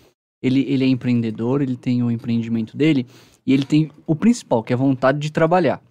ele, 0.42 0.64
ele 0.66 0.84
é 0.84 0.88
empreendedor, 0.88 1.60
ele 1.60 1.76
tem 1.76 2.02
o 2.02 2.10
empreendimento 2.10 2.74
dele 2.74 3.06
e 3.46 3.52
ele 3.52 3.64
tem 3.64 3.90
o 4.06 4.14
principal, 4.14 4.62
que 4.62 4.72
é 4.72 4.74
a 4.74 4.78
vontade 4.78 5.18
de 5.18 5.30
trabalhar. 5.30 5.82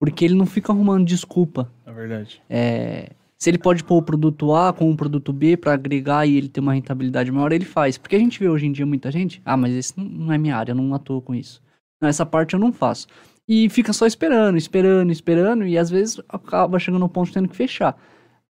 Porque 0.00 0.24
ele 0.24 0.34
não 0.34 0.46
fica 0.46 0.72
arrumando 0.72 1.04
desculpa. 1.04 1.68
É 1.84 1.92
verdade. 1.92 2.40
É, 2.48 3.10
se 3.38 3.48
ele 3.48 3.58
pode 3.58 3.84
pôr 3.84 3.98
o 3.98 4.02
produto 4.02 4.52
A 4.52 4.72
com 4.72 4.90
o 4.90 4.96
produto 4.96 5.32
B 5.32 5.56
para 5.56 5.72
agregar 5.72 6.26
e 6.26 6.36
ele 6.36 6.48
ter 6.48 6.58
uma 6.58 6.74
rentabilidade 6.74 7.30
maior, 7.30 7.52
ele 7.52 7.64
faz. 7.64 7.96
Porque 7.96 8.16
a 8.16 8.18
gente 8.18 8.38
vê 8.40 8.48
hoje 8.48 8.66
em 8.66 8.72
dia 8.72 8.84
muita 8.84 9.12
gente, 9.12 9.40
ah, 9.44 9.56
mas 9.56 9.72
esse 9.74 9.94
não 9.96 10.32
é 10.32 10.36
minha 10.36 10.56
área, 10.56 10.72
eu 10.72 10.76
não 10.76 10.92
atuo 10.92 11.22
com 11.22 11.34
isso. 11.34 11.62
Não, 12.00 12.08
essa 12.08 12.26
parte 12.26 12.54
eu 12.54 12.60
não 12.60 12.72
faço. 12.72 13.06
E 13.46 13.68
fica 13.70 13.92
só 13.92 14.06
esperando, 14.06 14.58
esperando, 14.58 15.12
esperando, 15.12 15.66
e 15.66 15.78
às 15.78 15.88
vezes 15.88 16.20
acaba 16.28 16.78
chegando 16.80 17.00
no 17.00 17.08
ponto 17.08 17.32
tendo 17.32 17.48
que 17.48 17.56
fechar. 17.56 17.96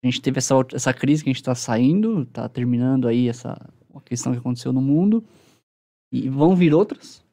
A 0.02 0.06
gente 0.06 0.20
teve 0.20 0.36
essa, 0.36 0.54
essa 0.72 0.92
crise 0.92 1.24
que 1.24 1.30
a 1.30 1.32
gente 1.32 1.40
está 1.40 1.54
saindo, 1.54 2.22
está 2.22 2.46
terminando 2.46 3.08
aí 3.08 3.26
essa 3.26 3.58
questão 4.04 4.32
que 4.32 4.38
aconteceu 4.38 4.70
no 4.70 4.82
mundo, 4.82 5.24
e 6.12 6.28
vão 6.28 6.54
vir 6.54 6.74
outras, 6.74 7.23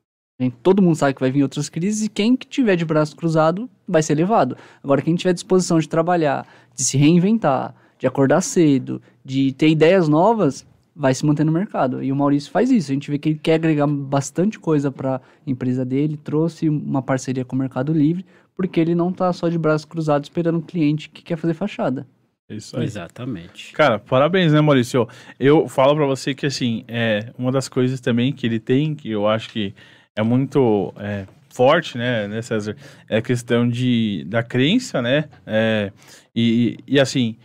Todo 0.49 0.81
mundo 0.81 0.95
sabe 0.95 1.13
que 1.13 1.19
vai 1.19 1.31
vir 1.31 1.43
outras 1.43 1.69
crises 1.69 2.05
e 2.05 2.09
quem 2.09 2.35
que 2.35 2.47
tiver 2.47 2.75
de 2.75 2.85
braço 2.85 3.15
cruzado 3.15 3.69
vai 3.87 4.01
ser 4.01 4.15
levado. 4.15 4.57
Agora, 4.83 5.01
quem 5.01 5.15
tiver 5.15 5.33
disposição 5.33 5.77
de 5.77 5.87
trabalhar, 5.87 6.47
de 6.75 6.83
se 6.83 6.97
reinventar, 6.97 7.75
de 7.99 8.07
acordar 8.07 8.41
cedo, 8.41 9.01
de 9.23 9.51
ter 9.51 9.69
ideias 9.69 10.07
novas, 10.07 10.65
vai 10.95 11.13
se 11.13 11.25
manter 11.25 11.43
no 11.43 11.51
mercado. 11.51 12.03
E 12.03 12.11
o 12.11 12.15
Maurício 12.15 12.51
faz 12.51 12.71
isso. 12.71 12.91
A 12.91 12.93
gente 12.93 13.11
vê 13.11 13.17
que 13.17 13.29
ele 13.29 13.39
quer 13.41 13.55
agregar 13.55 13.87
bastante 13.87 14.59
coisa 14.59 14.91
para 14.91 15.15
a 15.15 15.21
empresa 15.45 15.85
dele, 15.85 16.17
trouxe 16.17 16.67
uma 16.69 17.01
parceria 17.01 17.45
com 17.45 17.55
o 17.55 17.59
Mercado 17.59 17.93
Livre, 17.93 18.25
porque 18.55 18.79
ele 18.79 18.95
não 18.95 19.09
está 19.09 19.31
só 19.33 19.49
de 19.49 19.57
braços 19.57 19.85
cruzados 19.85 20.27
esperando 20.27 20.57
um 20.57 20.61
cliente 20.61 21.09
que 21.09 21.23
quer 21.23 21.37
fazer 21.37 21.53
fachada. 21.53 22.07
Isso 22.49 22.77
aí. 22.77 22.83
Exatamente. 22.83 23.71
Cara, 23.73 23.97
parabéns, 23.97 24.51
né, 24.51 24.59
Maurício? 24.59 25.07
Eu 25.39 25.67
falo 25.67 25.95
para 25.95 26.05
você 26.05 26.33
que, 26.33 26.45
assim, 26.45 26.83
é 26.87 27.31
uma 27.37 27.51
das 27.51 27.69
coisas 27.69 28.01
também 28.01 28.33
que 28.33 28.45
ele 28.45 28.59
tem, 28.59 28.93
que 28.93 29.09
eu 29.09 29.27
acho 29.27 29.49
que 29.49 29.73
é 30.15 30.23
muito 30.23 30.93
é, 30.97 31.25
forte, 31.49 31.97
né, 31.97 32.27
né, 32.27 32.41
César? 32.41 32.75
É 33.09 33.17
a 33.17 33.21
questão 33.21 33.67
de, 33.67 34.25
da 34.27 34.43
crença, 34.43 35.01
né? 35.01 35.25
É, 35.45 35.91
e, 36.35 36.77
e, 36.87 36.99
assim, 36.99 37.37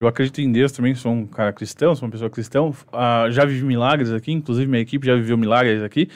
eu 0.00 0.08
acredito 0.08 0.40
em 0.40 0.50
Deus 0.50 0.72
também, 0.72 0.94
sou 0.94 1.12
um 1.12 1.26
cara 1.26 1.52
cristão, 1.52 1.94
sou 1.94 2.06
uma 2.06 2.12
pessoa 2.12 2.30
cristã. 2.30 2.62
Uh, 2.62 3.30
já 3.30 3.44
vivi 3.44 3.64
milagres 3.64 4.12
aqui, 4.12 4.32
inclusive 4.32 4.68
minha 4.68 4.82
equipe 4.82 5.06
já 5.06 5.14
viveu 5.14 5.36
milagres 5.36 5.82
aqui. 5.82 6.08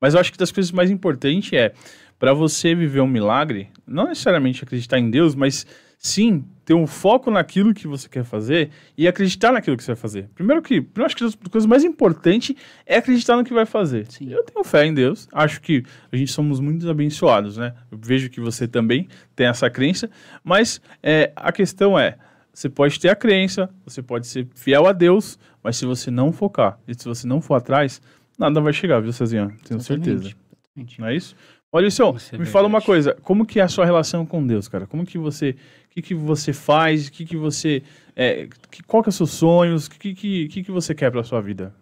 Mas 0.00 0.14
eu 0.14 0.20
acho 0.20 0.32
que 0.32 0.38
das 0.38 0.52
coisas 0.52 0.72
mais 0.72 0.90
importantes 0.90 1.52
é, 1.52 1.72
para 2.18 2.32
você 2.32 2.74
viver 2.74 3.00
um 3.00 3.06
milagre, 3.06 3.68
não 3.86 4.08
necessariamente 4.08 4.64
acreditar 4.64 4.98
em 4.98 5.10
Deus, 5.10 5.34
mas 5.34 5.66
sim 5.98 6.44
ter 6.68 6.74
um 6.74 6.86
foco 6.86 7.30
naquilo 7.30 7.72
que 7.72 7.86
você 7.88 8.06
quer 8.10 8.24
fazer 8.24 8.68
e 8.94 9.08
acreditar 9.08 9.50
naquilo 9.50 9.74
que 9.74 9.82
você 9.82 9.92
vai 9.92 9.96
fazer. 9.96 10.28
Primeiro 10.34 10.60
que, 10.60 10.86
eu 10.94 11.04
acho 11.06 11.16
que 11.16 11.24
a 11.24 11.48
coisa 11.48 11.66
mais 11.66 11.82
importante 11.82 12.54
é 12.84 12.98
acreditar 12.98 13.38
no 13.38 13.42
que 13.42 13.54
vai 13.54 13.64
fazer. 13.64 14.04
Sim. 14.10 14.30
Eu 14.30 14.44
tenho 14.44 14.62
fé 14.62 14.84
em 14.84 14.92
Deus, 14.92 15.26
acho 15.32 15.62
que 15.62 15.82
a 16.12 16.16
gente 16.18 16.30
somos 16.30 16.60
muito 16.60 16.86
abençoados, 16.90 17.56
né? 17.56 17.72
Eu 17.90 17.96
vejo 17.96 18.28
que 18.28 18.38
você 18.38 18.68
também 18.68 19.08
tem 19.34 19.46
essa 19.46 19.70
crença, 19.70 20.10
mas 20.44 20.78
é, 21.02 21.32
a 21.34 21.50
questão 21.50 21.98
é, 21.98 22.18
você 22.52 22.68
pode 22.68 23.00
ter 23.00 23.08
a 23.08 23.16
crença, 23.16 23.70
você 23.86 24.02
pode 24.02 24.26
ser 24.26 24.46
fiel 24.54 24.86
a 24.86 24.92
Deus, 24.92 25.38
mas 25.64 25.78
se 25.78 25.86
você 25.86 26.10
não 26.10 26.32
focar 26.32 26.78
e 26.86 26.92
se 26.92 27.06
você 27.06 27.26
não 27.26 27.40
for 27.40 27.54
atrás, 27.54 27.98
nada 28.38 28.60
vai 28.60 28.74
chegar, 28.74 29.00
viu, 29.00 29.10
Cezinha? 29.10 29.50
Tenho 29.66 29.80
certeza. 29.80 30.34
Exatamente. 30.76 31.00
Não 31.00 31.08
é 31.08 31.16
isso? 31.16 31.34
Olha, 31.70 31.90
senhor, 31.90 32.16
é 32.32 32.38
me 32.38 32.46
fala 32.46 32.66
uma 32.66 32.80
coisa, 32.80 33.14
como 33.22 33.44
que 33.44 33.60
é 33.60 33.62
a 33.62 33.68
sua 33.68 33.84
relação 33.84 34.24
com 34.24 34.46
Deus, 34.46 34.68
cara? 34.68 34.86
Como 34.86 35.04
que 35.04 35.18
você, 35.18 35.54
que, 36.02 36.08
que 36.08 36.14
você 36.14 36.52
faz, 36.52 37.08
o 37.08 37.12
que, 37.12 37.24
que 37.24 37.36
você, 37.36 37.82
é, 38.14 38.48
que, 38.70 38.82
qual 38.82 39.02
que 39.02 39.08
é 39.08 39.12
seus 39.12 39.30
sonhos, 39.30 39.86
o 39.86 39.90
que, 39.90 40.14
que, 40.14 40.48
que, 40.48 40.62
que 40.64 40.70
você 40.70 40.94
quer 40.94 41.10
para 41.10 41.24
sua 41.24 41.40
vida? 41.40 41.74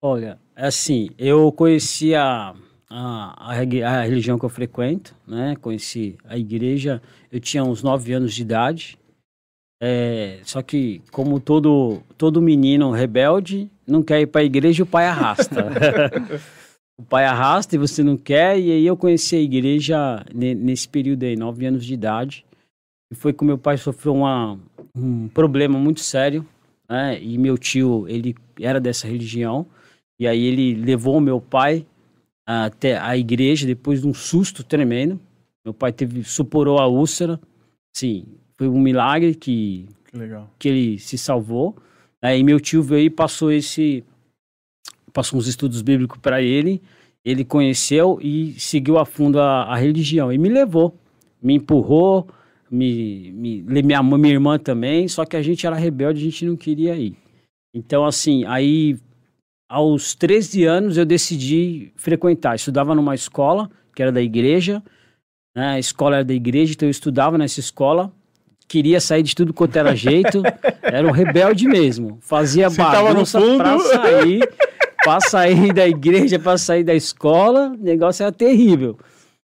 Olha, 0.00 0.38
é 0.54 0.66
assim, 0.66 1.10
eu 1.18 1.50
conheci 1.52 2.14
a, 2.14 2.54
a, 2.88 3.50
a, 3.50 4.02
religião 4.02 4.38
que 4.38 4.44
eu 4.44 4.48
frequento, 4.48 5.14
né? 5.26 5.56
Conheci 5.60 6.16
a 6.24 6.36
igreja, 6.36 7.02
eu 7.30 7.40
tinha 7.40 7.64
uns 7.64 7.82
nove 7.82 8.12
anos 8.12 8.34
de 8.34 8.42
idade, 8.42 8.98
é, 9.80 10.40
só 10.42 10.62
que, 10.62 11.02
como 11.12 11.38
todo, 11.38 12.02
todo 12.16 12.40
menino 12.40 12.90
rebelde, 12.90 13.70
não 13.86 14.02
quer 14.02 14.20
ir 14.20 14.26
para 14.26 14.40
a 14.40 14.44
igreja, 14.44 14.82
o 14.82 14.86
pai 14.86 15.06
arrasta. 15.06 15.66
o 16.98 17.02
pai 17.02 17.26
arrasta 17.26 17.74
e 17.74 17.78
você 17.78 18.02
não 18.02 18.16
quer. 18.16 18.58
E 18.58 18.72
aí 18.72 18.86
eu 18.86 18.96
conheci 18.96 19.36
a 19.36 19.40
igreja 19.40 20.24
nesse 20.34 20.88
período 20.88 21.24
aí, 21.24 21.36
nove 21.36 21.66
anos 21.66 21.84
de 21.84 21.94
idade. 21.94 22.45
E 23.10 23.14
foi 23.14 23.32
que 23.32 23.44
meu 23.44 23.56
pai 23.56 23.76
sofreu 23.76 24.14
uma, 24.14 24.58
um 24.94 25.28
problema 25.28 25.78
muito 25.78 26.00
sério. 26.00 26.46
Né? 26.88 27.22
E 27.22 27.38
meu 27.38 27.56
tio, 27.56 28.06
ele 28.08 28.34
era 28.60 28.80
dessa 28.80 29.06
religião. 29.06 29.66
E 30.18 30.26
aí 30.26 30.42
ele 30.44 30.74
levou 30.74 31.20
meu 31.20 31.40
pai 31.40 31.86
até 32.46 32.96
a 32.98 33.16
igreja 33.16 33.66
depois 33.66 34.00
de 34.00 34.08
um 34.08 34.14
susto 34.14 34.64
tremendo. 34.64 35.20
Meu 35.64 35.74
pai 35.74 35.92
teve, 35.92 36.24
suporou 36.24 36.78
a 36.78 36.86
úlcera. 36.86 37.40
Sim, 37.96 38.24
foi 38.56 38.68
um 38.68 38.80
milagre 38.80 39.34
que, 39.34 39.86
que, 40.10 40.18
que 40.58 40.68
ele 40.68 40.98
se 40.98 41.18
salvou. 41.18 41.76
Aí 42.22 42.42
meu 42.42 42.58
tio 42.58 42.82
veio 42.82 43.06
e 43.06 43.10
passou 43.10 43.52
esse 43.52 44.04
passou 45.16 45.38
uns 45.38 45.46
estudos 45.46 45.80
bíblicos 45.80 46.18
para 46.18 46.42
ele, 46.42 46.82
ele 47.24 47.42
conheceu 47.42 48.18
e 48.20 48.52
seguiu 48.60 48.98
a 48.98 49.06
fundo 49.06 49.40
a, 49.40 49.62
a, 49.62 49.76
religião 49.76 50.30
e 50.30 50.36
me 50.36 50.50
levou, 50.50 50.94
me 51.42 51.54
empurrou, 51.54 52.28
me, 52.70 53.32
me 53.32 53.82
minha, 53.82 54.02
minha 54.02 54.34
irmã 54.34 54.58
também, 54.58 55.08
só 55.08 55.24
que 55.24 55.36
a 55.36 55.42
gente 55.42 55.66
era 55.66 55.76
rebelde, 55.76 56.20
a 56.20 56.24
gente 56.24 56.44
não 56.44 56.56
queria 56.56 56.96
ir. 56.96 57.16
Então 57.74 58.04
assim, 58.04 58.44
aí 58.44 58.98
aos 59.68 60.14
13 60.14 60.64
anos 60.64 60.96
eu 60.96 61.04
decidi 61.04 61.92
frequentar, 61.96 62.54
estudava 62.54 62.94
numa 62.94 63.14
escola 63.14 63.70
que 63.94 64.02
era 64.02 64.12
da 64.12 64.22
igreja, 64.22 64.82
né? 65.56 65.70
A 65.74 65.78
escola 65.78 66.16
era 66.16 66.24
da 66.24 66.34
igreja, 66.34 66.72
então 66.72 66.86
eu 66.86 66.90
estudava 66.90 67.38
nessa 67.38 67.60
escola 67.60 68.12
queria 68.68 69.00
sair 69.00 69.22
de 69.22 69.34
tudo 69.34 69.54
quanto 69.54 69.76
era 69.76 69.94
jeito, 69.94 70.42
era 70.82 71.06
um 71.06 71.12
rebelde 71.12 71.66
mesmo. 71.66 72.18
Fazia 72.20 72.68
Você 72.68 72.82
bagunça 72.82 73.40
pra 73.40 73.78
sair, 73.78 74.48
pra 75.02 75.20
sair 75.20 75.72
da 75.72 75.86
igreja, 75.86 76.38
pra 76.38 76.58
sair 76.58 76.84
da 76.84 76.94
escola, 76.94 77.72
o 77.78 77.82
negócio 77.82 78.22
era 78.22 78.32
terrível. 78.32 78.98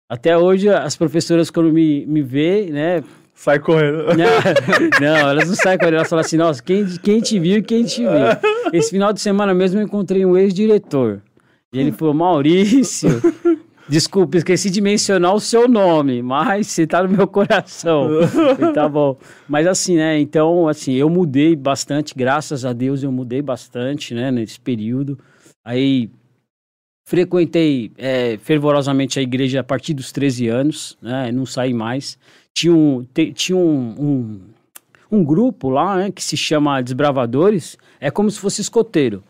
Até 0.09 0.37
hoje, 0.37 0.69
as 0.69 0.97
professoras, 0.97 1.51
quando 1.51 1.73
me, 1.73 2.05
me 2.07 2.23
vê, 2.23 2.67
né? 2.71 3.03
Sai 3.35 3.59
correndo. 3.59 4.05
Não, 4.15 5.01
não, 5.01 5.29
elas 5.31 5.49
não 5.49 5.57
saem 5.57 5.77
correndo. 5.77 5.97
Elas 5.97 6.09
falam 6.09 6.25
assim: 6.25 6.37
nossa, 6.37 6.63
quem, 6.63 6.87
quem 7.03 7.21
te 7.21 7.39
viu 7.41 7.59
e 7.59 7.63
quem 7.63 7.85
te 7.85 8.03
viu. 8.03 8.73
Esse 8.73 8.91
final 8.91 9.13
de 9.13 9.21
semana 9.21 9.53
mesmo 9.53 9.81
eu 9.81 9.85
encontrei 9.85 10.25
um 10.25 10.37
ex-diretor. 10.37 11.21
E 11.73 11.81
ele 11.81 11.91
falou: 11.91 12.15
Maurício, 12.15 13.21
Desculpa, 13.87 14.39
esqueci 14.39 14.71
de 14.71 14.81
mencionar 14.81 15.35
o 15.35 15.41
seu 15.41 15.69
nome, 15.69 16.23
mas 16.23 16.69
você 16.69 16.87
tá 16.87 17.03
no 17.03 17.09
meu 17.09 17.27
coração. 17.27 18.09
tá 18.73 18.89
bom. 18.89 19.19
Mas 19.47 19.67
assim, 19.67 19.97
né? 19.97 20.19
Então, 20.19 20.69
assim, 20.69 20.95
eu 20.95 21.11
mudei 21.11 21.55
bastante, 21.55 22.15
graças 22.17 22.65
a 22.65 22.73
Deus 22.73 23.03
eu 23.03 23.13
mudei 23.13 23.43
bastante, 23.43 24.15
né? 24.15 24.31
Nesse 24.31 24.59
período. 24.59 25.19
Aí 25.63 26.11
frequentei 27.05 27.93
é, 27.99 28.39
fervorosamente 28.39 29.19
a 29.19 29.23
igreja 29.23 29.61
a 29.61 29.65
partir 29.65 29.95
dos 29.95 30.11
13 30.11 30.49
anos, 30.49 30.97
né? 31.01 31.31
Não 31.31 31.45
saí 31.45 31.75
mais. 31.75 32.19
Tinha 32.53 32.75
um, 32.75 33.05
te, 33.05 33.33
tinha 33.33 33.57
um, 33.57 33.95
um, 33.99 34.41
um 35.19 35.25
grupo 35.25 35.69
lá, 35.69 35.97
né? 35.97 36.11
Que 36.11 36.25
se 36.25 36.37
chama 36.37 36.83
Desbravadores. 36.83 37.77
É 38.01 38.11
como 38.11 38.31
se 38.31 38.41
fosse 38.41 38.61
escoteiro. 38.61 39.23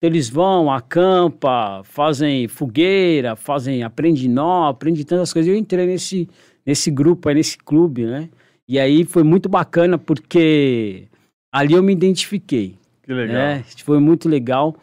Eles 0.00 0.28
vão, 0.28 0.70
acampa, 0.70 1.82
fazem 1.84 2.48
fogueira, 2.48 3.36
fazem 3.36 3.82
aprende 3.82 4.28
nó, 4.28 4.68
aprende 4.68 5.04
tantas 5.04 5.32
coisas. 5.32 5.48
Eu 5.48 5.56
entrei 5.56 5.86
nesse, 5.86 6.28
nesse 6.66 6.90
grupo, 6.90 7.28
aí, 7.28 7.36
nesse 7.36 7.56
clube, 7.56 8.04
né? 8.04 8.28
E 8.68 8.78
aí 8.78 9.04
foi 9.04 9.22
muito 9.22 9.48
bacana 9.48 9.96
porque 9.96 11.04
ali 11.52 11.74
eu 11.74 11.82
me 11.82 11.92
identifiquei. 11.92 12.74
Que 13.04 13.12
legal. 13.12 13.34
Né? 13.36 13.64
Foi 13.84 14.00
muito 14.00 14.28
legal. 14.28 14.76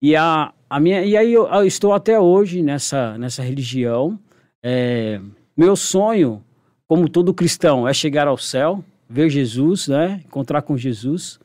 E, 0.00 0.14
a, 0.14 0.52
a 0.70 0.78
minha, 0.78 1.04
e 1.04 1.16
aí 1.16 1.32
eu, 1.32 1.48
eu 1.48 1.66
estou 1.66 1.92
até 1.92 2.20
hoje 2.20 2.62
nessa, 2.62 3.18
nessa 3.18 3.42
religião. 3.42 4.16
É, 4.64 5.20
meu 5.56 5.74
sonho, 5.74 6.44
como 6.86 7.08
todo 7.08 7.34
cristão, 7.34 7.88
é 7.88 7.92
chegar 7.92 8.28
ao 8.28 8.38
céu, 8.38 8.84
ver 9.08 9.28
Jesus, 9.28 9.88
né? 9.88 10.22
Encontrar 10.24 10.62
com 10.62 10.76
Jesus. 10.76 11.40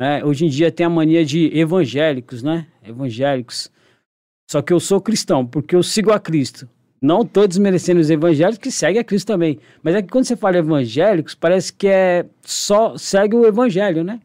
É, 0.00 0.24
hoje 0.24 0.46
em 0.46 0.48
dia 0.48 0.70
tem 0.70 0.86
a 0.86 0.90
mania 0.90 1.24
de 1.24 1.50
evangélicos, 1.58 2.40
né? 2.40 2.68
Evangélicos. 2.86 3.68
Só 4.48 4.62
que 4.62 4.72
eu 4.72 4.78
sou 4.78 5.00
cristão, 5.00 5.44
porque 5.44 5.74
eu 5.74 5.82
sigo 5.82 6.12
a 6.12 6.20
Cristo. 6.20 6.68
Não 7.02 7.22
estou 7.22 7.48
desmerecendo 7.48 8.00
os 8.00 8.10
evangélicos 8.10 8.58
que 8.58 8.70
seguem 8.70 9.00
a 9.00 9.04
Cristo 9.04 9.26
também. 9.26 9.58
Mas 9.82 9.96
é 9.96 10.02
que 10.02 10.08
quando 10.08 10.24
você 10.24 10.36
fala 10.36 10.58
evangélicos, 10.58 11.34
parece 11.34 11.72
que 11.72 11.88
é 11.88 12.26
só 12.42 12.96
segue 12.96 13.34
o 13.34 13.44
evangelho, 13.44 14.04
né? 14.04 14.20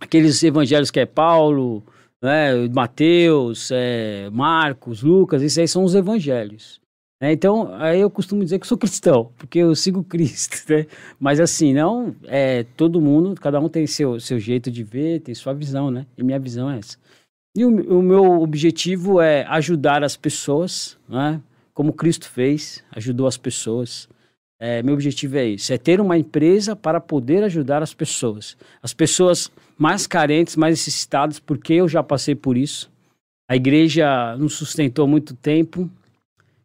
Aqueles 0.00 0.40
evangelhos 0.44 0.92
que 0.92 1.00
é 1.00 1.06
Paulo, 1.06 1.82
né, 2.24 2.68
Mateus, 2.72 3.70
é, 3.70 4.30
Marcos, 4.30 5.02
Lucas, 5.02 5.42
esses 5.42 5.58
aí 5.58 5.68
são 5.68 5.84
os 5.84 5.94
evangelhos. 5.94 6.80
É, 7.20 7.30
então, 7.30 7.74
aí 7.74 8.00
eu 8.00 8.08
costumo 8.08 8.42
dizer 8.42 8.58
que 8.58 8.66
sou 8.66 8.78
cristão, 8.78 9.30
porque 9.36 9.58
eu 9.58 9.74
sigo 9.74 10.02
Cristo, 10.08 10.72
né? 10.72 10.86
Mas 11.20 11.38
assim, 11.38 11.74
não, 11.74 12.16
é, 12.24 12.64
todo 12.76 13.00
mundo, 13.00 13.34
cada 13.38 13.60
um 13.60 13.68
tem 13.68 13.86
seu, 13.86 14.18
seu 14.18 14.38
jeito 14.38 14.70
de 14.70 14.82
ver, 14.82 15.20
tem 15.20 15.34
sua 15.34 15.52
visão, 15.52 15.90
né? 15.90 16.06
E 16.16 16.22
minha 16.22 16.38
visão 16.38 16.70
é 16.70 16.78
essa. 16.78 16.96
E 17.54 17.62
o, 17.62 17.98
o 17.98 18.02
meu 18.02 18.40
objetivo 18.40 19.20
é 19.20 19.44
ajudar 19.44 20.02
as 20.02 20.16
pessoas, 20.16 20.98
né? 21.06 21.42
Como 21.74 21.92
Cristo 21.92 22.28
fez, 22.28 22.82
ajudou 22.92 23.26
as 23.26 23.36
pessoas. 23.36 24.08
É, 24.66 24.82
meu 24.82 24.94
objetivo 24.94 25.36
é 25.36 25.44
isso, 25.44 25.74
é 25.74 25.76
ter 25.76 26.00
uma 26.00 26.16
empresa 26.16 26.74
para 26.74 26.98
poder 26.98 27.44
ajudar 27.44 27.82
as 27.82 27.92
pessoas. 27.92 28.56
As 28.82 28.94
pessoas 28.94 29.52
mais 29.76 30.06
carentes, 30.06 30.56
mais 30.56 30.78
necessitadas, 30.78 31.38
porque 31.38 31.74
eu 31.74 31.86
já 31.86 32.02
passei 32.02 32.34
por 32.34 32.56
isso. 32.56 32.90
A 33.46 33.54
igreja 33.54 34.34
nos 34.38 34.54
sustentou 34.54 35.06
muito 35.06 35.34
tempo, 35.34 35.90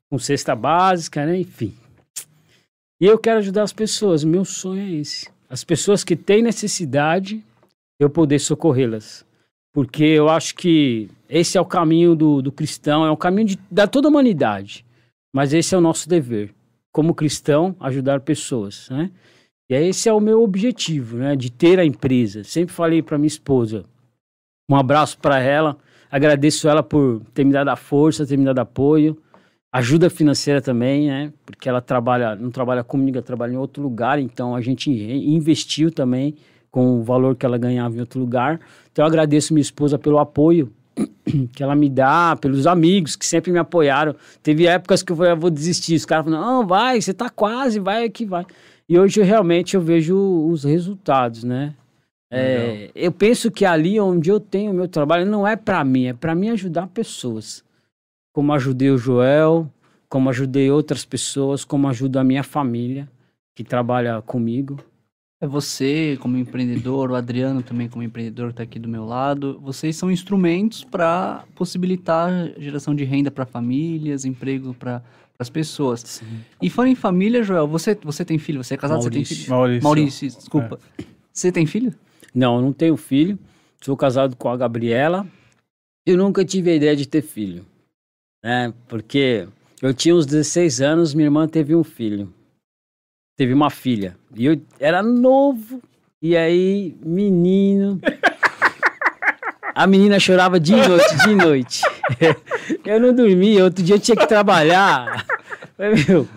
com 0.10 0.18
cesta 0.18 0.56
básica, 0.56 1.26
né? 1.26 1.42
Enfim. 1.42 1.74
E 3.02 3.06
eu 3.06 3.20
quero 3.20 3.40
ajudar 3.40 3.64
as 3.64 3.74
pessoas. 3.74 4.24
Meu 4.24 4.46
sonho 4.46 4.82
é 4.82 4.92
esse. 4.92 5.30
As 5.50 5.66
pessoas 5.66 6.02
que 6.02 6.16
têm 6.16 6.42
necessidade, 6.42 7.44
eu 8.00 8.10
poder 8.10 8.40
socorrê-las. 8.40 9.26
Porque 9.74 10.06
eu 10.06 10.30
acho 10.30 10.56
que 10.56 11.10
esse 11.28 11.58
é 11.58 11.62
o 11.62 11.66
caminho 11.66 12.16
do, 12.16 12.42
do 12.42 12.50
cristão, 12.50 13.06
é 13.06 13.12
o 13.12 13.18
caminho 13.18 13.50
de, 13.50 13.60
da 13.70 13.88
toda 13.88 14.08
a 14.08 14.10
humanidade. 14.10 14.86
Mas 15.36 15.54
esse 15.54 15.76
é 15.76 15.78
o 15.78 15.82
nosso 15.82 16.08
dever, 16.08 16.54
como 17.00 17.16
cristão, 17.16 17.78
ajudar 17.80 18.20
pessoas, 18.20 18.90
né? 18.92 19.10
E 19.70 19.74
esse 19.74 20.10
é 20.10 20.14
o 20.14 20.20
meu 20.20 20.44
objetivo, 20.44 21.16
né? 21.16 21.34
De 21.34 21.50
ter 21.50 21.80
a 21.80 21.86
empresa. 21.86 22.44
Sempre 22.44 22.76
falei 22.76 23.02
para 23.02 23.18
minha 23.18 23.26
esposa, 23.26 23.86
Um 24.70 24.76
abraço 24.76 25.18
para 25.18 25.40
ela. 25.40 25.78
Agradeço 26.12 26.68
ela 26.68 26.84
por 26.84 27.22
ter 27.34 27.46
me 27.46 27.54
dado 27.54 27.70
a 27.70 27.78
força, 27.78 28.28
ter 28.28 28.36
me 28.38 28.44
dado 28.44 28.60
apoio. 28.60 29.18
Ajuda 29.72 30.10
financeira 30.10 30.62
também, 30.62 31.08
né? 31.08 31.32
Porque 31.46 31.70
ela 31.70 31.80
trabalha, 31.80 32.36
não 32.36 32.52
trabalha 32.52 32.84
comigo, 32.84 33.18
ela 33.18 33.26
trabalha 33.26 33.54
em 33.54 33.58
outro 33.58 33.82
lugar, 33.82 34.20
então 34.20 34.54
a 34.54 34.60
gente 34.60 34.92
investiu 34.92 35.90
também 35.90 36.36
com 36.70 37.00
o 37.00 37.02
valor 37.02 37.34
que 37.38 37.46
ela 37.46 37.58
ganhava 37.58 37.96
em 37.96 38.02
outro 38.02 38.20
lugar. 38.20 38.60
Então 38.92 39.06
eu 39.06 39.08
agradeço 39.08 39.54
minha 39.54 39.62
esposa 39.62 39.98
pelo 39.98 40.20
apoio 40.20 40.70
que 41.54 41.64
ela 41.64 41.76
me 41.76 41.90
dá, 41.90 42.36
pelos 42.36 42.68
amigos 42.68 43.16
que 43.16 43.26
sempre 43.26 43.52
me 43.52 43.60
apoiaram. 43.60 44.16
Teve 44.42 44.66
épocas 44.66 45.04
que 45.04 45.12
eu 45.12 45.16
falei, 45.16 45.32
eu 45.34 45.38
vou 45.38 45.50
desistir. 45.50 45.96
Os 45.96 46.06
caras 46.06 46.26
falaram, 46.26 46.46
não, 46.46 46.68
vai, 46.68 47.02
você 47.02 47.14
tá 47.14 47.30
quase, 47.30 47.80
vai 47.80 48.10
que 48.10 48.26
vai. 48.26 48.46
E 48.88 48.98
hoje 48.98 49.22
realmente 49.22 49.76
eu 49.76 49.82
vejo 49.82 50.18
os 50.50 50.64
resultados, 50.64 51.44
né? 51.44 51.76
É, 52.32 52.92
eu 52.94 53.12
penso 53.12 53.50
que 53.50 53.66
ali 53.66 54.00
onde 54.00 54.30
eu 54.30 54.40
tenho 54.40 54.72
o 54.72 54.74
meu 54.74 54.88
trabalho 54.88 55.26
não 55.26 55.48
é 55.48 55.56
para 55.56 55.84
mim, 55.84 56.06
é 56.08 56.14
para 56.14 56.36
mim 56.36 56.50
ajudar 56.50 56.88
pessoas. 56.88 57.64
Como 58.32 58.54
ajudei 58.54 58.92
o 58.92 58.98
Joel, 58.98 59.68
como 60.08 60.30
ajudei 60.30 60.70
outras 60.70 61.04
pessoas, 61.04 61.66
como 61.66 61.88
ajudo 61.88 62.18
a 62.18 62.24
minha 62.24 62.44
família 62.44 63.10
que 63.56 63.64
trabalha 63.64 64.22
comigo. 64.22 64.78
É 65.42 65.48
você 65.48 66.18
como 66.20 66.36
empreendedor, 66.38 67.12
o 67.12 67.16
Adriano 67.16 67.64
também 67.64 67.88
como 67.88 68.04
empreendedor 68.04 68.48
que 68.48 68.54
está 68.54 68.64
aqui 68.64 68.78
do 68.78 68.90
meu 68.90 69.06
lado. 69.06 69.58
Vocês 69.62 69.96
são 69.96 70.12
instrumentos 70.12 70.84
para 70.84 71.46
possibilitar 71.56 72.30
geração 72.58 72.94
de 72.94 73.06
renda 73.06 73.32
para 73.32 73.46
famílias, 73.46 74.26
emprego 74.26 74.74
para 74.74 75.02
as 75.40 75.50
pessoas. 75.50 76.02
Sim. 76.02 76.26
E 76.62 76.70
falando 76.70 76.92
em 76.92 76.96
família, 76.96 77.42
Joel, 77.42 77.66
você, 77.68 77.98
você 78.04 78.26
tem 78.26 78.38
filho? 78.38 78.62
Você 78.62 78.74
é 78.74 78.78
casado? 78.78 79.00
Maurício. 79.00 79.24
Você 79.24 79.30
tem 79.30 79.38
filho? 79.38 79.56
Maurício. 79.56 79.84
Maurício, 79.84 80.28
desculpa. 80.28 80.80
É. 80.98 81.04
Você 81.32 81.52
tem 81.54 81.66
filho? 81.66 81.96
Não, 82.36 82.58
eu 82.58 82.62
não 82.62 82.74
tenho 82.74 82.98
filho. 82.98 83.40
Sou 83.82 83.96
casado 83.96 84.36
com 84.36 84.50
a 84.50 84.58
Gabriela. 84.58 85.26
Eu 86.06 86.18
nunca 86.18 86.44
tive 86.44 86.72
a 86.72 86.76
ideia 86.76 86.96
de 86.98 87.08
ter 87.08 87.22
filho. 87.22 87.66
Né? 88.44 88.74
Porque 88.90 89.48
eu 89.82 89.94
tinha 89.94 90.14
uns 90.14 90.26
16 90.26 90.82
anos, 90.82 91.14
minha 91.14 91.28
irmã 91.28 91.48
teve 91.48 91.74
um 91.74 91.84
filho. 91.84 92.34
Teve 93.40 93.54
uma 93.54 93.70
filha. 93.70 94.18
E 94.36 94.48
eu 94.48 94.62
era 94.82 95.02
novo. 95.02 95.82
E 96.22 96.36
aí, 96.36 96.94
menino. 97.02 97.98
A 99.74 99.88
menina 99.88 100.20
chorava 100.20 100.60
de 100.60 100.76
noite, 100.76 101.18
de 101.24 101.36
noite. 101.36 101.82
Eu 102.84 103.00
não 103.00 103.14
dormia, 103.14 103.64
outro 103.64 103.82
dia 103.82 103.96
eu 103.96 104.00
tinha 104.00 104.18
que 104.18 104.28
trabalhar. 104.28 105.26
Meu, 105.80 106.28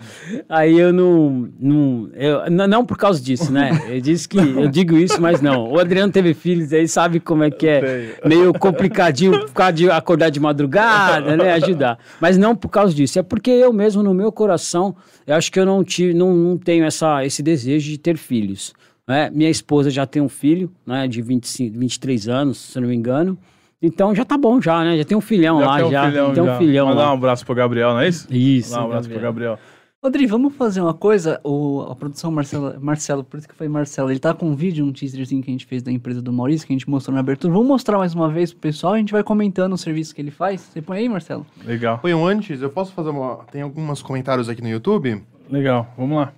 aí 0.47 0.79
eu 0.79 0.93
não. 0.93 1.49
não, 1.59 2.09
eu, 2.13 2.49
não 2.49 2.85
por 2.85 2.97
causa 2.97 3.21
disso, 3.21 3.51
né? 3.51 3.71
Eu 3.89 3.99
disse 3.99 4.27
que. 4.27 4.37
Eu 4.37 4.69
digo 4.69 4.95
isso, 4.95 5.21
mas 5.21 5.41
não. 5.41 5.69
O 5.69 5.77
Adriano 5.77 6.13
teve 6.13 6.33
filhos 6.33 6.71
aí, 6.71 6.87
sabe 6.87 7.19
como 7.19 7.43
é 7.43 7.51
que 7.51 7.67
é 7.67 8.15
meio 8.25 8.53
complicadinho 8.53 9.41
por 9.41 9.51
causa 9.51 9.73
de 9.73 9.91
acordar 9.91 10.29
de 10.29 10.39
madrugada, 10.39 11.35
né? 11.35 11.51
Ajudar. 11.55 11.99
Mas 12.21 12.37
não 12.37 12.55
por 12.55 12.69
causa 12.69 12.93
disso. 12.93 13.19
É 13.19 13.23
porque 13.23 13.51
eu 13.51 13.73
mesmo, 13.73 14.01
no 14.01 14.13
meu 14.13 14.31
coração, 14.31 14.95
eu 15.27 15.35
acho 15.35 15.51
que 15.51 15.59
eu 15.59 15.65
não, 15.65 15.83
tive, 15.83 16.13
não, 16.13 16.33
não 16.33 16.57
tenho 16.57 16.85
essa, 16.85 17.25
esse 17.25 17.43
desejo 17.43 17.89
de 17.89 17.97
ter 17.97 18.15
filhos. 18.15 18.73
Né? 19.05 19.29
Minha 19.29 19.49
esposa 19.49 19.89
já 19.89 20.05
tem 20.05 20.21
um 20.21 20.29
filho, 20.29 20.71
né? 20.85 21.05
De 21.05 21.21
25, 21.21 21.77
23 21.77 22.29
anos, 22.29 22.57
se 22.57 22.79
não 22.79 22.87
me 22.87 22.95
engano. 22.95 23.37
Então 23.85 24.15
já 24.15 24.23
tá 24.23 24.37
bom 24.37 24.61
já, 24.61 24.81
né? 24.81 24.97
Já 24.97 25.03
tem 25.03 25.17
um 25.17 25.21
filhão 25.21 25.59
já 25.59 25.65
lá, 25.65 25.75
tem 25.75 25.85
um 25.85 25.91
já. 25.91 26.05
Filhão, 26.09 26.33
tem 26.33 26.41
um 26.41 26.45
já. 26.45 26.57
filhão 26.57 26.87
Mandar 26.87 27.09
um 27.09 27.13
abraço 27.15 27.45
pro 27.45 27.53
Gabriel, 27.53 27.91
não 27.91 27.99
é 27.99 28.07
isso? 28.07 28.33
Isso. 28.33 28.71
Mandar 28.71 28.81
um 28.81 28.85
abraço 28.85 29.09
Gabriel. 29.09 29.19
pro 29.19 29.27
Gabriel. 29.27 29.59
Rodrigo, 30.01 30.31
vamos 30.31 30.55
fazer 30.55 30.81
uma 30.81 30.93
coisa. 30.93 31.39
O, 31.43 31.81
a 31.89 31.95
produção 31.95 32.31
Marcelo, 32.31 32.79
Marcelo, 32.79 33.23
por 33.25 33.37
isso 33.37 33.47
que 33.47 33.55
foi 33.55 33.67
Marcelo, 33.67 34.09
ele 34.09 34.19
tá 34.19 34.33
com 34.33 34.47
um 34.47 34.55
vídeo, 34.55 34.85
um 34.85 34.91
teaserzinho 34.91 35.41
que 35.41 35.49
a 35.49 35.53
gente 35.53 35.65
fez 35.65 35.83
da 35.83 35.91
empresa 35.91 36.21
do 36.21 36.31
Maurício, 36.31 36.65
que 36.65 36.73
a 36.73 36.75
gente 36.75 36.89
mostrou 36.89 37.13
na 37.13 37.19
abertura. 37.19 37.53
Vamos 37.53 37.67
mostrar 37.67 37.97
mais 37.97 38.13
uma 38.13 38.29
vez 38.29 38.51
pro 38.51 38.61
pessoal, 38.61 38.93
a 38.93 38.97
gente 38.97 39.11
vai 39.11 39.23
comentando 39.23 39.73
o 39.73 39.77
serviço 39.77 40.15
que 40.15 40.21
ele 40.21 40.31
faz. 40.31 40.61
Você 40.61 40.81
põe 40.81 40.99
aí, 40.99 41.09
Marcelo? 41.09 41.45
Legal. 41.65 41.99
Põe 41.99 42.13
um 42.13 42.25
antes, 42.25 42.61
eu 42.61 42.69
posso 42.69 42.93
fazer 42.93 43.09
uma. 43.09 43.45
Tem 43.51 43.61
alguns 43.61 44.01
comentários 44.01 44.47
aqui 44.47 44.61
no 44.61 44.69
YouTube? 44.69 45.23
Legal, 45.49 45.87
vamos 45.97 46.17
lá. 46.17 46.33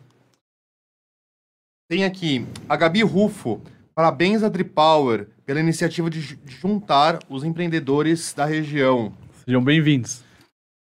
Tem 1.87 2.05
aqui 2.05 2.45
a 2.67 2.75
Gabi 2.75 3.03
Rufo. 3.03 3.61
Parabéns 3.95 4.43
a 4.43 4.49
Tripower 4.49 5.29
pela 5.45 5.61
iniciativa 5.61 6.09
de 6.09 6.37
juntar 6.45 7.19
os 7.29 7.45
empreendedores 7.45 8.33
da 8.33 8.43
região. 8.43 9.13
Sejam 9.45 9.63
bem-vindos. 9.63 10.21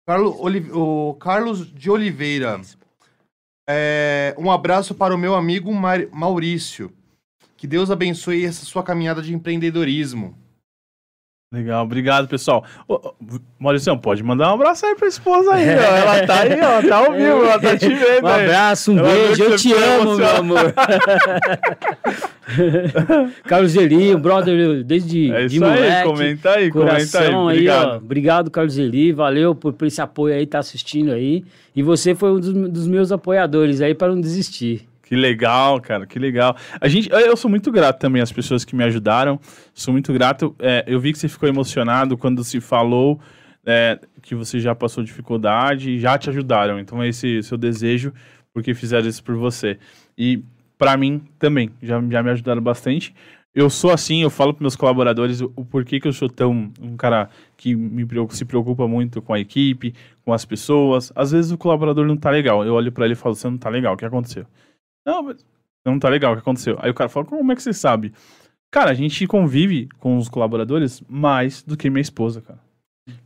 Carlos, 0.06 0.36
o 0.72 1.14
Carlos 1.14 1.74
de 1.74 1.90
Oliveira. 1.90 2.60
É, 3.68 4.32
um 4.38 4.48
abraço 4.48 4.94
para 4.94 5.12
o 5.12 5.18
meu 5.18 5.34
amigo 5.34 5.74
Mar 5.74 6.06
Maurício. 6.12 6.92
Que 7.56 7.66
Deus 7.66 7.90
abençoe 7.90 8.44
essa 8.44 8.64
sua 8.64 8.84
caminhada 8.84 9.20
de 9.20 9.34
empreendedorismo. 9.34 10.38
Legal, 11.52 11.84
obrigado, 11.84 12.28
pessoal. 12.28 12.64
Ô, 12.86 13.12
Maurício, 13.58 13.98
pode 13.98 14.22
mandar 14.22 14.52
um 14.52 14.54
abraço 14.54 14.86
aí 14.86 14.94
pra 14.94 15.08
esposa 15.08 15.52
aí, 15.52 15.66
ó. 15.68 15.82
Ela 15.82 16.26
tá 16.28 16.40
aí, 16.42 16.60
ó, 16.60 16.88
tá 16.88 16.96
ao 16.98 17.12
vivo, 17.12 17.44
ela 17.44 17.60
tá 17.60 17.76
te 17.76 17.88
vendo. 17.88 18.22
Um 18.22 18.28
abraço, 18.28 18.92
um 18.92 18.98
ela 18.98 19.08
beijo, 19.08 19.42
eu 19.42 19.56
te 19.56 19.72
amo, 19.72 20.16
meu 20.16 20.36
amor. 20.36 20.74
Carlos 23.44 23.74
Eli, 23.76 24.16
brother, 24.16 24.84
desde 24.84 25.32
é 25.32 25.44
isso 25.44 25.54
de 25.54 25.60
moleque, 25.60 25.82
aí, 25.82 26.04
comenta 26.04 26.50
aí, 26.50 26.70
comenta 26.70 27.20
aí. 27.20 27.34
Obrigado. 27.34 27.88
Aí, 27.88 27.94
ó, 27.94 27.96
obrigado, 27.96 28.50
Carlos 28.50 28.78
Eli, 28.78 29.12
valeu 29.12 29.54
por, 29.54 29.72
por 29.72 29.86
esse 29.86 30.00
apoio 30.00 30.34
aí, 30.34 30.46
tá 30.46 30.58
assistindo 30.58 31.12
aí. 31.12 31.44
E 31.74 31.82
você 31.82 32.14
foi 32.14 32.32
um 32.32 32.40
dos, 32.40 32.52
dos 32.52 32.86
meus 32.86 33.12
apoiadores 33.12 33.80
aí 33.80 33.94
para 33.94 34.08
não 34.08 34.20
desistir. 34.20 34.88
Que 35.10 35.16
legal, 35.16 35.80
cara, 35.80 36.06
que 36.06 36.20
legal. 36.20 36.56
A 36.80 36.86
gente, 36.86 37.10
eu 37.10 37.36
sou 37.36 37.50
muito 37.50 37.72
grato 37.72 37.98
também 37.98 38.22
às 38.22 38.30
pessoas 38.30 38.64
que 38.64 38.76
me 38.76 38.84
ajudaram. 38.84 39.40
Sou 39.74 39.90
muito 39.90 40.12
grato. 40.12 40.54
É, 40.60 40.84
eu 40.86 41.00
vi 41.00 41.12
que 41.12 41.18
você 41.18 41.28
ficou 41.28 41.48
emocionado 41.48 42.16
quando 42.16 42.44
se 42.44 42.60
falou 42.60 43.20
é, 43.66 43.98
que 44.22 44.36
você 44.36 44.60
já 44.60 44.72
passou 44.72 45.02
dificuldade 45.02 45.90
e 45.90 45.98
já 45.98 46.16
te 46.16 46.30
ajudaram. 46.30 46.78
Então, 46.78 47.02
é 47.02 47.08
esse 47.08 47.42
seu 47.42 47.58
desejo, 47.58 48.12
porque 48.54 48.72
fizeram 48.72 49.08
isso 49.08 49.24
por 49.24 49.34
você. 49.34 49.78
E 50.16 50.44
para 50.80 50.96
mim 50.96 51.22
também, 51.38 51.70
já, 51.82 52.00
já 52.00 52.22
me 52.22 52.30
ajudaram 52.30 52.62
bastante. 52.62 53.14
Eu 53.54 53.68
sou 53.68 53.90
assim, 53.90 54.22
eu 54.22 54.30
falo 54.30 54.54
para 54.54 54.62
meus 54.62 54.76
colaboradores 54.76 55.42
o, 55.42 55.52
o, 55.54 55.62
porquê 55.62 56.00
que 56.00 56.08
eu 56.08 56.12
sou 56.12 56.26
tão 56.26 56.72
um 56.80 56.96
cara 56.96 57.28
que 57.54 57.76
me 57.76 58.06
se 58.30 58.46
preocupa 58.46 58.88
muito 58.88 59.20
com 59.20 59.34
a 59.34 59.38
equipe, 59.38 59.92
com 60.24 60.32
as 60.32 60.46
pessoas. 60.46 61.12
Às 61.14 61.32
vezes 61.32 61.50
o 61.50 61.58
colaborador 61.58 62.06
não 62.06 62.16
tá 62.16 62.30
legal. 62.30 62.64
Eu 62.64 62.72
olho 62.72 62.90
para 62.90 63.04
ele 63.04 63.12
e 63.12 63.16
falo: 63.16 63.34
"Você 63.34 63.50
não 63.50 63.58
tá 63.58 63.68
legal, 63.68 63.92
o 63.92 63.96
que 63.96 64.06
aconteceu?" 64.06 64.46
Não, 65.04 65.22
mas 65.22 65.44
não 65.84 65.98
tá 65.98 66.08
legal 66.08 66.32
o 66.32 66.36
que 66.36 66.40
aconteceu. 66.40 66.78
Aí 66.80 66.90
o 66.90 66.94
cara 66.94 67.10
fala, 67.10 67.26
como 67.26 67.52
é 67.52 67.54
que 67.54 67.62
você 67.62 67.74
sabe? 67.74 68.14
Cara, 68.70 68.90
a 68.90 68.94
gente 68.94 69.26
convive 69.26 69.88
com 69.98 70.16
os 70.16 70.28
colaboradores 70.30 71.02
mais 71.06 71.62
do 71.62 71.76
que 71.76 71.90
minha 71.90 72.00
esposa, 72.00 72.40
cara. 72.40 72.60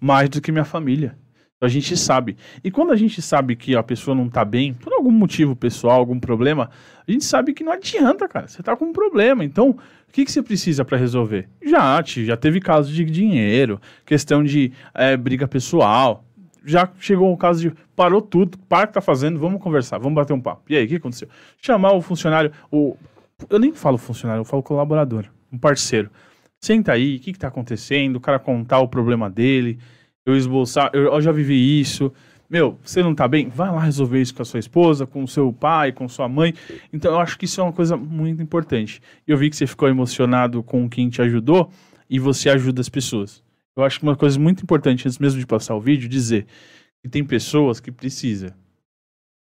Mais 0.01 0.29
do 0.29 0.41
que 0.41 0.51
minha 0.51 0.65
família. 0.65 1.17
A 1.65 1.69
gente 1.69 1.97
sabe. 1.97 2.37
E 2.63 2.71
quando 2.71 2.93
a 2.93 2.97
gente 2.97 3.21
sabe 3.23 3.57
que 3.57 3.77
a 3.77 3.83
pessoa 3.83 4.15
não 4.15 4.29
tá 4.29 4.45
bem, 4.45 4.75
por 4.75 4.93
algum 4.93 5.11
motivo 5.11 5.57
pessoal, 5.57 5.99
algum 5.99 6.19
problema, 6.21 6.71
a 7.07 7.11
gente 7.11 7.25
sabe 7.25 7.53
que 7.53 7.65
não 7.65 7.73
adianta, 7.73 8.29
cara. 8.29 8.47
Você 8.47 8.63
tá 8.63 8.77
com 8.77 8.87
um 8.87 8.93
problema. 8.93 9.45
Então, 9.45 9.71
o 9.71 10.13
que, 10.13 10.25
que 10.25 10.33
você 10.33 10.43
precisa 10.43 10.85
para 10.85 10.97
resolver? 10.97 11.49
Já, 11.65 12.03
já 12.05 12.37
teve 12.37 12.61
casos 12.61 12.95
de 12.95 13.05
dinheiro, 13.05 13.81
questão 14.05 14.45
de 14.45 14.73
é, 14.95 15.17
briga 15.17 15.49
pessoal 15.49 16.25
já 16.67 16.89
chegou 16.99 17.31
o 17.31 17.37
caso 17.37 17.61
de 17.61 17.77
parou 17.95 18.23
tudo, 18.23 18.57
para 18.59 18.87
que 18.87 18.95
tá 18.95 19.01
fazendo, 19.01 19.39
vamos 19.39 19.61
conversar, 19.61 19.99
vamos 19.99 20.15
bater 20.15 20.33
um 20.33 20.41
papo. 20.41 20.63
E 20.71 20.77
aí, 20.77 20.87
o 20.87 20.89
que 20.89 20.97
aconteceu? 20.97 21.29
Chamar 21.61 21.93
o 21.93 22.01
funcionário, 22.01 22.51
o 22.71 22.97
eu 23.51 23.59
nem 23.59 23.73
falo 23.73 23.99
funcionário, 23.99 24.41
eu 24.41 24.45
falo 24.45 24.63
colaborador, 24.63 25.27
um 25.53 25.59
parceiro. 25.59 26.11
Senta 26.61 26.93
aí, 26.93 27.17
o 27.17 27.21
que, 27.21 27.33
que 27.33 27.39
tá 27.39 27.49
acontecendo? 27.49 28.17
O 28.17 28.21
cara 28.21 28.39
contar 28.39 28.79
o 28.79 28.89
problema 28.89 29.29
dele, 29.29 29.79
eu 30.27 30.37
esboçar, 30.37 30.91
eu, 30.93 31.05
eu 31.05 31.21
já 31.21 31.33
vivi 31.33 31.81
isso. 31.81 32.13
Meu, 32.49 32.79
você 32.85 33.03
não 33.03 33.15
tá 33.15 33.27
bem? 33.27 33.49
Vai 33.49 33.71
lá 33.71 33.81
resolver 33.81 34.21
isso 34.21 34.35
com 34.35 34.43
a 34.43 34.45
sua 34.45 34.61
esposa, 34.61 35.07
com 35.07 35.25
o 35.25 35.29
seu 35.29 35.53
pai, 35.53 35.93
com 35.93 36.09
sua 36.09 36.29
mãe. 36.29 36.55
Então 36.93 37.13
eu 37.13 37.19
acho 37.19 37.39
que 37.39 37.47
isso 37.47 37.61
é 37.61 37.65
uma 37.65 37.73
coisa 37.73 37.97
muito 37.97 38.43
importante. 38.43 39.01
Eu 39.27 39.37
vi 39.37 39.51
que 39.51 39.57
você 39.57 39.67
ficou 39.67 39.89
emocionado 39.89 40.63
com 40.63 40.89
quem 40.89 41.09
te 41.09 41.21
ajudou 41.23 41.71
e 42.09 42.19
você 42.19 42.51
ajuda 42.51 42.81
as 42.81 42.89
pessoas. 42.89 43.43
Eu 43.77 43.83
acho 43.83 43.99
que 43.99 44.05
uma 44.05 44.15
coisa 44.15 44.39
muito 44.39 44.63
importante, 44.63 45.07
antes 45.07 45.19
mesmo 45.19 45.41
de 45.41 45.47
passar 45.47 45.75
o 45.75 45.81
vídeo, 45.81 46.09
dizer 46.09 46.47
que 47.03 47.09
tem 47.09 47.25
pessoas 47.25 47.81
que 47.81 47.91
precisam. 47.91 48.51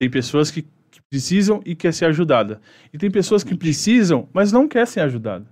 Tem 0.01 0.09
pessoas 0.09 0.51
que, 0.51 0.63
que 0.63 1.01
precisam 1.11 1.61
e 1.67 1.75
quer 1.75 1.93
ser 1.93 2.07
ajudada. 2.07 2.61
E 2.93 2.99
tem 2.99 3.11
pessoas 3.11 3.45
que 3.45 3.55
precisam, 3.55 4.29
mas 4.33 4.51
não 4.51 4.67
quer 4.67 4.87
ser 4.87 5.01
ajudada. 5.01 5.47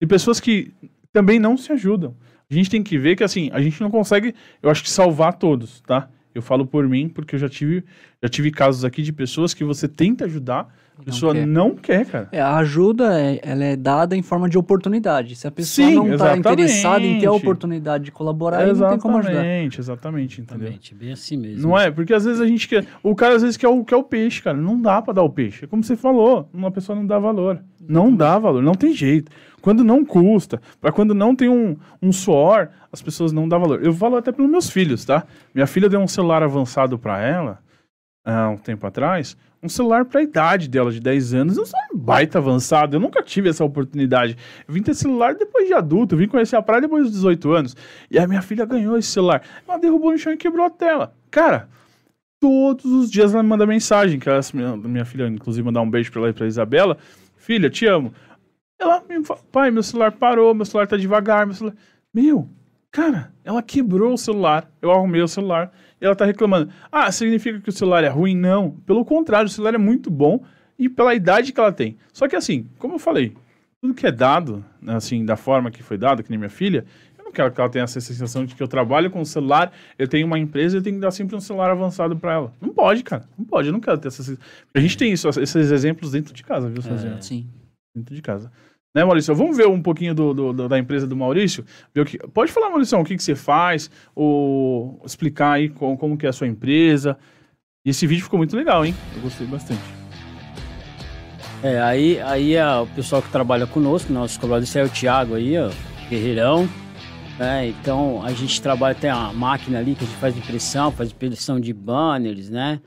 E 0.00 0.06
pessoas 0.06 0.40
que 0.40 0.72
também 1.12 1.38
não 1.38 1.56
se 1.56 1.70
ajudam. 1.72 2.16
A 2.52 2.54
gente 2.54 2.68
tem 2.68 2.82
que 2.82 2.98
ver 2.98 3.16
que 3.16 3.24
assim, 3.24 3.48
a 3.50 3.62
gente 3.62 3.80
não 3.80 3.90
consegue, 3.90 4.34
eu 4.62 4.68
acho 4.68 4.82
que 4.82 4.90
salvar 4.90 5.32
todos, 5.32 5.80
tá? 5.80 6.10
Eu 6.34 6.42
falo 6.42 6.66
por 6.66 6.86
mim 6.86 7.08
porque 7.08 7.34
eu 7.34 7.38
já 7.38 7.48
tive, 7.48 7.82
já 8.22 8.28
tive 8.28 8.50
casos 8.50 8.84
aqui 8.84 9.00
de 9.02 9.10
pessoas 9.10 9.54
que 9.54 9.64
você 9.64 9.88
tenta 9.88 10.26
ajudar, 10.26 10.68
A 11.02 11.04
pessoa 11.04 11.34
não 11.34 11.40
quer, 11.40 11.46
não 11.46 11.70
quer 11.74 12.06
cara. 12.06 12.28
É, 12.32 12.40
a 12.40 12.56
ajuda, 12.56 13.20
é, 13.20 13.40
ela 13.42 13.64
é 13.64 13.76
dada 13.76 14.16
em 14.16 14.22
forma 14.22 14.48
de 14.48 14.56
oportunidade. 14.56 15.34
Se 15.36 15.46
a 15.46 15.50
pessoa 15.50 15.88
Sim, 15.88 15.94
não 15.96 16.12
está 16.14 16.36
interessada 16.36 17.04
em 17.04 17.18
ter 17.18 17.26
a 17.26 17.32
oportunidade 17.32 18.04
de 18.04 18.12
colaborar, 18.12 18.66
não 18.66 18.88
tem 18.90 18.98
como 18.98 19.18
ajudar. 19.18 19.32
Exatamente, 19.32 19.80
exatamente, 19.80 20.40
entendeu? 20.40 20.68
Exatamente, 20.68 20.94
bem 20.94 21.12
assim 21.12 21.36
mesmo. 21.36 21.68
Não 21.68 21.78
é? 21.78 21.90
Porque 21.90 22.14
às 22.14 22.24
vezes 22.24 22.40
a 22.40 22.46
gente 22.46 22.68
quer... 22.68 22.86
O 23.02 23.14
cara 23.14 23.34
às 23.34 23.42
vezes 23.42 23.56
quer 23.56 23.68
o, 23.68 23.84
quer 23.84 23.96
o 23.96 24.02
peixe, 24.02 24.40
cara. 24.40 24.56
Não 24.56 24.80
dá 24.80 25.02
para 25.02 25.14
dar 25.14 25.22
o 25.22 25.30
peixe. 25.30 25.64
É 25.64 25.68
como 25.68 25.82
você 25.82 25.96
falou, 25.96 26.48
uma 26.52 26.70
pessoa 26.70 26.94
não 26.96 27.06
dá 27.06 27.18
valor. 27.18 27.60
Não 27.88 28.14
dá 28.14 28.38
valor, 28.38 28.62
não 28.62 28.74
tem 28.74 28.94
jeito. 28.94 29.30
Quando 29.60 29.84
não 29.84 30.04
custa, 30.04 30.60
para 30.80 30.92
quando 30.92 31.14
não 31.14 31.34
tem 31.34 31.48
um, 31.48 31.76
um 32.00 32.12
suor, 32.12 32.68
as 32.92 33.00
pessoas 33.00 33.32
não 33.32 33.48
dão 33.48 33.60
valor. 33.60 33.84
Eu 33.84 33.92
falo 33.92 34.16
até 34.16 34.32
pelos 34.32 34.50
meus 34.50 34.70
filhos, 34.70 35.04
tá? 35.04 35.24
Minha 35.54 35.66
filha 35.66 35.88
deu 35.88 36.00
um 36.00 36.06
celular 36.06 36.42
avançado 36.42 36.98
para 36.98 37.20
ela, 37.20 37.58
há 38.24 38.48
um 38.48 38.56
tempo 38.56 38.86
atrás, 38.86 39.36
um 39.62 39.68
celular 39.68 40.04
para 40.04 40.20
a 40.20 40.22
idade 40.24 40.68
dela, 40.68 40.90
de 40.90 40.98
10 40.98 41.34
anos, 41.34 41.58
um 41.58 41.64
celular 41.64 41.88
baita 41.94 42.38
avançado. 42.38 42.96
Eu 42.96 43.00
nunca 43.00 43.22
tive 43.22 43.48
essa 43.48 43.64
oportunidade. 43.64 44.36
Eu 44.66 44.74
vim 44.74 44.82
ter 44.82 44.94
celular 44.94 45.34
depois 45.34 45.68
de 45.68 45.72
adulto, 45.72 46.14
eu 46.14 46.18
vim 46.18 46.26
conhecer 46.26 46.56
a 46.56 46.62
praia 46.62 46.80
depois 46.80 47.04
dos 47.04 47.12
18 47.12 47.52
anos. 47.52 47.76
E 48.10 48.18
a 48.18 48.26
minha 48.26 48.42
filha 48.42 48.64
ganhou 48.64 48.98
esse 48.98 49.08
celular. 49.08 49.42
Ela 49.66 49.78
derrubou 49.78 50.10
no 50.10 50.18
chão 50.18 50.32
e 50.32 50.36
quebrou 50.36 50.66
a 50.66 50.70
tela. 50.70 51.14
Cara, 51.30 51.68
todos 52.40 52.84
os 52.84 53.10
dias 53.10 53.32
ela 53.32 53.42
me 53.42 53.48
manda 53.48 53.64
mensagem, 53.64 54.18
que 54.18 54.28
ela, 54.28 54.40
minha, 54.52 54.76
minha 54.76 55.04
filha, 55.04 55.28
inclusive, 55.28 55.64
mandar 55.64 55.80
um 55.80 55.90
beijo 55.90 56.10
para 56.10 56.22
ela 56.22 56.30
e 56.30 56.34
pra 56.34 56.46
Isabela. 56.46 56.98
Filha, 57.36 57.70
te 57.70 57.86
amo. 57.86 58.12
Ela 58.80 59.00
me 59.08 59.24
fala, 59.24 59.40
pai, 59.52 59.70
meu 59.70 59.82
celular 59.84 60.10
parou, 60.10 60.52
meu 60.52 60.64
celular 60.64 60.88
tá 60.88 60.96
devagar, 60.96 61.46
meu 61.46 61.54
celular... 61.54 61.76
Meu, 62.12 62.48
cara, 62.92 63.32
ela 63.42 63.62
quebrou 63.62 64.12
o 64.12 64.18
celular, 64.18 64.70
eu 64.80 64.92
arrumei 64.92 65.22
o 65.22 65.26
celular, 65.26 65.72
e 66.00 66.04
ela 66.04 66.14
tá 66.14 66.26
reclamando. 66.26 66.70
Ah, 66.90 67.10
significa 67.10 67.58
que 67.58 67.70
o 67.70 67.72
celular 67.72 68.04
é 68.04 68.08
ruim? 68.08 68.36
Não. 68.36 68.70
Pelo 68.86 69.04
contrário, 69.04 69.46
o 69.46 69.50
celular 69.50 69.74
é 69.74 69.78
muito 69.78 70.10
bom 70.10 70.44
e 70.78 70.88
pela 70.88 71.14
idade 71.14 71.52
que 71.52 71.58
ela 71.58 71.72
tem. 71.72 71.96
Só 72.12 72.28
que 72.28 72.36
assim, 72.36 72.68
como 72.78 72.94
eu 72.94 72.98
falei, 72.98 73.34
tudo 73.80 73.94
que 73.94 74.06
é 74.06 74.12
dado, 74.12 74.64
assim, 74.86 75.24
da 75.24 75.36
forma 75.36 75.70
que 75.70 75.82
foi 75.82 75.96
dado, 75.96 76.22
que 76.22 76.30
nem 76.30 76.38
minha 76.38 76.50
filha, 76.50 76.84
eu 77.18 77.24
não 77.24 77.32
quero 77.32 77.50
que 77.50 77.60
ela 77.60 77.70
tenha 77.70 77.84
essa 77.84 78.00
sensação 78.00 78.44
de 78.44 78.54
que 78.54 78.62
eu 78.62 78.68
trabalho 78.68 79.10
com 79.10 79.20
o 79.20 79.26
celular, 79.26 79.72
eu 79.98 80.06
tenho 80.06 80.26
uma 80.26 80.38
empresa 80.38 80.76
e 80.76 80.78
eu 80.78 80.82
tenho 80.82 80.96
que 80.96 81.02
dar 81.02 81.10
sempre 81.12 81.34
um 81.34 81.40
celular 81.40 81.70
avançado 81.70 82.16
para 82.16 82.32
ela. 82.32 82.52
Não 82.60 82.70
pode, 82.70 83.02
cara. 83.02 83.24
Não 83.38 83.44
pode, 83.44 83.68
eu 83.68 83.72
não 83.72 83.80
quero 83.80 83.98
ter 83.98 84.08
essa 84.08 84.22
sensação. 84.22 84.44
A 84.74 84.80
gente 84.80 84.98
tem 84.98 85.12
isso, 85.12 85.28
esses 85.28 85.70
exemplos 85.70 86.12
dentro 86.12 86.34
de 86.34 86.42
casa, 86.42 86.68
viu, 86.68 86.82
é, 86.92 87.20
Sim. 87.20 87.48
Dentro 87.94 88.14
de 88.14 88.22
casa. 88.22 88.50
Né, 88.94 89.02
Maurício? 89.04 89.34
Vamos 89.34 89.56
ver 89.56 89.66
um 89.66 89.80
pouquinho 89.80 90.14
do, 90.14 90.34
do, 90.34 90.68
da 90.68 90.78
empresa 90.78 91.06
do 91.06 91.16
Maurício. 91.16 91.64
Pode 92.34 92.52
falar, 92.52 92.68
Maurício, 92.68 92.98
o 92.98 93.04
que, 93.04 93.16
que 93.16 93.22
você 93.22 93.34
faz, 93.34 93.90
ou 94.14 95.00
explicar 95.04 95.52
aí 95.52 95.70
como, 95.70 95.96
como 95.96 96.16
que 96.16 96.26
é 96.26 96.28
a 96.28 96.32
sua 96.32 96.46
empresa. 96.46 97.16
E 97.84 97.90
esse 97.90 98.06
vídeo 98.06 98.24
ficou 98.24 98.36
muito 98.36 98.54
legal, 98.54 98.84
hein? 98.84 98.94
Eu 99.16 99.22
gostei 99.22 99.46
bastante. 99.46 99.82
É, 101.62 101.80
aí, 101.80 102.20
aí 102.20 102.54
é 102.54 102.76
o 102.76 102.86
pessoal 102.88 103.22
que 103.22 103.30
trabalha 103.30 103.66
conosco, 103.66 104.12
nosso 104.12 104.38
colaborador 104.38 104.68
é 104.76 104.84
o 104.84 104.88
Thiago 104.90 105.36
aí, 105.36 105.56
ó, 105.56 105.70
guerreirão. 106.10 106.68
É, 107.40 107.68
então 107.68 108.22
a 108.22 108.32
gente 108.32 108.60
trabalha, 108.60 108.94
tem 108.94 109.08
a 109.08 109.32
máquina 109.32 109.78
ali 109.78 109.94
que 109.94 110.04
a 110.04 110.06
gente 110.06 110.18
faz 110.18 110.36
impressão, 110.36 110.92
faz 110.92 111.10
impressão 111.10 111.58
de 111.58 111.72
banners, 111.72 112.50
né? 112.50 112.80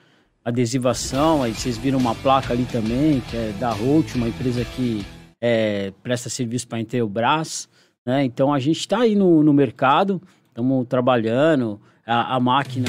Adesivação, 0.43 1.41
aí 1.41 1.53
vocês 1.53 1.78
viram 1.78 1.97
uma 1.97 2.14
placa 2.14 2.53
ali 2.53 2.66
também, 2.66 3.22
que 3.22 3.36
é 3.36 3.53
da 3.60 3.72
Holt, 3.72 4.14
uma 4.16 4.28
empresa 4.28 4.64
que 4.64 5.03
é, 5.47 5.93
presta 6.01 6.27
serviço 6.27 6.67
para 6.67 6.79
a 6.79 6.81
Intelbras, 6.81 7.69
né? 8.03 8.25
Então 8.25 8.51
a 8.51 8.57
gente 8.57 8.79
está 8.79 9.01
aí 9.01 9.15
no, 9.15 9.43
no 9.43 9.53
mercado, 9.53 10.19
estamos 10.47 10.87
trabalhando, 10.87 11.79
a, 12.03 12.35
a, 12.35 12.39
máquina 12.39 12.87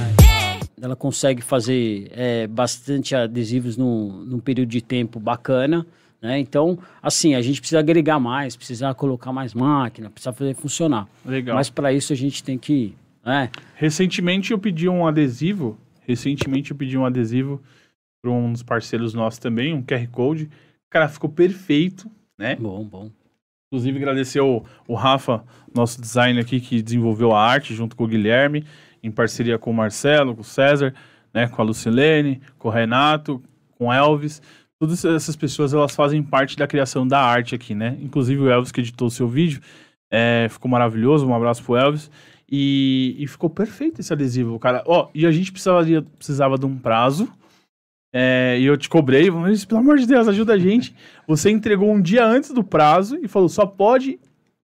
ela 0.80 0.96
consegue 0.96 1.42
fazer 1.42 2.10
é, 2.12 2.46
bastante 2.46 3.14
adesivos 3.14 3.76
num, 3.76 4.24
num 4.24 4.40
período 4.40 4.70
de 4.70 4.80
tempo 4.80 5.20
bacana, 5.20 5.86
né? 6.20 6.38
Então, 6.38 6.78
assim, 7.02 7.34
a 7.34 7.42
gente 7.42 7.60
precisa 7.60 7.78
agregar 7.78 8.18
mais, 8.18 8.56
precisa 8.56 8.94
colocar 8.94 9.34
mais 9.34 9.52
máquina, 9.52 10.08
precisa 10.08 10.32
fazer 10.32 10.54
funcionar. 10.54 11.06
Legal. 11.26 11.56
Mas 11.56 11.68
para 11.68 11.92
isso 11.92 12.14
a 12.14 12.16
gente 12.16 12.42
tem 12.42 12.56
que. 12.56 12.94
Né? 13.22 13.50
Recentemente 13.74 14.52
eu 14.52 14.58
pedi 14.58 14.88
um 14.88 15.06
adesivo. 15.06 15.78
Recentemente 16.06 16.70
eu 16.70 16.76
pedi 16.76 16.96
um 16.96 17.04
adesivo 17.04 17.60
para 18.22 18.30
um 18.30 18.50
dos 18.50 18.62
parceiros 18.62 19.12
nossos 19.12 19.38
também, 19.38 19.74
um 19.74 19.82
QR 19.82 20.08
Code. 20.08 20.48
Cara, 20.88 21.06
ficou 21.06 21.28
perfeito 21.28 22.10
né? 22.38 22.56
Bom, 22.56 22.84
bom. 22.84 23.10
Inclusive, 23.68 23.98
agradecer 23.98 24.40
o, 24.40 24.62
o 24.86 24.94
Rafa, 24.94 25.44
nosso 25.74 26.00
designer 26.00 26.40
aqui, 26.40 26.60
que 26.60 26.82
desenvolveu 26.82 27.32
a 27.32 27.44
arte 27.44 27.74
junto 27.74 27.96
com 27.96 28.04
o 28.04 28.06
Guilherme, 28.06 28.64
em 29.02 29.10
parceria 29.10 29.58
com 29.58 29.70
o 29.70 29.74
Marcelo, 29.74 30.34
com 30.34 30.40
o 30.40 30.44
César, 30.44 30.94
né, 31.34 31.48
com 31.48 31.60
a 31.60 31.64
Lucilene, 31.64 32.40
com 32.58 32.68
o 32.68 32.70
Renato, 32.70 33.42
com 33.72 33.88
o 33.88 33.92
Elvis. 33.92 34.40
Todas 34.78 35.04
essas 35.04 35.34
pessoas, 35.34 35.74
elas 35.74 35.94
fazem 35.94 36.22
parte 36.22 36.56
da 36.56 36.66
criação 36.66 37.06
da 37.06 37.20
arte 37.20 37.54
aqui, 37.54 37.74
né? 37.74 37.96
Inclusive 38.00 38.42
o 38.42 38.50
Elvis 38.50 38.70
que 38.70 38.80
editou 38.80 39.08
o 39.08 39.10
seu 39.10 39.26
vídeo, 39.26 39.60
é, 40.10 40.46
ficou 40.50 40.70
maravilhoso, 40.70 41.26
um 41.26 41.34
abraço 41.34 41.64
pro 41.64 41.76
Elvis. 41.76 42.10
E, 42.50 43.16
e 43.18 43.26
ficou 43.26 43.50
perfeito 43.50 44.00
esse 44.00 44.12
adesivo, 44.12 44.58
cara. 44.58 44.82
Ó, 44.86 45.08
e 45.12 45.26
a 45.26 45.32
gente 45.32 45.50
precisava, 45.50 45.84
precisava 46.16 46.56
de 46.56 46.64
um 46.64 46.78
prazo, 46.78 47.28
é, 48.18 48.58
e 48.58 48.64
eu 48.64 48.78
te 48.78 48.88
cobrei, 48.88 49.30
mas 49.30 49.66
pelo 49.66 49.80
amor 49.80 49.98
de 49.98 50.06
Deus, 50.06 50.26
ajuda 50.26 50.54
a 50.54 50.58
gente. 50.58 50.96
Você 51.28 51.50
entregou 51.50 51.92
um 51.92 52.00
dia 52.00 52.24
antes 52.24 52.50
do 52.50 52.64
prazo 52.64 53.18
e 53.22 53.28
falou, 53.28 53.46
só 53.46 53.66
pode 53.66 54.18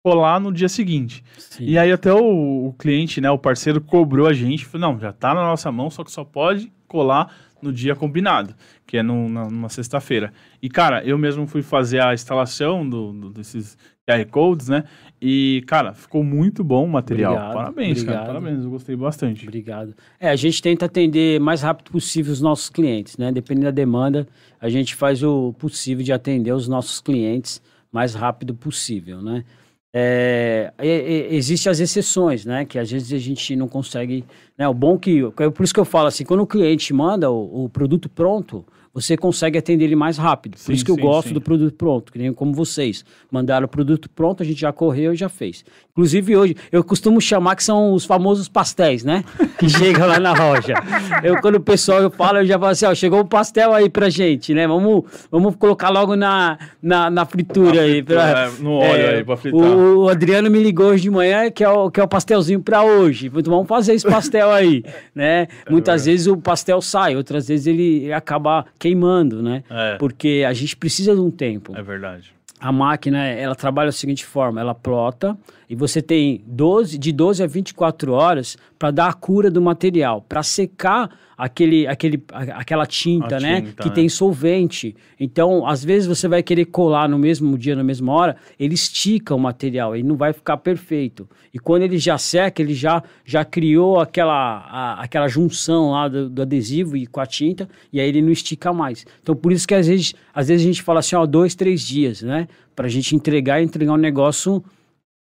colar 0.04 0.42
no 0.42 0.52
dia 0.52 0.68
seguinte. 0.68 1.24
Sim. 1.38 1.64
E 1.64 1.78
aí 1.78 1.90
até 1.90 2.14
o, 2.14 2.68
o, 2.68 2.74
cliente, 2.74 3.22
né, 3.22 3.32
o 3.32 3.38
parceiro 3.38 3.80
cobrou 3.80 4.28
a 4.28 4.34
gente, 4.34 4.66
falou, 4.66 4.92
não, 4.92 5.00
já 5.00 5.14
tá 5.14 5.34
na 5.34 5.40
nossa 5.40 5.72
mão, 5.72 5.90
só 5.90 6.04
que 6.04 6.12
só 6.12 6.26
pode 6.26 6.70
colar 6.86 7.34
no 7.62 7.72
dia 7.72 7.96
combinado, 7.96 8.54
que 8.86 8.98
é 8.98 9.04
no, 9.04 9.30
na, 9.30 9.46
numa 9.46 9.70
sexta-feira. 9.70 10.34
E, 10.62 10.68
cara, 10.68 11.02
eu 11.06 11.18
mesmo 11.18 11.48
fui 11.48 11.62
fazer 11.62 12.02
a 12.02 12.14
instalação 12.14 12.88
do, 12.90 13.14
do, 13.14 13.30
desses 13.30 13.78
QR 14.10 14.26
Codes, 14.26 14.70
né? 14.70 14.84
E, 15.22 15.64
cara, 15.68 15.94
ficou 15.94 16.24
muito 16.24 16.64
bom 16.64 16.86
o 16.86 16.90
material. 16.90 17.34
Obrigado, 17.34 17.54
parabéns, 17.54 18.02
obrigado. 18.02 18.16
cara. 18.16 18.28
Parabéns, 18.28 18.64
eu 18.64 18.70
gostei 18.70 18.96
bastante. 18.96 19.44
Obrigado. 19.46 19.94
É, 20.20 20.30
a 20.30 20.36
gente 20.36 20.62
tenta 20.62 20.86
atender 20.86 21.40
mais 21.40 21.62
rápido 21.62 21.92
possível 21.92 22.32
os 22.32 22.42
nossos 22.42 22.70
clientes, 22.70 23.18
né? 23.18 23.32
Dependendo 23.32 23.66
da 23.66 23.72
demanda, 23.72 24.28
a 24.60 24.70
gente 24.70 24.96
faz 24.96 25.22
o 25.22 25.54
possível 25.54 26.04
de 26.04 26.14
atender 26.14 26.54
os 26.54 26.68
nossos 26.68 27.02
clientes 27.02 27.62
mais 27.92 28.14
rápido 28.14 28.54
possível, 28.54 29.22
né? 29.22 29.44
É, 29.92 30.72
é, 30.78 30.88
é, 30.88 31.36
Existem 31.36 31.70
as 31.72 31.80
exceções, 31.80 32.46
né? 32.46 32.64
Que 32.64 32.78
às 32.80 32.90
vezes 32.90 33.12
a 33.12 33.18
gente 33.18 33.56
não 33.56 33.68
consegue. 33.68 34.24
Né? 34.58 34.68
O 34.68 34.74
bom 34.74 34.98
que. 34.98 35.22
Por 35.32 35.64
isso 35.64 35.74
que 35.74 35.80
eu 35.80 35.86
falo 35.86 36.08
assim, 36.08 36.24
quando 36.24 36.42
o 36.42 36.48
cliente 36.48 36.94
manda 36.94 37.30
o, 37.30 37.66
o 37.66 37.70
produto 37.70 38.08
pronto, 38.08 38.64
você 38.94 39.16
consegue 39.16 39.58
atender 39.58 39.86
ele 39.86 39.96
mais 39.96 40.18
rápido. 40.18 40.58
Sim, 40.58 40.66
Por 40.66 40.74
isso 40.74 40.86
que 40.86 40.92
sim, 40.92 41.00
eu 41.00 41.04
gosto 41.04 41.30
sim. 41.30 41.34
do 41.34 41.42
produto 41.42 41.74
pronto, 41.76 42.12
que 42.12 42.20
nem 42.20 42.34
como 42.34 42.54
vocês. 42.54 43.06
Mandaram 43.32 43.66
o 43.66 43.70
produto 43.70 44.10
pronto, 44.10 44.42
a 44.42 44.46
gente 44.46 44.60
já 44.60 44.74
correu 44.74 45.14
e 45.14 45.16
já 45.16 45.30
fez. 45.30 45.64
Inclusive 45.92 46.38
hoje, 46.38 46.56
eu 46.72 46.84
costumo 46.84 47.20
chamar 47.20 47.56
que 47.56 47.64
são 47.64 47.94
os 47.94 48.06
famosos 48.06 48.48
pastéis, 48.48 49.04
né? 49.04 49.24
Que 49.60 49.68
chegam 49.68 50.08
lá 50.08 50.20
na 50.20 50.32
loja. 50.32 50.74
Eu, 51.22 51.42
quando 51.42 51.56
o 51.56 51.60
pessoal 51.60 52.10
fala, 52.10 52.40
eu 52.40 52.46
já 52.46 52.58
falo 52.58 52.72
assim, 52.72 52.86
ó, 52.86 52.96
chegou 52.96 53.20
um 53.20 53.26
pastel 53.26 53.74
aí 53.74 53.90
pra 53.90 54.10
gente, 54.10 54.54
né? 54.54 54.66
Vamos, 54.66 55.04
vamos 55.30 55.54
colocar 55.58 55.90
logo 55.90 56.16
na, 56.16 56.58
na, 56.82 57.10
na 57.10 57.26
fritura 57.26 57.76
na 57.76 57.82
aí. 57.82 58.02
Pra, 58.02 58.30
é, 58.30 58.52
no 58.62 58.76
óleo 58.76 59.02
é, 59.02 59.16
aí 59.16 59.24
pra 59.26 59.36
fritar. 59.36 59.60
O, 59.60 60.04
o, 60.04 60.10
Adriano 60.10 60.50
me 60.50 60.64
ligou 60.64 60.88
hoje 60.88 61.04
de 61.04 61.10
manhã, 61.10 61.52
que 61.52 61.62
é 61.62 61.70
o, 61.70 61.92
que 61.92 62.00
é 62.00 62.04
o 62.04 62.08
pastelzinho 62.08 62.62
pra 62.62 62.84
hoje. 62.84 63.28
Então 63.28 63.52
vamos 63.54 63.68
fazer 63.68 63.94
esse 63.94 64.08
pastel 64.08 64.50
aí, 64.50 64.82
né? 65.14 65.48
É 65.66 65.70
Muitas 65.70 66.06
vezes 66.06 66.28
o 66.28 66.38
pastel 66.38 66.82
sai, 66.82 67.18
outras 67.18 67.50
vezes 67.50 67.68
ele 67.68 68.14
acaba 68.14 68.66
queimando, 68.80 69.44
né? 69.44 69.64
É. 69.70 69.98
Porque 69.98 70.46
a 70.48 70.54
gente 70.54 70.76
precisa 70.76 71.14
de 71.14 71.22
um 71.22 71.30
tempo. 71.30 71.76
É 71.78 71.82
verdade. 71.84 72.34
A 72.60 72.72
máquina, 72.72 73.26
ela 73.26 73.56
trabalha 73.56 73.88
da 73.88 73.92
seguinte 73.92 74.26
forma, 74.26 74.60
ela 74.60 74.74
plota 74.74 75.38
e 75.70 75.76
você 75.76 76.02
tem 76.02 76.44
12, 76.48 76.98
de 76.98 77.12
12 77.12 77.44
a 77.44 77.48
24 77.48 78.12
horas 78.12 78.58
para 78.78 78.90
dar 78.90 79.10
a 79.10 79.14
cura 79.14 79.52
do 79.52 79.62
material, 79.62 80.26
para 80.28 80.42
secar 80.42 81.16
aquele, 81.38 81.86
aquele, 81.86 82.24
aquela 82.32 82.88
tinta, 82.88 83.40
né? 83.40 83.62
Tinta, 83.62 83.84
que 83.84 83.90
né? 83.90 83.96
tem 83.96 84.10
solvente. 84.10 84.96
Então, 85.20 85.68
às 85.68 85.86
vezes 85.86 86.08
você 86.08 86.28
vai 86.28 86.42
querer 86.42 86.66
colar 86.66 87.08
no 87.08 87.20
mesmo 87.20 87.56
dia, 87.56 87.76
na 87.76 87.84
mesma 87.84 88.12
hora, 88.12 88.36
ele 88.60 88.74
estica 88.74 89.36
o 89.36 89.40
material, 89.40 89.96
ele 89.96 90.08
não 90.08 90.18
vai 90.18 90.34
ficar 90.34 90.58
perfeito. 90.58 91.30
E 91.54 91.60
quando 91.60 91.84
ele 91.84 92.00
já 92.00 92.18
seca, 92.18 92.64
ele 92.64 92.74
já, 92.74 93.04
já 93.24 93.46
criou 93.46 94.00
aquela, 94.00 94.34
a, 94.34 95.04
aquela 95.04 95.28
junção 95.28 95.92
lá 95.92 96.08
do, 96.08 96.30
do, 96.30 96.42
adesivo 96.42 96.98
e 96.98 97.06
com 97.06 97.22
a 97.22 97.28
tinta, 97.28 97.70
e 97.94 98.00
aí 98.00 98.10
ele 98.10 98.24
não 98.24 98.32
estica 98.32 98.74
mais. 98.74 99.06
Então, 99.22 99.36
por 99.36 99.52
isso 99.52 99.68
que 99.68 99.76
às 99.76 99.86
vezes, 99.86 100.16
às 100.34 100.48
vezes 100.48 100.66
a 100.66 100.68
gente 100.68 100.82
fala 100.82 101.00
assim, 101.00 101.16
ó, 101.16 101.28
dois, 101.28 101.54
três 101.54 101.82
dias, 101.82 102.24
né? 102.24 102.48
Para 102.76 102.88
a 102.88 102.90
gente 102.90 103.16
entregar 103.16 103.62
e 103.62 103.66
entregar 103.66 103.94
um 103.94 103.98
negócio 103.98 104.64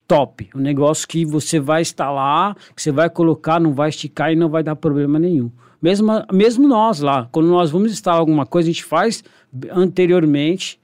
top. 0.06 0.50
Um 0.54 0.60
negócio 0.60 1.06
que 1.06 1.24
você 1.24 1.58
vai 1.58 1.82
instalar, 1.82 2.54
que 2.74 2.82
você 2.82 2.92
vai 2.92 3.08
colocar, 3.08 3.60
não 3.60 3.72
vai 3.72 3.88
esticar 3.88 4.32
e 4.32 4.36
não 4.36 4.48
vai 4.48 4.62
dar 4.62 4.76
problema 4.76 5.18
nenhum. 5.18 5.50
Mesmo, 5.80 6.08
mesmo 6.32 6.66
nós 6.66 7.00
lá, 7.00 7.28
quando 7.30 7.48
nós 7.48 7.70
vamos 7.70 7.92
instalar 7.92 8.18
alguma 8.18 8.46
coisa, 8.46 8.68
a 8.68 8.72
gente 8.72 8.84
faz 8.84 9.22
anteriormente, 9.70 10.80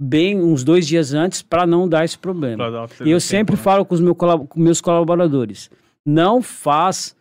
bem 0.00 0.40
uns 0.40 0.64
dois 0.64 0.86
dias 0.86 1.14
antes, 1.14 1.40
para 1.40 1.66
não 1.66 1.88
dar 1.88 2.04
esse 2.04 2.18
problema. 2.18 2.88
E 3.04 3.10
eu 3.10 3.20
sempre 3.20 3.54
tempo, 3.54 3.58
né? 3.58 3.62
falo 3.62 3.84
com 3.84 3.94
os 3.94 4.00
meu, 4.00 4.14
com 4.14 4.48
meus 4.56 4.80
colaboradores: 4.80 5.70
não 6.04 6.42
faz 6.42 7.14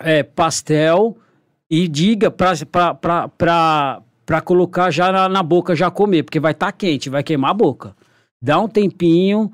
é, 0.00 0.22
pastel 0.22 1.16
e 1.70 1.86
diga 1.86 2.30
para 2.30 2.54
para 4.30 4.40
colocar 4.42 4.92
já 4.92 5.10
na, 5.10 5.28
na, 5.28 5.42
boca, 5.42 5.74
já 5.74 5.90
comer, 5.90 6.22
porque 6.22 6.38
vai 6.38 6.52
estar 6.52 6.66
tá 6.66 6.72
quente, 6.72 7.10
vai 7.10 7.20
queimar 7.20 7.50
a 7.50 7.54
boca. 7.54 7.96
Dá 8.40 8.60
um 8.60 8.68
tempinho, 8.68 9.52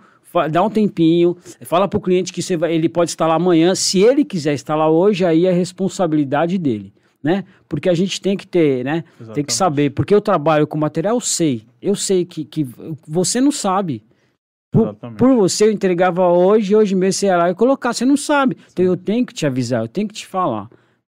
dá 0.50 0.62
um 0.62 0.70
tempinho, 0.70 1.36
fala 1.62 1.88
para 1.88 1.98
o 1.98 2.00
cliente 2.00 2.32
que 2.32 2.42
você 2.42 2.56
vai, 2.56 2.74
ele 2.74 2.88
pode 2.88 3.10
instalar 3.10 3.36
amanhã. 3.36 3.74
Se 3.74 4.00
ele 4.00 4.24
quiser 4.24 4.54
instalar 4.54 4.90
hoje, 4.90 5.24
aí 5.24 5.46
é 5.46 5.52
responsabilidade 5.52 6.58
dele. 6.58 6.92
Né? 7.22 7.44
Porque 7.68 7.88
a 7.88 7.94
gente 7.94 8.20
tem 8.20 8.36
que 8.36 8.46
ter, 8.46 8.84
né? 8.84 9.02
Exatamente. 9.14 9.34
Tem 9.34 9.44
que 9.44 9.52
saber. 9.52 9.90
Porque 9.90 10.14
eu 10.14 10.20
trabalho 10.20 10.66
com 10.66 10.78
material, 10.78 11.16
eu 11.16 11.20
sei. 11.20 11.64
Eu 11.82 11.96
sei 11.96 12.24
que, 12.24 12.44
que 12.44 12.64
você 13.06 13.40
não 13.40 13.50
sabe. 13.50 14.04
Por, 14.70 14.94
por, 14.94 15.34
você 15.34 15.64
eu 15.64 15.72
entregava 15.72 16.28
hoje, 16.28 16.76
hoje 16.76 16.94
mesmo 16.94 17.14
você 17.14 17.26
ia 17.26 17.36
lá 17.36 17.50
e 17.50 17.54
colocar. 17.54 17.92
Você 17.92 18.04
não 18.04 18.16
sabe. 18.16 18.56
Então 18.72 18.84
eu 18.84 18.96
tenho 18.96 19.26
que 19.26 19.34
te 19.34 19.44
avisar, 19.44 19.82
eu 19.82 19.88
tenho 19.88 20.06
que 20.06 20.14
te 20.14 20.26
falar 20.26 20.68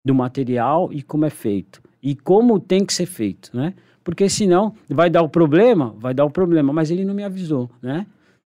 do 0.06 0.16
material 0.16 0.90
e 0.94 1.02
como 1.02 1.26
é 1.26 1.30
feito. 1.30 1.82
E 2.02 2.16
como 2.16 2.60
tem 2.60 2.86
que 2.86 2.94
ser 2.94 3.06
feito, 3.06 3.50
né? 3.54 3.74
Porque 4.04 4.30
senão 4.30 4.74
vai 4.90 5.10
dar 5.10 5.22
o 5.22 5.28
problema, 5.28 5.94
vai 5.98 6.14
dar 6.14 6.24
o 6.24 6.30
problema, 6.30 6.72
mas 6.72 6.90
ele 6.90 7.04
não 7.04 7.14
me 7.14 7.24
avisou, 7.24 7.70
né? 7.82 8.06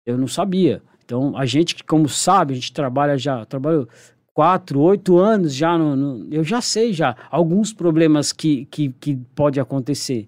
Eu 0.07 0.19
não 0.19 0.27
sabia. 0.29 0.83
Então, 1.05 1.37
a 1.37 1.45
gente, 1.45 1.83
como 1.85 2.09
sabe, 2.09 2.53
a 2.53 2.57
gente 2.57 2.73
trabalha 2.73 3.17
já, 3.19 3.45
trabalhou 3.45 3.89
quatro, 4.33 4.81
oito 4.81 5.19
anos 5.19 5.55
já, 5.55 5.79
no, 5.79 5.95
no, 5.95 6.35
eu 6.35 6.43
já 6.43 6.61
sei 6.61 6.93
já 6.93 7.15
alguns 7.31 7.73
problemas 7.73 8.33
que, 8.33 8.67
que, 8.67 8.93
que 9.01 9.17
pode 9.35 9.61
acontecer. 9.61 10.27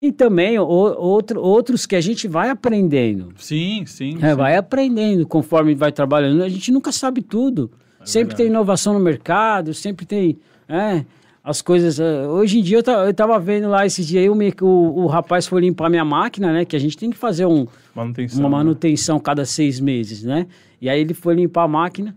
E 0.00 0.10
também 0.10 0.58
o, 0.58 0.64
outro, 0.64 1.40
outros 1.40 1.86
que 1.86 1.94
a 1.94 2.00
gente 2.00 2.26
vai 2.26 2.48
aprendendo. 2.50 3.32
Sim, 3.36 3.84
sim, 3.86 4.16
é, 4.20 4.30
sim. 4.30 4.36
Vai 4.36 4.56
aprendendo 4.56 5.26
conforme 5.26 5.74
vai 5.74 5.92
trabalhando. 5.92 6.42
A 6.42 6.48
gente 6.48 6.72
nunca 6.72 6.90
sabe 6.90 7.22
tudo. 7.22 7.70
É 8.00 8.06
sempre 8.06 8.28
verdade. 8.30 8.36
tem 8.38 8.46
inovação 8.48 8.94
no 8.94 9.00
mercado, 9.00 9.72
sempre 9.72 10.04
tem. 10.04 10.38
É, 10.68 11.04
as 11.42 11.60
coisas. 11.60 11.98
Uh, 11.98 12.28
hoje 12.30 12.58
em 12.58 12.62
dia 12.62 12.78
eu, 12.78 12.92
eu 12.92 13.14
tava 13.14 13.38
vendo 13.38 13.68
lá 13.68 13.84
esse 13.84 14.04
dia 14.04 14.20
aí, 14.20 14.30
o, 14.30 14.34
o, 14.34 15.04
o, 15.04 15.06
rapaz 15.06 15.46
foi 15.46 15.60
limpar 15.60 15.90
minha 15.90 16.04
máquina, 16.04 16.52
né? 16.52 16.64
Que 16.64 16.76
a 16.76 16.78
gente 16.78 16.96
tem 16.96 17.10
que 17.10 17.16
fazer 17.16 17.46
um, 17.46 17.66
manutenção, 17.94 18.40
uma 18.40 18.48
né? 18.48 18.56
manutenção 18.56 19.16
né? 19.16 19.22
cada 19.24 19.44
seis 19.44 19.80
meses, 19.80 20.22
né? 20.22 20.46
E 20.80 20.88
aí 20.88 21.00
ele 21.00 21.14
foi 21.14 21.34
limpar 21.34 21.64
a 21.64 21.68
máquina. 21.68 22.14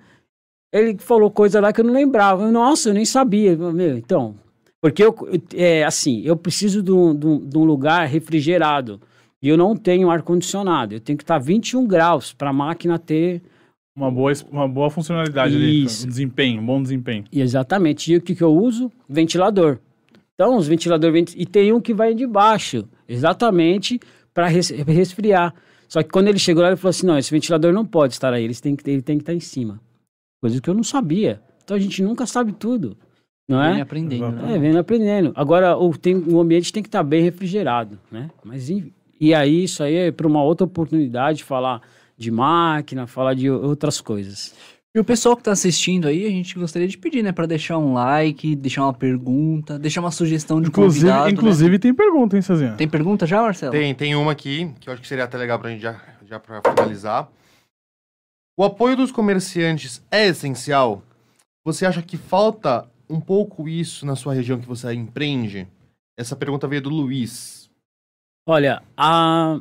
Ele 0.71 0.97
falou 0.97 1.31
coisa 1.31 1.59
lá 1.59 1.71
que 1.71 1.81
eu 1.81 1.85
não 1.85 1.93
lembrava. 1.93 2.51
Nossa, 2.51 2.89
eu 2.89 2.93
nem 2.93 3.05
sabia. 3.05 3.55
Meu, 3.55 3.97
então, 3.97 4.35
porque 4.81 5.03
eu, 5.03 5.15
é, 5.55 5.83
assim, 5.83 6.21
eu 6.23 6.35
preciso 6.35 6.83
de 6.83 6.91
um, 6.91 7.15
de, 7.15 7.25
um, 7.25 7.39
de 7.39 7.57
um 7.57 7.63
lugar 7.63 8.07
refrigerado. 8.07 8.99
E 9.41 9.47
eu 9.49 9.57
não 9.57 9.75
tenho 9.75 10.09
ar-condicionado. 10.09 10.93
Eu 10.93 10.99
tenho 10.99 11.17
que 11.17 11.23
estar 11.23 11.39
21 11.39 11.87
graus 11.87 12.33
para 12.33 12.49
a 12.49 12.53
máquina 12.53 12.99
ter 12.99 13.41
uma 13.95 14.11
boa, 14.11 14.33
uma 14.51 14.67
boa 14.67 14.89
funcionalidade 14.89 15.55
Isso. 15.55 16.03
ali, 16.03 16.05
um 16.05 16.09
desempenho, 16.09 16.61
um 16.61 16.65
bom 16.65 16.81
desempenho. 16.81 17.23
Exatamente. 17.31 18.11
E 18.11 18.17
o 18.17 18.21
que, 18.21 18.35
que 18.35 18.43
eu 18.43 18.53
uso? 18.53 18.91
Ventilador. 19.07 19.79
Então, 20.33 20.57
os 20.57 20.67
ventiladores... 20.67 21.33
E 21.37 21.45
tem 21.45 21.71
um 21.71 21.79
que 21.79 21.93
vai 21.93 22.13
de 22.13 22.27
baixo, 22.27 22.85
exatamente 23.07 23.99
para 24.33 24.47
res, 24.47 24.69
resfriar. 24.69 25.53
Só 25.87 26.03
que 26.03 26.09
quando 26.09 26.27
ele 26.27 26.39
chegou 26.39 26.61
lá, 26.61 26.69
ele 26.69 26.77
falou 26.77 26.89
assim, 26.89 27.07
não, 27.07 27.17
esse 27.17 27.31
ventilador 27.31 27.71
não 27.71 27.85
pode 27.85 28.13
estar 28.13 28.33
aí, 28.33 28.43
ele 28.43 28.55
tem 28.55 28.75
que, 28.75 28.89
ele 28.89 29.01
tem 29.01 29.17
que 29.17 29.21
estar 29.21 29.33
em 29.33 29.39
cima. 29.39 29.79
Coisa 30.41 30.59
que 30.59 30.69
eu 30.69 30.73
não 30.73 30.83
sabia. 30.83 31.41
Então, 31.63 31.77
a 31.77 31.79
gente 31.79 32.03
nunca 32.03 32.25
sabe 32.25 32.51
tudo. 32.51 32.97
Não 33.47 33.61
é? 33.61 33.73
Vem 33.73 33.81
aprendendo. 33.81 34.31
Né? 34.31 34.55
É, 34.55 34.59
vem 34.59 34.77
aprendendo. 34.77 35.31
Agora, 35.35 35.77
o, 35.77 35.95
tem, 35.97 36.15
o 36.15 36.39
ambiente 36.39 36.73
tem 36.73 36.83
que 36.83 36.89
estar 36.89 37.03
bem 37.03 37.23
refrigerado, 37.23 37.97
né? 38.11 38.29
Mas, 38.43 38.69
e, 38.69 38.91
e 39.21 39.33
aí, 39.33 39.63
isso 39.63 39.83
aí 39.83 39.95
é 39.95 40.11
para 40.11 40.27
uma 40.27 40.43
outra 40.43 40.65
oportunidade 40.65 41.37
de 41.39 41.43
falar 41.43 41.81
de 42.17 42.31
máquina, 42.31 43.07
falar 43.07 43.33
de 43.33 43.49
outras 43.49 43.99
coisas. 44.01 44.53
E 44.95 44.99
o 44.99 45.03
pessoal 45.03 45.35
que 45.35 45.41
está 45.41 45.51
assistindo 45.51 46.07
aí, 46.07 46.25
a 46.25 46.29
gente 46.29 46.57
gostaria 46.57 46.87
de 46.87 46.97
pedir, 46.97 47.21
né, 47.21 47.33
para 47.33 47.45
deixar 47.45 47.77
um 47.77 47.93
like, 47.93 48.55
deixar 48.55 48.83
uma 48.83 48.93
pergunta, 48.93 49.77
deixar 49.77 49.99
uma 49.99 50.09
sugestão 50.09 50.61
de 50.61 50.69
inclusive, 50.69 51.03
convidado. 51.03 51.25
Né? 51.25 51.31
Inclusive 51.31 51.71
né? 51.71 51.77
tem 51.77 51.93
pergunta, 51.93 52.37
hein, 52.37 52.41
Cezinha? 52.41 52.75
Tem 52.77 52.87
pergunta 52.87 53.27
já, 53.27 53.41
Marcelo? 53.41 53.73
Tem, 53.73 53.93
tem 53.93 54.15
uma 54.15 54.31
aqui, 54.31 54.73
que 54.79 54.87
eu 54.87 54.93
acho 54.93 55.01
que 55.01 55.07
seria 55.07 55.25
até 55.25 55.37
legal 55.37 55.59
para 55.59 55.67
a 55.67 55.71
gente 55.71 55.81
já, 55.81 56.01
já 56.25 56.39
para 56.39 56.61
finalizar. 56.61 57.29
O 58.57 58.63
apoio 58.63 58.95
dos 58.95 59.11
comerciantes 59.11 60.01
é 60.09 60.27
essencial? 60.27 61.03
Você 61.65 61.85
acha 61.85 62.01
que 62.01 62.15
falta 62.15 62.89
um 63.09 63.19
pouco 63.19 63.67
isso 63.67 64.05
na 64.05 64.15
sua 64.15 64.33
região 64.33 64.57
que 64.57 64.67
você 64.67 64.93
empreende? 64.93 65.67
Essa 66.17 66.37
pergunta 66.37 66.69
veio 66.69 66.81
do 66.81 66.89
Luiz. 66.89 67.69
Olha, 68.47 68.81
a, 68.95 69.59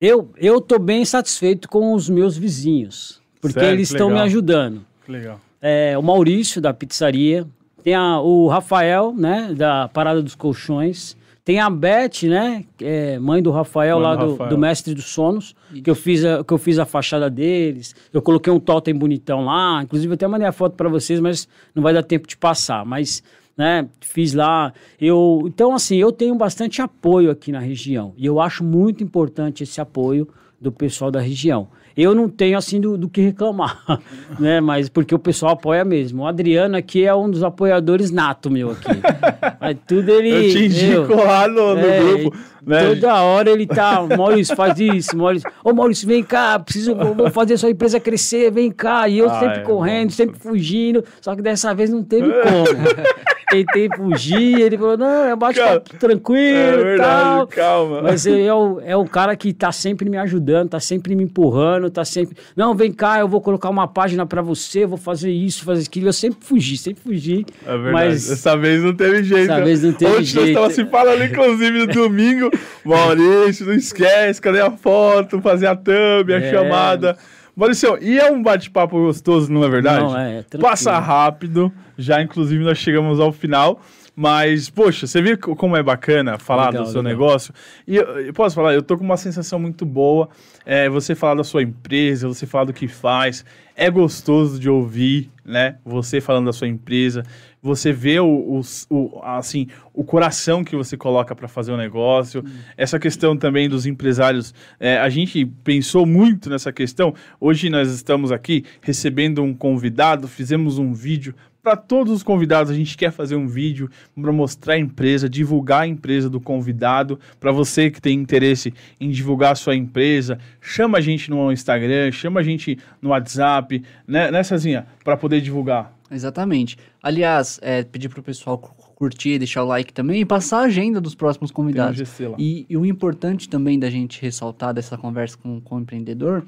eu, 0.00 0.30
eu 0.36 0.60
tô 0.60 0.78
bem 0.78 1.04
satisfeito 1.04 1.68
com 1.68 1.92
os 1.92 2.08
meus 2.08 2.36
vizinhos, 2.36 3.20
porque 3.40 3.58
Sério? 3.58 3.76
eles 3.76 3.90
estão 3.90 4.10
me 4.10 4.20
ajudando. 4.20 4.84
Que 5.04 5.12
legal. 5.12 5.40
É, 5.60 5.98
o 5.98 6.02
Maurício, 6.02 6.60
da 6.60 6.72
pizzaria, 6.72 7.46
tem 7.82 7.94
a, 7.94 8.20
o 8.20 8.46
Rafael, 8.48 9.12
né, 9.16 9.52
da 9.56 9.88
Parada 9.88 10.22
dos 10.22 10.34
Colchões, 10.34 11.16
tem 11.44 11.58
a 11.58 11.68
Beth, 11.70 12.24
né, 12.24 12.64
é 12.80 13.18
mãe 13.18 13.42
do 13.42 13.50
Rafael, 13.50 13.96
mãe 13.96 14.04
lá 14.04 14.16
do, 14.16 14.30
Rafael. 14.32 14.50
do, 14.50 14.58
Mestre 14.58 14.94
dos 14.94 15.06
Sonos, 15.06 15.56
que 15.82 15.90
eu, 15.90 15.94
fiz 15.94 16.24
a, 16.24 16.44
que 16.44 16.52
eu 16.52 16.58
fiz 16.58 16.78
a 16.78 16.84
fachada 16.84 17.28
deles, 17.28 17.96
eu 18.12 18.22
coloquei 18.22 18.52
um 18.52 18.60
totem 18.60 18.94
bonitão 18.94 19.46
lá, 19.46 19.82
inclusive 19.82 20.12
eu 20.12 20.14
até 20.14 20.28
mandei 20.28 20.46
a 20.46 20.52
foto 20.52 20.76
para 20.76 20.88
vocês, 20.88 21.18
mas 21.18 21.48
não 21.74 21.82
vai 21.82 21.92
dar 21.92 22.02
tempo 22.02 22.28
de 22.28 22.36
passar, 22.36 22.84
mas 22.84 23.22
né? 23.58 23.88
Fiz 24.00 24.32
lá. 24.32 24.72
Eu, 25.00 25.42
então, 25.46 25.74
assim, 25.74 25.96
eu 25.96 26.12
tenho 26.12 26.36
bastante 26.36 26.80
apoio 26.80 27.28
aqui 27.28 27.50
na 27.50 27.58
região. 27.58 28.14
E 28.16 28.24
eu 28.24 28.40
acho 28.40 28.62
muito 28.62 29.02
importante 29.02 29.64
esse 29.64 29.80
apoio 29.80 30.28
do 30.60 30.70
pessoal 30.70 31.10
da 31.10 31.20
região. 31.20 31.68
Eu 31.96 32.14
não 32.14 32.28
tenho, 32.28 32.56
assim, 32.56 32.80
do, 32.80 32.96
do 32.96 33.08
que 33.08 33.20
reclamar, 33.20 33.82
né? 34.38 34.60
Mas 34.60 34.88
porque 34.88 35.12
o 35.12 35.18
pessoal 35.18 35.54
apoia 35.54 35.84
mesmo. 35.84 36.22
O 36.22 36.26
Adriano 36.26 36.76
aqui 36.76 37.04
é 37.04 37.12
um 37.12 37.28
dos 37.28 37.42
apoiadores 37.42 38.12
nato 38.12 38.48
meu 38.48 38.70
aqui. 38.70 38.86
Mas 39.60 39.76
tudo 39.84 40.08
ele... 40.08 40.30
Eu 40.30 40.52
te 40.52 40.66
indico 40.66 41.14
lá 41.16 41.48
no, 41.48 41.74
no 41.74 41.80
é, 41.80 42.00
grupo. 42.00 42.36
Né? 42.68 42.94
Toda 42.94 43.22
hora 43.22 43.50
ele 43.50 43.66
tá, 43.66 44.06
Maurício, 44.14 44.54
faz 44.54 44.78
isso, 44.78 45.16
Maurício. 45.16 45.50
Ô 45.64 45.72
Maurício, 45.72 46.06
vem 46.06 46.22
cá, 46.22 46.58
preciso, 46.58 46.94
vou 46.94 47.30
fazer 47.30 47.54
a 47.54 47.58
sua 47.58 47.70
empresa 47.70 47.98
crescer, 47.98 48.50
vem 48.50 48.70
cá. 48.70 49.08
E 49.08 49.18
eu 49.18 49.30
ah, 49.30 49.40
sempre 49.40 49.60
é, 49.60 49.62
correndo, 49.62 50.10
sempre 50.10 50.38
fugindo, 50.38 51.02
só 51.18 51.34
que 51.34 51.40
dessa 51.40 51.74
vez 51.74 51.88
não 51.88 52.04
teve 52.04 52.28
como. 52.28 52.66
Tentei 53.50 53.88
fugir, 53.96 54.60
ele 54.60 54.76
falou, 54.76 54.98
não, 54.98 55.24
é 55.24 55.34
bate 55.34 55.58
tranquilo 55.98 56.58
é 56.58 56.76
verdade, 56.76 57.38
tal. 57.38 57.46
calma. 57.46 58.02
Mas 58.02 58.26
é 58.26 58.52
o, 58.52 58.78
é 58.80 58.94
o 58.94 59.06
cara 59.06 59.34
que 59.34 59.54
tá 59.54 59.72
sempre 59.72 60.10
me 60.10 60.18
ajudando, 60.18 60.68
tá 60.68 60.80
sempre 60.80 61.16
me 61.16 61.24
empurrando, 61.24 61.88
tá 61.88 62.04
sempre, 62.04 62.36
não, 62.54 62.74
vem 62.74 62.92
cá, 62.92 63.20
eu 63.20 63.26
vou 63.26 63.40
colocar 63.40 63.70
uma 63.70 63.88
página 63.88 64.26
para 64.26 64.42
você, 64.42 64.84
vou 64.84 64.98
fazer 64.98 65.30
isso, 65.30 65.64
fazer 65.64 65.86
aquilo. 65.86 66.08
Eu 66.08 66.12
sempre 66.12 66.38
fugi, 66.42 66.76
sempre 66.76 67.02
fugi. 67.02 67.46
É 67.64 67.70
verdade, 67.70 67.92
mas... 67.92 68.28
dessa 68.28 68.54
vez 68.54 68.82
não 68.82 68.94
teve 68.94 69.24
jeito. 69.24 69.48
Dessa 69.48 69.64
vez 69.64 69.82
não 69.82 69.92
teve 69.94 70.12
Ontem 70.12 70.24
jeito. 70.24 70.40
Ontem 70.42 70.54
nós 70.54 70.74
se 70.74 70.84
falando, 70.84 71.24
inclusive, 71.24 71.78
no 71.78 71.86
domingo, 71.86 72.50
Maurício, 72.84 73.66
não 73.66 73.74
esquece, 73.74 74.40
cadê 74.40 74.60
a 74.60 74.70
foto, 74.70 75.40
fazer 75.40 75.66
a 75.66 75.76
thumb, 75.76 76.32
a 76.32 76.38
é... 76.38 76.50
chamada. 76.50 77.16
Maurício, 77.54 77.98
e 78.00 78.18
é 78.18 78.30
um 78.30 78.42
bate-papo 78.42 78.98
gostoso, 78.98 79.52
não 79.52 79.64
é 79.64 79.68
verdade? 79.68 80.04
Não, 80.04 80.16
é. 80.16 80.42
Tranquilo. 80.42 80.62
Passa 80.62 80.98
rápido, 80.98 81.72
já 81.96 82.22
inclusive 82.22 82.62
nós 82.62 82.78
chegamos 82.78 83.18
ao 83.18 83.32
final. 83.32 83.80
Mas, 84.20 84.68
poxa, 84.68 85.06
você 85.06 85.22
viu 85.22 85.38
como 85.38 85.76
é 85.76 85.82
bacana 85.82 86.38
falar 86.38 86.70
legal, 86.70 86.82
do 86.82 86.90
seu 86.90 87.02
legal. 87.02 87.18
negócio? 87.20 87.54
E 87.86 87.94
eu, 87.94 88.04
eu, 88.18 88.32
posso 88.32 88.52
falar, 88.52 88.74
eu 88.74 88.82
tô 88.82 88.98
com 88.98 89.04
uma 89.04 89.16
sensação 89.16 89.60
muito 89.60 89.86
boa. 89.86 90.28
É, 90.66 90.88
você 90.88 91.14
falar 91.14 91.36
da 91.36 91.44
sua 91.44 91.62
empresa, 91.62 92.26
você 92.26 92.44
falar 92.44 92.64
do 92.64 92.72
que 92.72 92.88
faz. 92.88 93.44
É 93.76 93.88
gostoso 93.88 94.58
de 94.58 94.68
ouvir, 94.68 95.30
né? 95.44 95.76
Você 95.84 96.20
falando 96.20 96.46
da 96.46 96.52
sua 96.52 96.66
empresa 96.66 97.22
você 97.62 97.92
vê 97.92 98.20
o, 98.20 98.26
o, 98.28 98.60
o, 98.90 99.20
assim, 99.22 99.66
o 99.92 100.04
coração 100.04 100.62
que 100.62 100.76
você 100.76 100.96
coloca 100.96 101.34
para 101.34 101.48
fazer 101.48 101.72
o 101.72 101.76
negócio. 101.76 102.42
Hum. 102.46 102.50
Essa 102.76 102.98
questão 102.98 103.36
também 103.36 103.68
dos 103.68 103.86
empresários, 103.86 104.54
é, 104.78 104.98
a 104.98 105.08
gente 105.08 105.44
pensou 105.44 106.06
muito 106.06 106.48
nessa 106.48 106.72
questão. 106.72 107.14
Hoje 107.40 107.68
nós 107.68 107.90
estamos 107.90 108.30
aqui 108.30 108.64
recebendo 108.80 109.42
um 109.42 109.54
convidado, 109.54 110.28
fizemos 110.28 110.78
um 110.78 110.92
vídeo 110.92 111.34
para 111.68 111.76
todos 111.76 112.14
os 112.14 112.22
convidados, 112.22 112.72
a 112.72 112.74
gente 112.74 112.96
quer 112.96 113.10
fazer 113.10 113.36
um 113.36 113.46
vídeo 113.46 113.90
para 114.18 114.32
mostrar 114.32 114.74
a 114.74 114.78
empresa, 114.78 115.28
divulgar 115.28 115.82
a 115.82 115.86
empresa 115.86 116.30
do 116.30 116.40
convidado. 116.40 117.20
Para 117.38 117.52
você 117.52 117.90
que 117.90 118.00
tem 118.00 118.18
interesse 118.18 118.72
em 118.98 119.10
divulgar 119.10 119.52
a 119.52 119.54
sua 119.54 119.76
empresa, 119.76 120.38
chama 120.62 120.96
a 120.96 121.00
gente 121.02 121.28
no 121.28 121.52
Instagram, 121.52 122.10
chama 122.10 122.40
a 122.40 122.42
gente 122.42 122.78
no 123.02 123.10
WhatsApp, 123.10 123.82
né, 124.06 124.30
né 124.30 124.42
Cezinha? 124.42 124.86
Para 125.04 125.16
poder 125.16 125.42
divulgar. 125.42 125.97
Exatamente. 126.10 126.78
Aliás, 127.02 127.58
é, 127.62 127.82
pedir 127.82 128.08
para 128.08 128.20
o 128.20 128.22
pessoal 128.22 128.58
curtir, 128.58 129.38
deixar 129.38 129.62
o 129.62 129.66
like 129.66 129.92
também 129.92 130.20
e 130.20 130.24
passar 130.24 130.60
a 130.60 130.62
agenda 130.62 131.00
dos 131.00 131.14
próximos 131.14 131.50
convidados. 131.50 132.00
Um 132.20 132.34
e, 132.38 132.66
e, 132.68 132.76
o 132.76 132.84
importante 132.84 133.48
também 133.48 133.78
da 133.78 133.90
gente 133.90 134.20
ressaltar 134.20 134.72
dessa 134.72 134.96
conversa 134.96 135.36
com, 135.36 135.60
com 135.60 135.76
o 135.76 135.80
empreendedor, 135.80 136.44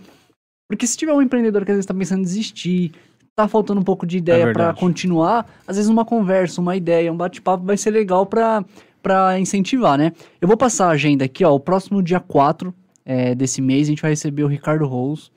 porque 0.68 0.86
se 0.86 0.96
tiver 0.96 1.12
um 1.12 1.22
empreendedor 1.22 1.64
que 1.64 1.70
às 1.70 1.76
vezes 1.76 1.84
está 1.84 1.94
pensando 1.94 2.20
em 2.20 2.24
desistir, 2.24 2.92
tá 3.36 3.48
faltando 3.48 3.80
um 3.80 3.84
pouco 3.84 4.06
de 4.06 4.18
ideia 4.18 4.44
é 4.44 4.52
para 4.52 4.72
continuar, 4.74 5.48
às 5.66 5.76
vezes 5.76 5.90
uma 5.90 6.04
conversa, 6.04 6.60
uma 6.60 6.76
ideia, 6.76 7.12
um 7.12 7.16
bate-papo 7.16 7.64
vai 7.64 7.76
ser 7.76 7.90
legal 7.90 8.26
para 8.26 8.64
para 9.02 9.40
incentivar, 9.40 9.96
né? 9.96 10.12
Eu 10.42 10.46
vou 10.46 10.58
passar 10.58 10.88
a 10.88 10.90
agenda 10.90 11.24
aqui, 11.24 11.42
ó. 11.42 11.54
O 11.54 11.58
próximo 11.58 12.02
dia 12.02 12.20
4 12.20 12.74
é, 13.02 13.34
desse 13.34 13.62
mês 13.62 13.88
a 13.88 13.90
gente 13.90 14.02
vai 14.02 14.10
receber 14.10 14.44
o 14.44 14.46
Ricardo 14.46 14.86
Rose, 14.86 15.30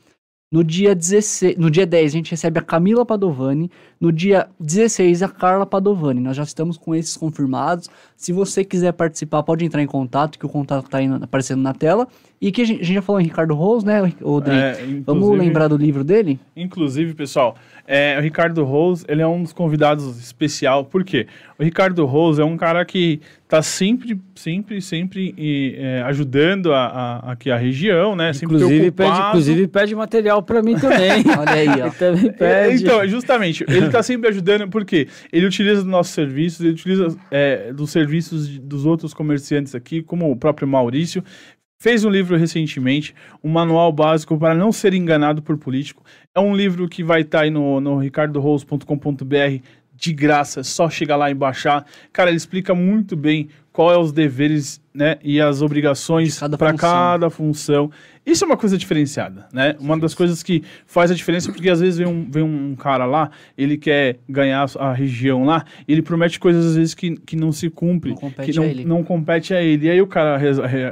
No 0.54 0.64
dia, 0.64 0.93
16, 0.93 1.58
no 1.58 1.68
dia 1.68 1.84
10, 1.84 2.12
a 2.12 2.16
gente 2.16 2.30
recebe 2.30 2.60
a 2.60 2.62
Camila 2.62 3.04
Padovani. 3.04 3.72
No 3.99 4.12
dia 4.12 4.47
16, 4.60 5.24
a 5.24 5.28
Carla 5.28 5.66
Padovani. 5.66 6.20
Nós 6.20 6.38
já 6.38 6.43
estamos 6.43 6.78
com 6.78 6.93
esses 6.93 7.18
confirmados. 7.18 7.89
Se 8.16 8.32
você 8.32 8.64
quiser 8.64 8.91
participar, 8.91 9.41
pode 9.41 9.66
entrar 9.66 9.82
em 9.82 9.88
contato, 9.88 10.38
que 10.38 10.45
o 10.45 10.49
contato 10.49 10.86
está 10.86 10.99
aparecendo 11.24 11.64
na 11.64 11.74
tela. 11.74 12.08
E 12.39 12.51
que 12.51 12.62
a 12.62 12.66
gente, 12.66 12.82
a 12.82 12.84
gente, 12.84 12.93
já 12.93 13.01
falou 13.01 13.20
em 13.20 13.24
Ricardo 13.24 13.56
Rose, 13.56 13.84
né, 13.84 14.14
Rodrigo? 14.22 14.60
É, 14.60 14.78
Vamos 15.04 15.36
lembrar 15.36 15.70
do 15.70 15.76
livro 15.76 16.04
dele? 16.04 16.39
Inclusive, 16.56 17.16
pessoal, 17.16 17.56
é, 17.88 18.16
o 18.20 18.22
Ricardo 18.22 18.64
Rose, 18.64 19.04
ele 19.08 19.24
é 19.24 19.28
um 19.28 19.41
dos 19.41 19.54
convidados 19.54 20.20
especial. 20.20 20.86
Por 20.86 21.04
quê? 21.04 21.26
O 21.58 21.64
Ricardo 21.64 22.06
Rose 22.06 22.39
é 22.39 22.45
um 22.45 22.58
cara 22.58 22.86
que 22.86 23.22
está 23.54 23.62
sempre, 23.62 24.20
sempre, 24.34 24.82
sempre 24.82 25.36
e, 25.38 25.76
é, 25.78 26.01
ajudando 26.04 26.74
a, 26.74 26.88
a, 26.88 27.32
aqui 27.34 27.51
a 27.51 27.58
região, 27.58 28.16
né? 28.16 28.32
Inclusive 28.41 28.89
pede, 28.89 29.20
inclusive 29.20 29.68
pede 29.68 29.95
material 29.95 30.41
para 30.41 30.64
mim 30.64 30.76
também. 30.76 31.24
Olha 31.38 31.51
aí, 31.51 31.68
ó. 31.68 31.86
Ele 31.86 31.91
também 31.99 32.32
pede. 32.32 32.84
então, 32.84 33.08
justamente, 33.08 33.64
ele 33.68 33.86
está 33.86 34.01
sempre 34.01 34.30
ajudando 34.30 34.68
porque 34.70 35.08
ele 35.32 35.45
utiliza 35.45 35.82
dos 35.82 35.91
nossos 35.91 36.14
serviços, 36.14 36.62
ele 36.62 36.72
utiliza 36.72 37.16
é, 37.30 37.72
dos 37.72 37.91
serviços 37.91 38.58
dos 38.58 38.88
outros 38.88 39.14
comerciantes 39.14 39.76
aqui, 39.76 40.01
como 40.01 40.32
o 40.32 40.36
próprio 40.36 40.68
Maurício, 40.68 41.24
fez 41.80 42.04
um 42.04 42.10
livro 42.10 42.36
recentemente, 42.36 43.14
um 43.43 43.49
manual 43.49 43.91
básico 43.91 44.36
para 44.36 44.56
não 44.56 44.72
ser 44.72 44.95
enganado 44.95 45.43
por 45.43 45.58
político. 45.58 46.04
É 46.34 46.39
um 46.39 46.56
livro 46.56 46.89
que 46.89 47.04
vai 47.04 47.22
estar 47.22 47.39
tá 47.39 47.43
aí 47.43 47.51
no, 47.51 47.80
no 47.80 47.97
ricardorose.com.br 47.97 49.62
de 49.95 50.13
graça, 50.13 50.61
é 50.61 50.63
só 50.63 50.89
chegar 50.89 51.15
lá 51.15 51.29
e 51.29 51.33
baixar. 51.33 51.85
Cara, 52.11 52.29
ele 52.29 52.37
explica 52.37 52.73
muito 52.73 53.15
bem 53.15 53.49
qual 53.71 53.91
é 53.91 53.97
os 53.97 54.11
deveres 54.11 54.79
né, 54.93 55.17
e 55.23 55.41
as 55.41 55.61
obrigações 55.61 56.39
para 56.57 56.73
cada 56.73 57.29
função. 57.29 57.89
Isso 58.23 58.43
é 58.43 58.47
uma 58.47 58.55
coisa 58.55 58.77
diferenciada, 58.77 59.47
né? 59.51 59.75
Uma 59.79 59.97
das 59.97 60.13
coisas 60.13 60.43
que 60.43 60.63
faz 60.85 61.09
a 61.09 61.15
diferença, 61.15 61.51
porque 61.51 61.69
às 61.69 61.81
vezes 61.81 61.97
vem 61.97 62.07
um, 62.07 62.29
vem 62.29 62.43
um 62.43 62.75
cara 62.75 63.05
lá, 63.05 63.31
ele 63.57 63.75
quer 63.75 64.17
ganhar 64.29 64.69
a 64.77 64.93
região 64.93 65.43
lá, 65.43 65.65
ele 65.87 66.01
promete 66.01 66.39
coisas 66.39 66.67
às 66.67 66.75
vezes 66.75 66.93
que, 66.93 67.17
que 67.17 67.35
não 67.35 67.51
se 67.51 67.69
cumpre, 67.69 68.15
não 68.21 68.31
que 68.31 68.53
não, 68.53 68.97
não 68.97 69.03
compete 69.03 69.53
a 69.53 69.61
ele. 69.61 69.87
E 69.87 69.89
aí 69.89 70.01
o 70.01 70.07
cara, 70.07 70.37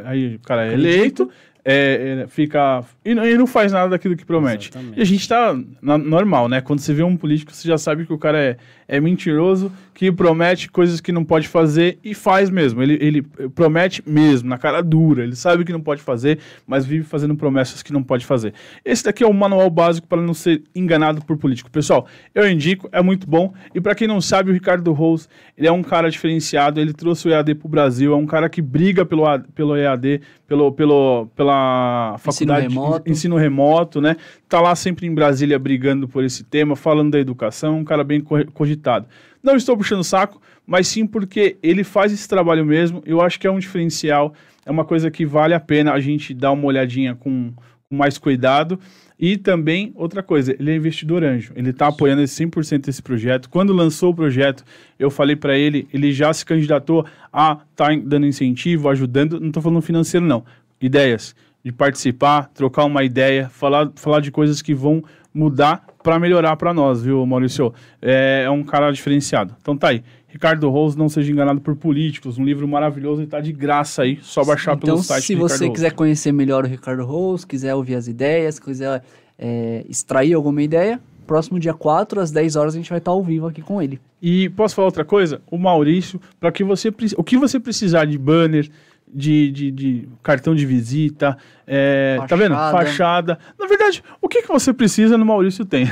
aí 0.05 0.35
o 0.35 0.39
cara 0.39 0.67
é 0.67 0.73
eleito, 0.73 1.29
é, 1.63 2.25
fica. 2.27 2.83
E 3.05 3.13
não, 3.13 3.25
e 3.25 3.37
não, 3.37 3.45
faz 3.45 3.71
nada 3.71 3.89
daquilo 3.89 4.15
que 4.15 4.25
promete. 4.25 4.69
Exatamente. 4.69 4.97
E 4.97 5.01
a 5.01 5.05
gente 5.05 5.27
tá 5.27 5.57
na, 5.81 5.97
normal, 5.97 6.49
né? 6.49 6.59
Quando 6.59 6.79
você 6.79 6.93
vê 6.93 7.03
um 7.03 7.15
político, 7.15 7.51
você 7.53 7.67
já 7.67 7.77
sabe 7.77 8.05
que 8.05 8.13
o 8.13 8.17
cara 8.17 8.39
é, 8.39 8.57
é 8.91 8.99
mentiroso, 8.99 9.71
que 9.93 10.11
promete 10.11 10.69
coisas 10.69 10.99
que 10.99 11.13
não 11.13 11.23
pode 11.23 11.47
fazer 11.47 11.97
e 12.03 12.13
faz 12.13 12.49
mesmo. 12.49 12.83
Ele, 12.83 12.97
ele 12.99 13.21
promete 13.55 14.03
mesmo, 14.05 14.49
na 14.49 14.57
cara 14.57 14.83
dura. 14.83 15.23
Ele 15.23 15.35
sabe 15.35 15.63
que 15.63 15.71
não 15.71 15.79
pode 15.79 16.01
fazer, 16.01 16.39
mas 16.67 16.85
vive 16.85 17.05
fazendo 17.05 17.33
promessas 17.33 17.81
que 17.81 17.93
não 17.93 18.03
pode 18.03 18.25
fazer. 18.25 18.53
Esse 18.83 19.05
daqui 19.05 19.23
é 19.23 19.27
o 19.27 19.33
manual 19.33 19.69
básico 19.69 20.05
para 20.07 20.21
não 20.21 20.33
ser 20.33 20.63
enganado 20.75 21.23
por 21.23 21.37
político. 21.37 21.71
Pessoal, 21.71 22.05
eu 22.35 22.51
indico, 22.51 22.89
é 22.91 23.01
muito 23.01 23.25
bom. 23.25 23.53
E 23.73 23.79
para 23.79 23.95
quem 23.95 24.09
não 24.09 24.19
sabe, 24.19 24.51
o 24.51 24.53
Ricardo 24.53 24.91
Rose, 24.91 25.29
ele 25.57 25.67
é 25.67 25.71
um 25.71 25.83
cara 25.83 26.11
diferenciado. 26.11 26.81
Ele 26.81 26.91
trouxe 26.91 27.29
o 27.29 27.31
EAD 27.31 27.55
para 27.55 27.67
o 27.67 27.69
Brasil, 27.69 28.11
é 28.11 28.17
um 28.17 28.25
cara 28.25 28.49
que 28.49 28.61
briga 28.61 29.05
pelo, 29.05 29.23
pelo 29.55 29.77
EAD, 29.77 30.19
pelo, 30.45 30.69
pelo, 30.73 31.27
pela 31.33 32.17
faculdade 32.17 32.65
ensino 32.65 32.81
remoto. 32.81 33.09
ensino 33.09 33.35
remoto, 33.37 34.01
né? 34.01 34.17
Tá 34.51 34.59
lá 34.59 34.75
sempre 34.75 35.07
em 35.07 35.15
Brasília 35.15 35.57
brigando 35.57 36.09
por 36.09 36.25
esse 36.25 36.43
tema, 36.43 36.75
falando 36.75 37.11
da 37.11 37.19
educação, 37.21 37.79
um 37.79 37.85
cara 37.85 38.03
bem 38.03 38.19
cogitado. 38.19 39.07
Não 39.41 39.55
estou 39.55 39.77
puxando 39.77 40.01
o 40.01 40.03
saco, 40.03 40.41
mas 40.67 40.89
sim 40.89 41.07
porque 41.07 41.55
ele 41.63 41.85
faz 41.85 42.11
esse 42.11 42.27
trabalho 42.27 42.65
mesmo. 42.65 43.01
Eu 43.05 43.21
acho 43.21 43.39
que 43.39 43.47
é 43.47 43.49
um 43.49 43.59
diferencial, 43.59 44.33
é 44.65 44.69
uma 44.69 44.83
coisa 44.83 45.09
que 45.09 45.25
vale 45.25 45.53
a 45.53 45.59
pena 45.61 45.93
a 45.93 46.01
gente 46.01 46.33
dar 46.33 46.51
uma 46.51 46.65
olhadinha 46.65 47.15
com, 47.15 47.53
com 47.87 47.95
mais 47.95 48.17
cuidado. 48.17 48.77
E 49.17 49.37
também, 49.37 49.93
outra 49.95 50.21
coisa, 50.21 50.53
ele 50.59 50.69
é 50.69 50.75
investidor 50.75 51.23
anjo. 51.23 51.53
Ele 51.55 51.69
está 51.69 51.87
apoiando 51.87 52.21
esse 52.21 52.45
100% 52.45 52.89
esse 52.89 53.01
projeto. 53.01 53.49
Quando 53.49 53.71
lançou 53.71 54.11
o 54.11 54.13
projeto, 54.13 54.65
eu 54.99 55.09
falei 55.09 55.37
para 55.37 55.57
ele, 55.57 55.87
ele 55.93 56.11
já 56.11 56.33
se 56.33 56.45
candidatou 56.45 57.05
a 57.31 57.57
estar 57.71 57.87
tá 57.87 58.01
dando 58.03 58.25
incentivo, 58.25 58.89
ajudando. 58.89 59.39
Não 59.39 59.47
estou 59.47 59.63
falando 59.63 59.81
financeiro, 59.81 60.25
não. 60.25 60.43
Ideias 60.81 61.33
de 61.63 61.71
participar, 61.71 62.49
trocar 62.53 62.85
uma 62.85 63.03
ideia, 63.03 63.49
falar, 63.49 63.91
falar 63.95 64.19
de 64.19 64.31
coisas 64.31 64.61
que 64.61 64.73
vão 64.73 65.03
mudar 65.33 65.85
para 66.03 66.19
melhorar 66.19 66.55
para 66.55 66.73
nós, 66.73 67.01
viu, 67.01 67.25
Maurício? 67.25 67.73
É, 68.01 68.43
é, 68.45 68.49
um 68.49 68.63
cara 68.63 68.91
diferenciado. 68.91 69.55
Então 69.61 69.77
tá 69.77 69.89
aí. 69.89 70.03
Ricardo 70.27 70.69
Rose, 70.69 70.97
Não 70.97 71.09
Seja 71.09 71.31
Enganado 71.31 71.59
por 71.59 71.75
Políticos, 71.75 72.37
um 72.37 72.45
livro 72.45 72.67
maravilhoso 72.67 73.21
e 73.21 73.27
tá 73.27 73.41
de 73.41 73.51
graça 73.51 74.03
aí, 74.03 74.17
só 74.21 74.45
baixar 74.45 74.75
então, 74.75 74.87
pelo 74.87 75.03
site 75.03 75.25
se 75.25 75.35
você 75.35 75.69
quiser 75.69 75.91
conhecer 75.91 76.31
melhor 76.31 76.63
o 76.63 76.67
Ricardo 76.67 77.03
Rose, 77.03 77.45
quiser 77.45 77.75
ouvir 77.75 77.95
as 77.95 78.07
ideias, 78.07 78.57
quiser 78.57 79.03
é, 79.37 79.85
extrair 79.89 80.33
alguma 80.33 80.61
ideia, 80.63 81.01
próximo 81.27 81.59
dia 81.59 81.73
4, 81.73 82.21
às 82.21 82.31
10 82.31 82.55
horas, 82.55 82.73
a 82.73 82.77
gente 82.77 82.89
vai 82.89 82.99
estar 82.99 83.11
ao 83.11 83.21
vivo 83.21 83.47
aqui 83.47 83.61
com 83.61 83.81
ele. 83.81 83.99
E 84.21 84.49
posso 84.49 84.75
falar 84.75 84.87
outra 84.87 85.03
coisa? 85.03 85.41
O 85.51 85.57
Maurício, 85.57 86.21
para 86.39 86.51
que 86.51 86.63
você 86.63 86.93
o 87.17 87.23
que 87.23 87.37
você 87.37 87.59
precisar 87.59 88.05
de 88.05 88.17
banner, 88.17 88.69
de, 89.13 89.51
de, 89.51 89.71
de, 89.71 90.09
cartão 90.23 90.55
de 90.55 90.65
visita, 90.65 91.37
é, 91.67 92.17
tá 92.27 92.35
vendo? 92.35 92.55
Fachada. 92.55 93.37
Na 93.59 93.67
verdade, 93.67 94.03
o 94.21 94.27
que, 94.27 94.41
que 94.41 94.47
você 94.47 94.73
precisa 94.73 95.17
no 95.17 95.25
Maurício 95.25 95.65
tem? 95.65 95.85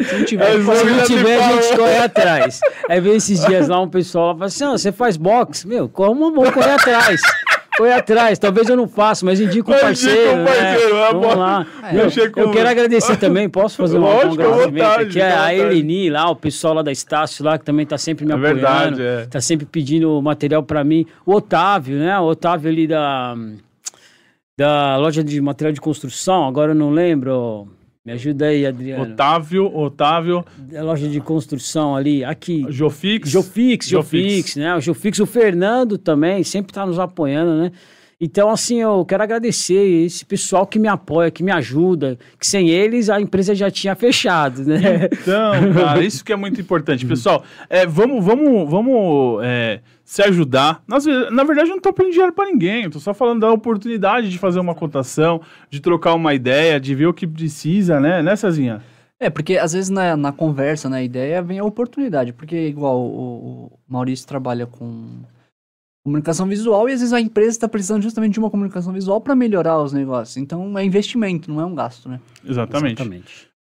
se 0.00 0.24
tiver, 0.24 0.44
é, 0.44 0.62
se 0.62 0.84
não 0.84 1.04
tiver, 1.04 1.42
a 1.42 1.52
gente 1.52 1.76
corre 1.76 1.98
atrás. 1.98 2.60
Aí 2.88 3.00
vem 3.00 3.16
esses 3.16 3.44
dias 3.44 3.68
lá 3.68 3.80
um 3.80 3.88
pessoal 3.88 4.28
lá 4.28 4.34
fala 4.34 4.46
assim: 4.46 4.66
você 4.66 4.92
faz 4.92 5.16
boxe? 5.16 5.66
Meu, 5.66 5.88
como 5.88 6.32
vou 6.32 6.50
correr 6.52 6.72
atrás? 6.72 7.20
Foi 7.76 7.92
atrás, 7.92 8.38
talvez 8.38 8.68
eu 8.68 8.76
não 8.76 8.86
faça, 8.86 9.26
mas 9.26 9.40
indico 9.40 9.72
um 9.72 9.78
parceiro. 9.78 10.40
Um 10.40 10.44
parceiro 10.44 10.94
né? 10.94 11.08
Vamos 11.12 11.34
lá. 11.34 11.66
É, 11.82 11.96
eu, 11.96 12.44
eu, 12.44 12.50
quero 12.50 12.68
agradecer 12.68 13.16
também, 13.16 13.48
posso 13.48 13.76
fazer 13.76 13.98
um 13.98 14.06
agradecimento 14.06 15.00
aqui? 15.00 15.20
É 15.20 15.32
a 15.32 15.54
Eleni 15.54 16.08
lá, 16.08 16.30
o 16.30 16.36
pessoal 16.36 16.74
lá 16.74 16.82
da 16.82 16.92
Estácio 16.92 17.44
lá, 17.44 17.58
que 17.58 17.64
também 17.64 17.82
está 17.82 17.98
sempre 17.98 18.24
me 18.24 18.32
é 18.32 18.34
apoiando. 18.34 18.60
Verdade, 18.60 19.02
é. 19.02 19.26
Tá 19.26 19.40
sempre 19.40 19.66
pedindo 19.66 20.20
material 20.22 20.62
para 20.62 20.84
mim. 20.84 21.04
O 21.26 21.34
Otávio, 21.34 21.98
né? 21.98 22.18
O 22.20 22.24
Otávio 22.24 22.70
ali 22.70 22.86
da, 22.86 23.34
da 24.56 24.96
loja 24.96 25.24
de 25.24 25.40
material 25.40 25.72
de 25.72 25.80
construção, 25.80 26.46
agora 26.46 26.70
eu 26.70 26.76
não 26.76 26.90
lembro. 26.90 27.68
Me 28.06 28.12
ajuda 28.12 28.48
aí, 28.48 28.66
Adriano. 28.66 29.14
Otávio, 29.14 29.74
Otávio. 29.74 30.44
A 30.76 30.82
loja 30.82 31.08
de 31.08 31.20
construção 31.22 31.96
ali, 31.96 32.22
aqui. 32.22 32.66
Jofix. 32.68 33.30
Jofix, 33.30 33.88
Jofix, 33.88 34.56
né? 34.56 34.76
O 34.76 34.80
Jofix, 34.80 35.20
o 35.20 35.24
Fernando 35.24 35.96
também, 35.96 36.44
sempre 36.44 36.70
está 36.70 36.84
nos 36.84 36.98
apoiando, 36.98 37.56
né? 37.56 37.72
Então, 38.20 38.48
assim, 38.48 38.80
eu 38.80 39.04
quero 39.04 39.22
agradecer 39.22 39.74
esse 39.74 40.24
pessoal 40.24 40.66
que 40.66 40.78
me 40.78 40.88
apoia, 40.88 41.30
que 41.30 41.42
me 41.42 41.50
ajuda, 41.50 42.18
que 42.38 42.46
sem 42.46 42.70
eles 42.70 43.10
a 43.10 43.20
empresa 43.20 43.54
já 43.54 43.70
tinha 43.70 43.94
fechado, 43.94 44.64
né? 44.64 45.08
Então, 45.12 45.72
cara, 45.74 46.02
isso 46.02 46.24
que 46.24 46.32
é 46.32 46.36
muito 46.36 46.60
importante. 46.60 47.04
Pessoal, 47.04 47.44
é, 47.68 47.86
vamos, 47.86 48.24
vamos, 48.24 48.70
vamos 48.70 49.40
é, 49.42 49.80
se 50.04 50.22
ajudar. 50.22 50.82
Nas, 50.86 51.04
na 51.06 51.44
verdade, 51.44 51.68
eu 51.68 51.72
não 51.72 51.78
estou 51.78 51.92
pedindo 51.92 52.12
dinheiro 52.12 52.32
para 52.32 52.50
ninguém. 52.50 52.86
Estou 52.86 53.00
só 53.00 53.12
falando 53.12 53.40
da 53.40 53.50
oportunidade 53.50 54.30
de 54.30 54.38
fazer 54.38 54.60
uma 54.60 54.74
cotação, 54.74 55.40
de 55.68 55.80
trocar 55.80 56.14
uma 56.14 56.34
ideia, 56.34 56.78
de 56.78 56.94
ver 56.94 57.06
o 57.06 57.14
que 57.14 57.26
precisa, 57.26 57.98
né? 58.00 58.22
Né, 58.22 58.36
Cezinha? 58.36 58.82
É, 59.18 59.30
porque 59.30 59.56
às 59.56 59.72
vezes 59.72 59.90
na, 59.90 60.16
na 60.16 60.32
conversa, 60.32 60.88
na 60.88 61.02
ideia, 61.02 61.42
vem 61.42 61.58
a 61.58 61.64
oportunidade. 61.64 62.32
Porque, 62.32 62.68
igual 62.68 63.00
o, 63.00 63.66
o 63.66 63.72
Maurício 63.88 64.26
trabalha 64.26 64.66
com 64.66 65.22
comunicação 66.04 66.46
visual 66.46 66.86
e 66.86 66.92
às 66.92 67.00
vezes 67.00 67.14
a 67.14 67.20
empresa 67.20 67.50
está 67.50 67.66
precisando 67.66 68.02
justamente 68.02 68.34
de 68.34 68.38
uma 68.38 68.50
comunicação 68.50 68.92
visual 68.92 69.22
para 69.22 69.34
melhorar 69.34 69.82
os 69.82 69.92
negócios. 69.92 70.36
Então 70.36 70.78
é 70.78 70.84
investimento, 70.84 71.50
não 71.50 71.60
é 71.60 71.64
um 71.64 71.74
gasto, 71.74 72.08
né? 72.08 72.20
Exatamente. 72.46 73.00
Exatamente. 73.00 73.54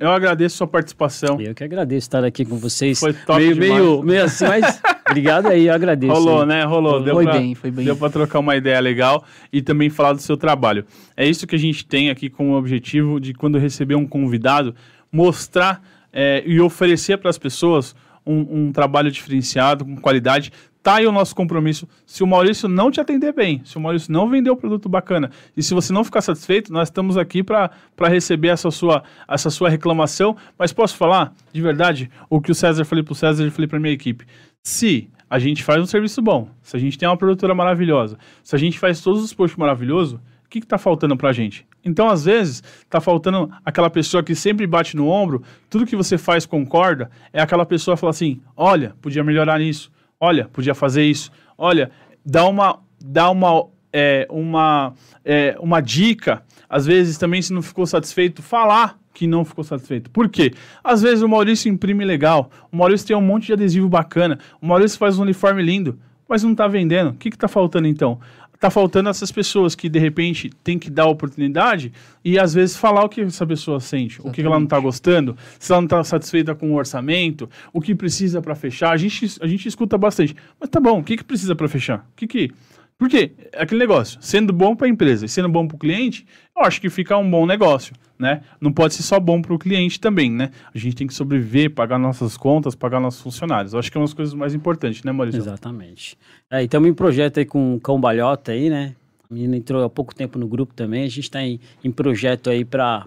Eu 0.00 0.10
agradeço 0.10 0.54
a 0.54 0.58
sua 0.58 0.66
participação. 0.66 1.38
Eu 1.38 1.54
que 1.54 1.62
agradeço 1.62 2.06
estar 2.06 2.24
aqui 2.24 2.46
com 2.46 2.56
vocês. 2.56 2.98
Foi 2.98 3.12
top 3.12 3.38
meio, 3.38 3.56
meio, 3.56 4.02
meio 4.02 4.24
assim, 4.24 4.46
mas 4.46 4.80
obrigado 5.06 5.48
aí, 5.48 5.66
eu 5.66 5.74
agradeço. 5.74 6.10
Rolou, 6.10 6.40
aí. 6.40 6.48
né? 6.48 6.64
Rolou. 6.64 7.02
Deu 7.02 7.14
foi 7.14 7.24
pra, 7.24 7.32
bem, 7.34 7.54
foi 7.54 7.70
bem. 7.70 7.84
Deu 7.84 7.94
para 7.94 8.08
trocar 8.08 8.38
uma 8.38 8.56
ideia 8.56 8.80
legal 8.80 9.22
e 9.52 9.60
também 9.60 9.90
falar 9.90 10.14
do 10.14 10.22
seu 10.22 10.38
trabalho. 10.38 10.86
É 11.14 11.28
isso 11.28 11.46
que 11.46 11.54
a 11.54 11.58
gente 11.58 11.84
tem 11.84 12.08
aqui 12.08 12.30
como 12.30 12.56
objetivo 12.56 13.20
de 13.20 13.34
quando 13.34 13.58
receber 13.58 13.94
um 13.94 14.06
convidado, 14.06 14.74
mostrar 15.12 15.82
é, 16.10 16.42
e 16.46 16.58
oferecer 16.58 17.18
para 17.18 17.28
as 17.28 17.36
pessoas 17.36 17.94
um, 18.24 18.68
um, 18.68 18.72
trabalho 18.72 19.10
diferenciado, 19.10 19.84
com 19.84 19.96
qualidade, 19.96 20.50
Tá 20.84 20.96
aí 20.96 21.06
o 21.06 21.12
nosso 21.12 21.34
compromisso. 21.34 21.88
Se 22.04 22.22
o 22.22 22.26
Maurício 22.26 22.68
não 22.68 22.90
te 22.90 23.00
atender 23.00 23.32
bem, 23.32 23.62
se 23.64 23.78
o 23.78 23.80
Maurício 23.80 24.12
não 24.12 24.28
vender 24.28 24.50
o 24.50 24.56
produto 24.56 24.86
bacana, 24.86 25.30
e 25.56 25.62
se 25.62 25.72
você 25.72 25.94
não 25.94 26.04
ficar 26.04 26.20
satisfeito, 26.20 26.70
nós 26.70 26.88
estamos 26.88 27.16
aqui 27.16 27.42
para 27.42 27.70
receber 28.02 28.48
essa 28.48 28.70
sua, 28.70 29.02
essa 29.26 29.48
sua 29.48 29.70
reclamação. 29.70 30.36
Mas 30.58 30.74
posso 30.74 30.94
falar, 30.94 31.32
de 31.54 31.62
verdade, 31.62 32.10
o 32.28 32.38
que 32.38 32.50
o 32.50 32.54
César 32.54 32.84
falei 32.84 33.02
para 33.02 33.12
o 33.12 33.14
César, 33.14 33.44
eu 33.44 33.50
falei 33.50 33.66
para 33.66 33.80
minha 33.80 33.94
equipe. 33.94 34.26
Se 34.62 35.08
a 35.30 35.38
gente 35.38 35.64
faz 35.64 35.80
um 35.80 35.86
serviço 35.86 36.20
bom, 36.20 36.50
se 36.60 36.76
a 36.76 36.78
gente 36.78 36.98
tem 36.98 37.08
uma 37.08 37.16
produtora 37.16 37.54
maravilhosa, 37.54 38.18
se 38.42 38.54
a 38.54 38.58
gente 38.58 38.78
faz 38.78 39.00
todos 39.00 39.24
os 39.24 39.32
posts 39.32 39.56
maravilhosos, 39.56 40.20
o 40.44 40.50
que 40.50 40.58
está 40.58 40.76
faltando 40.76 41.16
para 41.16 41.30
a 41.30 41.32
gente? 41.32 41.66
Então, 41.82 42.10
às 42.10 42.26
vezes, 42.26 42.62
está 42.82 43.00
faltando 43.00 43.50
aquela 43.64 43.88
pessoa 43.88 44.22
que 44.22 44.34
sempre 44.34 44.66
bate 44.66 44.94
no 44.98 45.08
ombro, 45.08 45.42
tudo 45.70 45.86
que 45.86 45.96
você 45.96 46.18
faz 46.18 46.44
concorda, 46.44 47.10
é 47.32 47.40
aquela 47.40 47.64
pessoa 47.64 47.96
que 47.96 48.02
fala 48.02 48.10
assim: 48.10 48.42
olha, 48.54 48.94
podia 49.00 49.24
melhorar 49.24 49.58
nisso, 49.58 49.90
olha, 50.20 50.48
podia 50.52 50.74
fazer 50.74 51.04
isso, 51.04 51.30
olha, 51.56 51.90
dá 52.24 52.46
uma, 52.46 52.80
dá 53.00 53.30
uma 53.30 53.68
é, 53.92 54.26
uma, 54.28 54.92
é, 55.24 55.56
uma 55.60 55.80
dica, 55.80 56.42
às 56.68 56.84
vezes 56.84 57.16
também 57.16 57.40
se 57.40 57.52
não 57.52 57.62
ficou 57.62 57.86
satisfeito, 57.86 58.42
falar 58.42 58.98
que 59.14 59.28
não 59.28 59.44
ficou 59.44 59.62
satisfeito. 59.62 60.10
Por 60.10 60.28
quê? 60.28 60.52
Às 60.82 61.02
vezes 61.02 61.22
o 61.22 61.28
Maurício 61.28 61.70
imprime 61.70 62.04
legal, 62.04 62.50
o 62.72 62.76
Maurício 62.76 63.06
tem 63.06 63.16
um 63.16 63.20
monte 63.20 63.46
de 63.46 63.52
adesivo 63.52 63.88
bacana, 63.88 64.40
o 64.60 64.66
Maurício 64.66 64.98
faz 64.98 65.16
um 65.16 65.22
uniforme 65.22 65.62
lindo, 65.62 65.96
mas 66.28 66.42
não 66.42 66.50
está 66.50 66.66
vendendo. 66.66 67.10
O 67.10 67.14
que 67.14 67.28
está 67.28 67.46
faltando 67.46 67.86
então? 67.86 68.18
Está 68.54 68.70
faltando 68.70 69.08
essas 69.08 69.30
pessoas 69.30 69.74
que 69.74 69.88
de 69.88 69.98
repente 69.98 70.50
tem 70.62 70.78
que 70.78 70.88
dar 70.88 71.06
oportunidade 71.06 71.92
e 72.24 72.38
às 72.38 72.54
vezes 72.54 72.76
falar 72.76 73.04
o 73.04 73.08
que 73.08 73.20
essa 73.20 73.46
pessoa 73.46 73.80
sente, 73.80 74.14
Exatamente. 74.14 74.32
o 74.32 74.34
que 74.34 74.40
ela 74.40 74.56
não 74.58 74.64
está 74.64 74.78
gostando, 74.78 75.36
se 75.58 75.70
ela 75.70 75.82
não 75.82 75.86
está 75.86 76.02
satisfeita 76.02 76.54
com 76.54 76.70
o 76.70 76.74
orçamento, 76.74 77.48
o 77.72 77.80
que 77.80 77.94
precisa 77.94 78.40
para 78.40 78.54
fechar. 78.54 78.92
A 78.92 78.96
gente, 78.96 79.36
a 79.40 79.46
gente 79.46 79.68
escuta 79.68 79.98
bastante. 79.98 80.34
Mas 80.58 80.70
tá 80.70 80.80
bom, 80.80 81.00
o 81.00 81.04
que, 81.04 81.16
que 81.16 81.24
precisa 81.24 81.54
para 81.54 81.68
fechar? 81.68 82.06
O 82.12 82.16
que 82.16 82.26
que 82.26 82.50
porque 82.98 83.32
aquele 83.56 83.80
negócio, 83.80 84.18
sendo 84.22 84.52
bom 84.52 84.76
para 84.76 84.86
a 84.86 84.90
empresa 84.90 85.26
e 85.26 85.28
sendo 85.28 85.48
bom 85.48 85.66
para 85.66 85.74
o 85.74 85.78
cliente, 85.78 86.26
eu 86.56 86.62
acho 86.62 86.80
que 86.80 86.88
fica 86.88 87.16
um 87.18 87.28
bom 87.28 87.44
negócio, 87.44 87.94
né? 88.18 88.42
Não 88.60 88.72
pode 88.72 88.94
ser 88.94 89.02
só 89.02 89.18
bom 89.18 89.42
para 89.42 89.52
o 89.52 89.58
cliente 89.58 89.98
também, 89.98 90.30
né? 90.30 90.50
A 90.72 90.78
gente 90.78 90.94
tem 90.94 91.06
que 91.06 91.14
sobreviver, 91.14 91.74
pagar 91.74 91.98
nossas 91.98 92.36
contas, 92.36 92.74
pagar 92.74 93.00
nossos 93.00 93.20
funcionários. 93.20 93.72
Eu 93.72 93.80
acho 93.80 93.90
que 93.90 93.98
é 93.98 94.00
uma 94.00 94.06
das 94.06 94.14
coisas 94.14 94.34
mais 94.34 94.54
importantes, 94.54 95.02
né, 95.02 95.10
Maurício? 95.10 95.40
Exatamente. 95.40 96.16
É, 96.50 96.62
e 96.62 96.66
estamos 96.66 96.88
em 96.88 96.94
projeto 96.94 97.38
aí 97.38 97.44
com 97.44 97.74
o 97.74 97.80
Cão 97.80 98.00
Balhota 98.00 98.52
aí, 98.52 98.70
né? 98.70 98.94
A 99.28 99.34
menina 99.34 99.56
entrou 99.56 99.82
há 99.82 99.90
pouco 99.90 100.14
tempo 100.14 100.38
no 100.38 100.46
grupo 100.46 100.72
também. 100.72 101.02
A 101.02 101.08
gente 101.08 101.20
está 101.20 101.42
em, 101.42 101.58
em 101.82 101.90
projeto 101.90 102.48
aí 102.48 102.64
para 102.64 103.06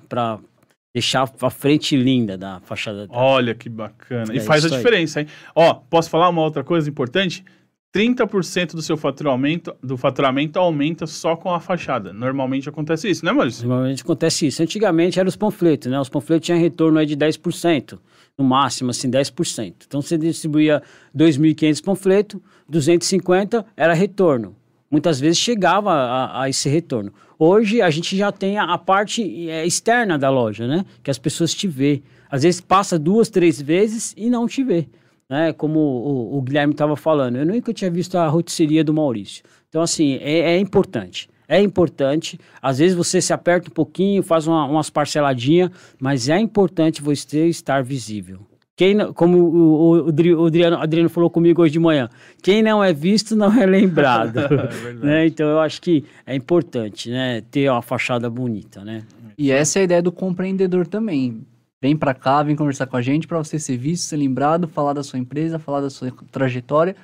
deixar 0.94 1.32
a 1.42 1.50
frente 1.50 1.96
linda 1.96 2.38
da 2.38 2.60
fachada. 2.62 3.08
Olha 3.10 3.56
que 3.56 3.70
bacana. 3.70 4.34
É 4.34 4.38
e 4.38 4.40
faz 4.42 4.66
a 4.66 4.70
diferença, 4.70 5.20
aí. 5.20 5.26
hein? 5.26 5.32
Ó, 5.56 5.76
posso 5.76 6.10
falar 6.10 6.28
uma 6.28 6.42
outra 6.42 6.64
coisa 6.64 6.90
importante? 6.90 7.46
30% 7.94 8.74
do 8.74 8.82
seu 8.82 8.98
faturamento, 8.98 9.76
do 9.82 9.98
faturamento 9.98 10.60
aumenta 10.60 11.08
só 11.08 11.36
com 11.36 11.54
a 11.54 11.60
fachada. 11.60 12.12
Normalmente 12.12 12.68
acontece 12.68 13.10
isso, 13.10 13.26
né, 13.26 13.32
Maurício? 13.32 13.68
Normalmente 13.68 14.02
acontece 14.02 14.48
isso. 14.48 14.62
Antigamente 14.62 15.20
eram 15.20 15.30
os 15.30 15.36
panfletos, 15.36 15.90
né? 15.90 16.00
Os 16.00 16.10
panfletos 16.10 16.46
tinham 16.46 16.60
retorno 16.60 17.00
aí 17.00 17.06
de 17.06 17.16
10%, 17.16 17.98
no 18.38 18.44
máximo, 18.44 18.92
assim, 18.92 19.10
10%. 19.10 19.74
Então 19.88 20.02
você 20.02 20.18
distribuía 20.18 20.84
2.500 21.16 21.84
panfletos, 21.84 22.42
250 22.68 23.66
era 23.76 23.94
retorno. 23.94 24.56
Muitas 24.92 25.20
vezes 25.20 25.38
chegava 25.38 25.92
a, 25.92 26.44
a, 26.44 26.50
esse 26.50 26.70
retorno. 26.70 27.14
Hoje 27.40 27.82
a 27.82 27.90
gente 27.90 28.16
já 28.16 28.32
tem 28.32 28.58
a, 28.58 28.74
a 28.74 28.78
parte 28.78 29.50
é, 29.50 29.66
externa 29.66 30.18
da 30.18 30.30
loja, 30.30 30.68
né? 30.68 30.86
Que 31.02 31.12
as 31.12 31.18
pessoas 31.18 31.54
te 31.54 31.68
vê. 31.68 32.04
Às 32.30 32.44
vezes 32.44 32.60
passa 32.60 33.00
duas, 33.00 33.30
três 33.30 33.62
vezes 33.62 34.14
e 34.18 34.30
não 34.30 34.46
te 34.46 34.64
vê 34.64 34.88
né? 35.30 35.54
Como 35.54 35.80
o, 35.80 36.38
o 36.38 36.42
Guilherme 36.42 36.74
estava 36.74 36.96
falando, 36.96 37.38
eu 37.38 37.46
nunca 37.46 37.74
tinha 37.74 37.92
visto 37.92 38.18
a 38.18 38.28
rotisseria 38.28 38.84
do 38.84 38.94
Maurício. 38.94 39.44
Então, 39.70 39.82
assim, 39.82 40.18
é, 40.22 40.56
é, 40.56 40.60
importante. 40.60 41.30
É 41.48 41.62
importante. 41.62 42.40
Às 42.62 42.80
vezes 42.80 42.96
você 42.96 43.22
se 43.22 43.34
aperta 43.34 43.70
um 43.70 43.74
pouquinho, 43.74 44.24
faz 44.24 44.48
uma, 44.48 44.66
umas 44.66 44.90
parceladinhas, 44.90 45.72
mas 46.00 46.30
é 46.30 46.40
importante 46.40 47.02
você 47.02 47.48
estar 47.48 47.84
visível. 47.84 48.40
Quem, 48.76 49.12
como 49.14 49.38
o, 49.40 50.06
o, 50.06 50.44
o 50.44 50.46
Adriano, 50.46 50.78
Adriano 50.78 51.10
falou 51.10 51.32
comigo 51.32 51.64
hoje 51.64 51.74
de 51.74 51.80
manhã, 51.80 52.08
quem 52.44 52.62
não 52.62 52.84
é 52.84 52.94
visto 52.94 53.36
não 53.36 53.52
é 53.60 53.66
lembrado. 53.66 54.38
é 54.48 54.94
né? 54.94 55.26
Então 55.26 55.48
eu 55.50 55.60
acho 55.60 55.82
que 55.82 56.06
é 56.26 56.36
importante 56.36 57.10
né? 57.10 57.42
ter 57.50 57.70
uma 57.72 57.82
fachada 57.82 58.30
bonita. 58.30 58.86
Né? 58.86 59.04
E 59.36 59.52
essa 59.52 59.80
é 59.80 59.82
a 59.82 59.84
ideia 59.84 60.02
do 60.02 60.12
compreendedor 60.12 60.86
também 60.86 61.44
Vem 61.82 61.96
para 61.96 62.14
cá, 62.14 62.42
vem 62.42 62.56
conversar 62.56 62.88
com 62.88 62.98
a 62.98 63.02
gente 63.02 63.28
para 63.28 63.38
você 63.38 63.60
ser 63.60 63.78
visto, 63.78 64.04
ser 64.04 64.18
lembrado, 64.18 64.68
falar 64.68 64.94
da 64.94 65.04
sua 65.04 65.20
empresa, 65.20 65.60
falar 65.60 65.82
da 65.82 65.90
sua 65.90 66.12
trajetória 66.32 66.96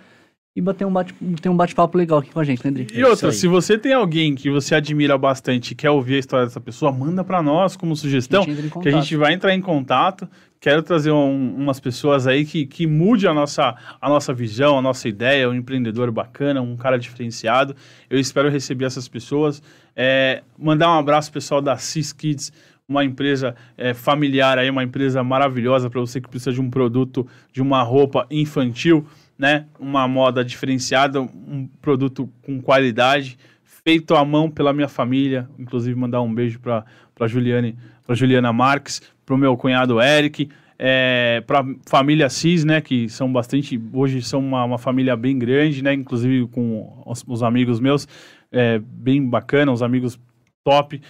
e 0.55 0.61
bater 0.61 0.86
um 0.86 0.93
bate, 0.93 1.13
ter 1.41 1.49
um 1.49 1.57
bate-papo 1.57 1.97
legal 1.97 2.19
aqui 2.19 2.32
com 2.32 2.39
a 2.39 2.43
gente, 2.43 2.63
né, 2.63 2.69
André? 2.69 2.88
E 2.93 3.03
outra, 3.03 3.32
se 3.32 3.47
você 3.47 3.76
tem 3.76 3.93
alguém 3.93 4.36
que 4.36 4.51
você 4.51 4.76
admira 4.76 5.17
bastante 5.17 5.71
e 5.71 5.76
quer 5.76 5.89
ouvir 5.89 6.15
a 6.15 6.19
história 6.19 6.45
dessa 6.45 6.61
pessoa, 6.61 6.91
manda 6.91 7.24
para 7.24 7.41
nós 7.41 7.76
como 7.76 7.95
sugestão, 7.95 8.43
a 8.43 8.82
que 8.82 8.89
a 8.89 8.91
gente 8.91 9.15
vai 9.15 9.34
entrar 9.34 9.53
em 9.53 9.61
contato. 9.61 10.30
Quero 10.59 10.84
trazer 10.84 11.11
um, 11.11 11.55
umas 11.55 11.80
pessoas 11.80 12.28
aí 12.28 12.45
que, 12.45 12.65
que 12.67 12.86
mude 12.86 13.28
a 13.28 13.34
nossa, 13.34 13.76
a 13.99 14.07
nossa 14.07 14.32
visão, 14.32 14.78
a 14.78 14.82
nossa 14.82 15.09
ideia, 15.09 15.49
um 15.49 15.55
empreendedor 15.55 16.11
bacana, 16.11 16.61
um 16.61 16.78
cara 16.78 16.97
diferenciado. 16.97 17.76
Eu 18.07 18.19
espero 18.19 18.47
receber 18.47 18.86
essas 18.86 19.07
pessoas. 19.07 19.61
É, 19.95 20.43
mandar 20.57 20.89
um 20.89 20.99
abraço 20.99 21.32
pessoal 21.32 21.61
da 21.61 21.78
Cis 21.78 22.13
Kids, 22.13 22.53
uma 22.88 23.03
empresa 23.03 23.55
é, 23.77 23.93
familiar 23.93 24.57
aí, 24.57 24.69
uma 24.69 24.84
empresa 24.84 25.23
maravilhosa 25.23 25.89
para 25.89 25.99
você 25.99 26.19
que 26.19 26.29
precisa 26.29 26.51
de 26.51 26.61
um 26.61 26.69
produto, 26.69 27.27
de 27.51 27.61
uma 27.61 27.81
roupa 27.81 28.27
infantil, 28.29 29.05
né? 29.38 29.65
Uma 29.79 30.07
moda 30.07 30.43
diferenciada, 30.43 31.21
um 31.21 31.67
produto 31.81 32.29
com 32.41 32.61
qualidade, 32.61 33.38
feito 33.63 34.15
à 34.15 34.23
mão 34.23 34.49
pela 34.49 34.73
minha 34.73 34.88
família. 34.88 35.49
Inclusive 35.57 35.97
mandar 35.97 36.21
um 36.21 36.34
beijo 36.34 36.59
para 36.59 36.86
Juliane, 37.27 37.77
para 38.05 38.15
Juliana 38.15 38.51
Marques, 38.51 39.01
para 39.25 39.36
o 39.36 39.38
meu 39.38 39.55
cunhado 39.55 40.01
Eric, 40.01 40.49
é, 40.77 41.41
para 41.47 41.65
família 41.88 42.29
Cis, 42.29 42.65
né? 42.65 42.81
Que 42.81 43.07
são 43.07 43.31
bastante, 43.31 43.81
hoje 43.93 44.21
são 44.21 44.39
uma, 44.39 44.65
uma 44.65 44.77
família 44.77 45.15
bem 45.15 45.39
grande, 45.39 45.81
né? 45.81 45.93
Inclusive 45.93 46.47
com 46.47 47.01
os, 47.05 47.23
os 47.25 47.43
amigos 47.43 47.79
meus, 47.79 48.07
é, 48.51 48.79
bem 48.79 49.25
bacana, 49.25 49.71
os 49.71 49.81
amigos 49.81 50.19
top 50.63 51.01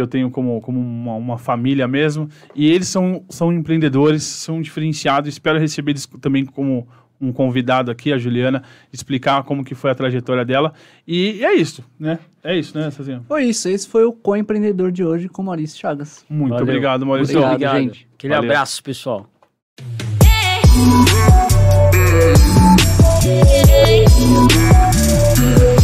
eu 0.00 0.06
tenho 0.06 0.30
como, 0.30 0.60
como 0.60 0.78
uma, 0.78 1.14
uma, 1.14 1.38
família 1.38 1.86
mesmo. 1.86 2.28
E 2.54 2.70
eles 2.70 2.88
são, 2.88 3.24
são 3.28 3.52
empreendedores, 3.52 4.22
são 4.22 4.60
diferenciados. 4.60 5.28
Espero 5.28 5.58
receber 5.58 5.92
eles 5.92 6.06
também 6.20 6.44
como 6.44 6.86
um 7.20 7.32
convidado 7.32 7.90
aqui, 7.90 8.12
a 8.12 8.18
Juliana, 8.18 8.62
explicar 8.92 9.42
como 9.42 9.64
que 9.64 9.74
foi 9.74 9.90
a 9.90 9.94
trajetória 9.94 10.44
dela. 10.44 10.72
E, 11.06 11.38
e 11.38 11.44
é 11.44 11.54
isso, 11.54 11.84
né? 11.98 12.18
É 12.42 12.56
isso, 12.56 12.78
né, 12.78 12.90
Cezinha? 12.90 13.22
Foi 13.26 13.44
isso. 13.44 13.68
Esse 13.68 13.88
foi 13.88 14.04
o 14.04 14.12
co-empreendedor 14.12 14.92
de 14.92 15.04
hoje 15.04 15.28
com 15.28 15.42
Maurício 15.42 15.78
Chagas. 15.78 16.24
Muito 16.28 16.50
Valeu. 16.50 16.64
obrigado, 16.64 17.04
Maurício. 17.04 17.36
Obrigado, 17.38 17.54
obrigado. 17.54 17.80
gente. 17.80 18.08
Aquele 18.14 18.34
Valeu. 18.34 18.50
abraço, 18.50 18.82
pessoal. 18.82 19.26
Yeah. 25.38 25.77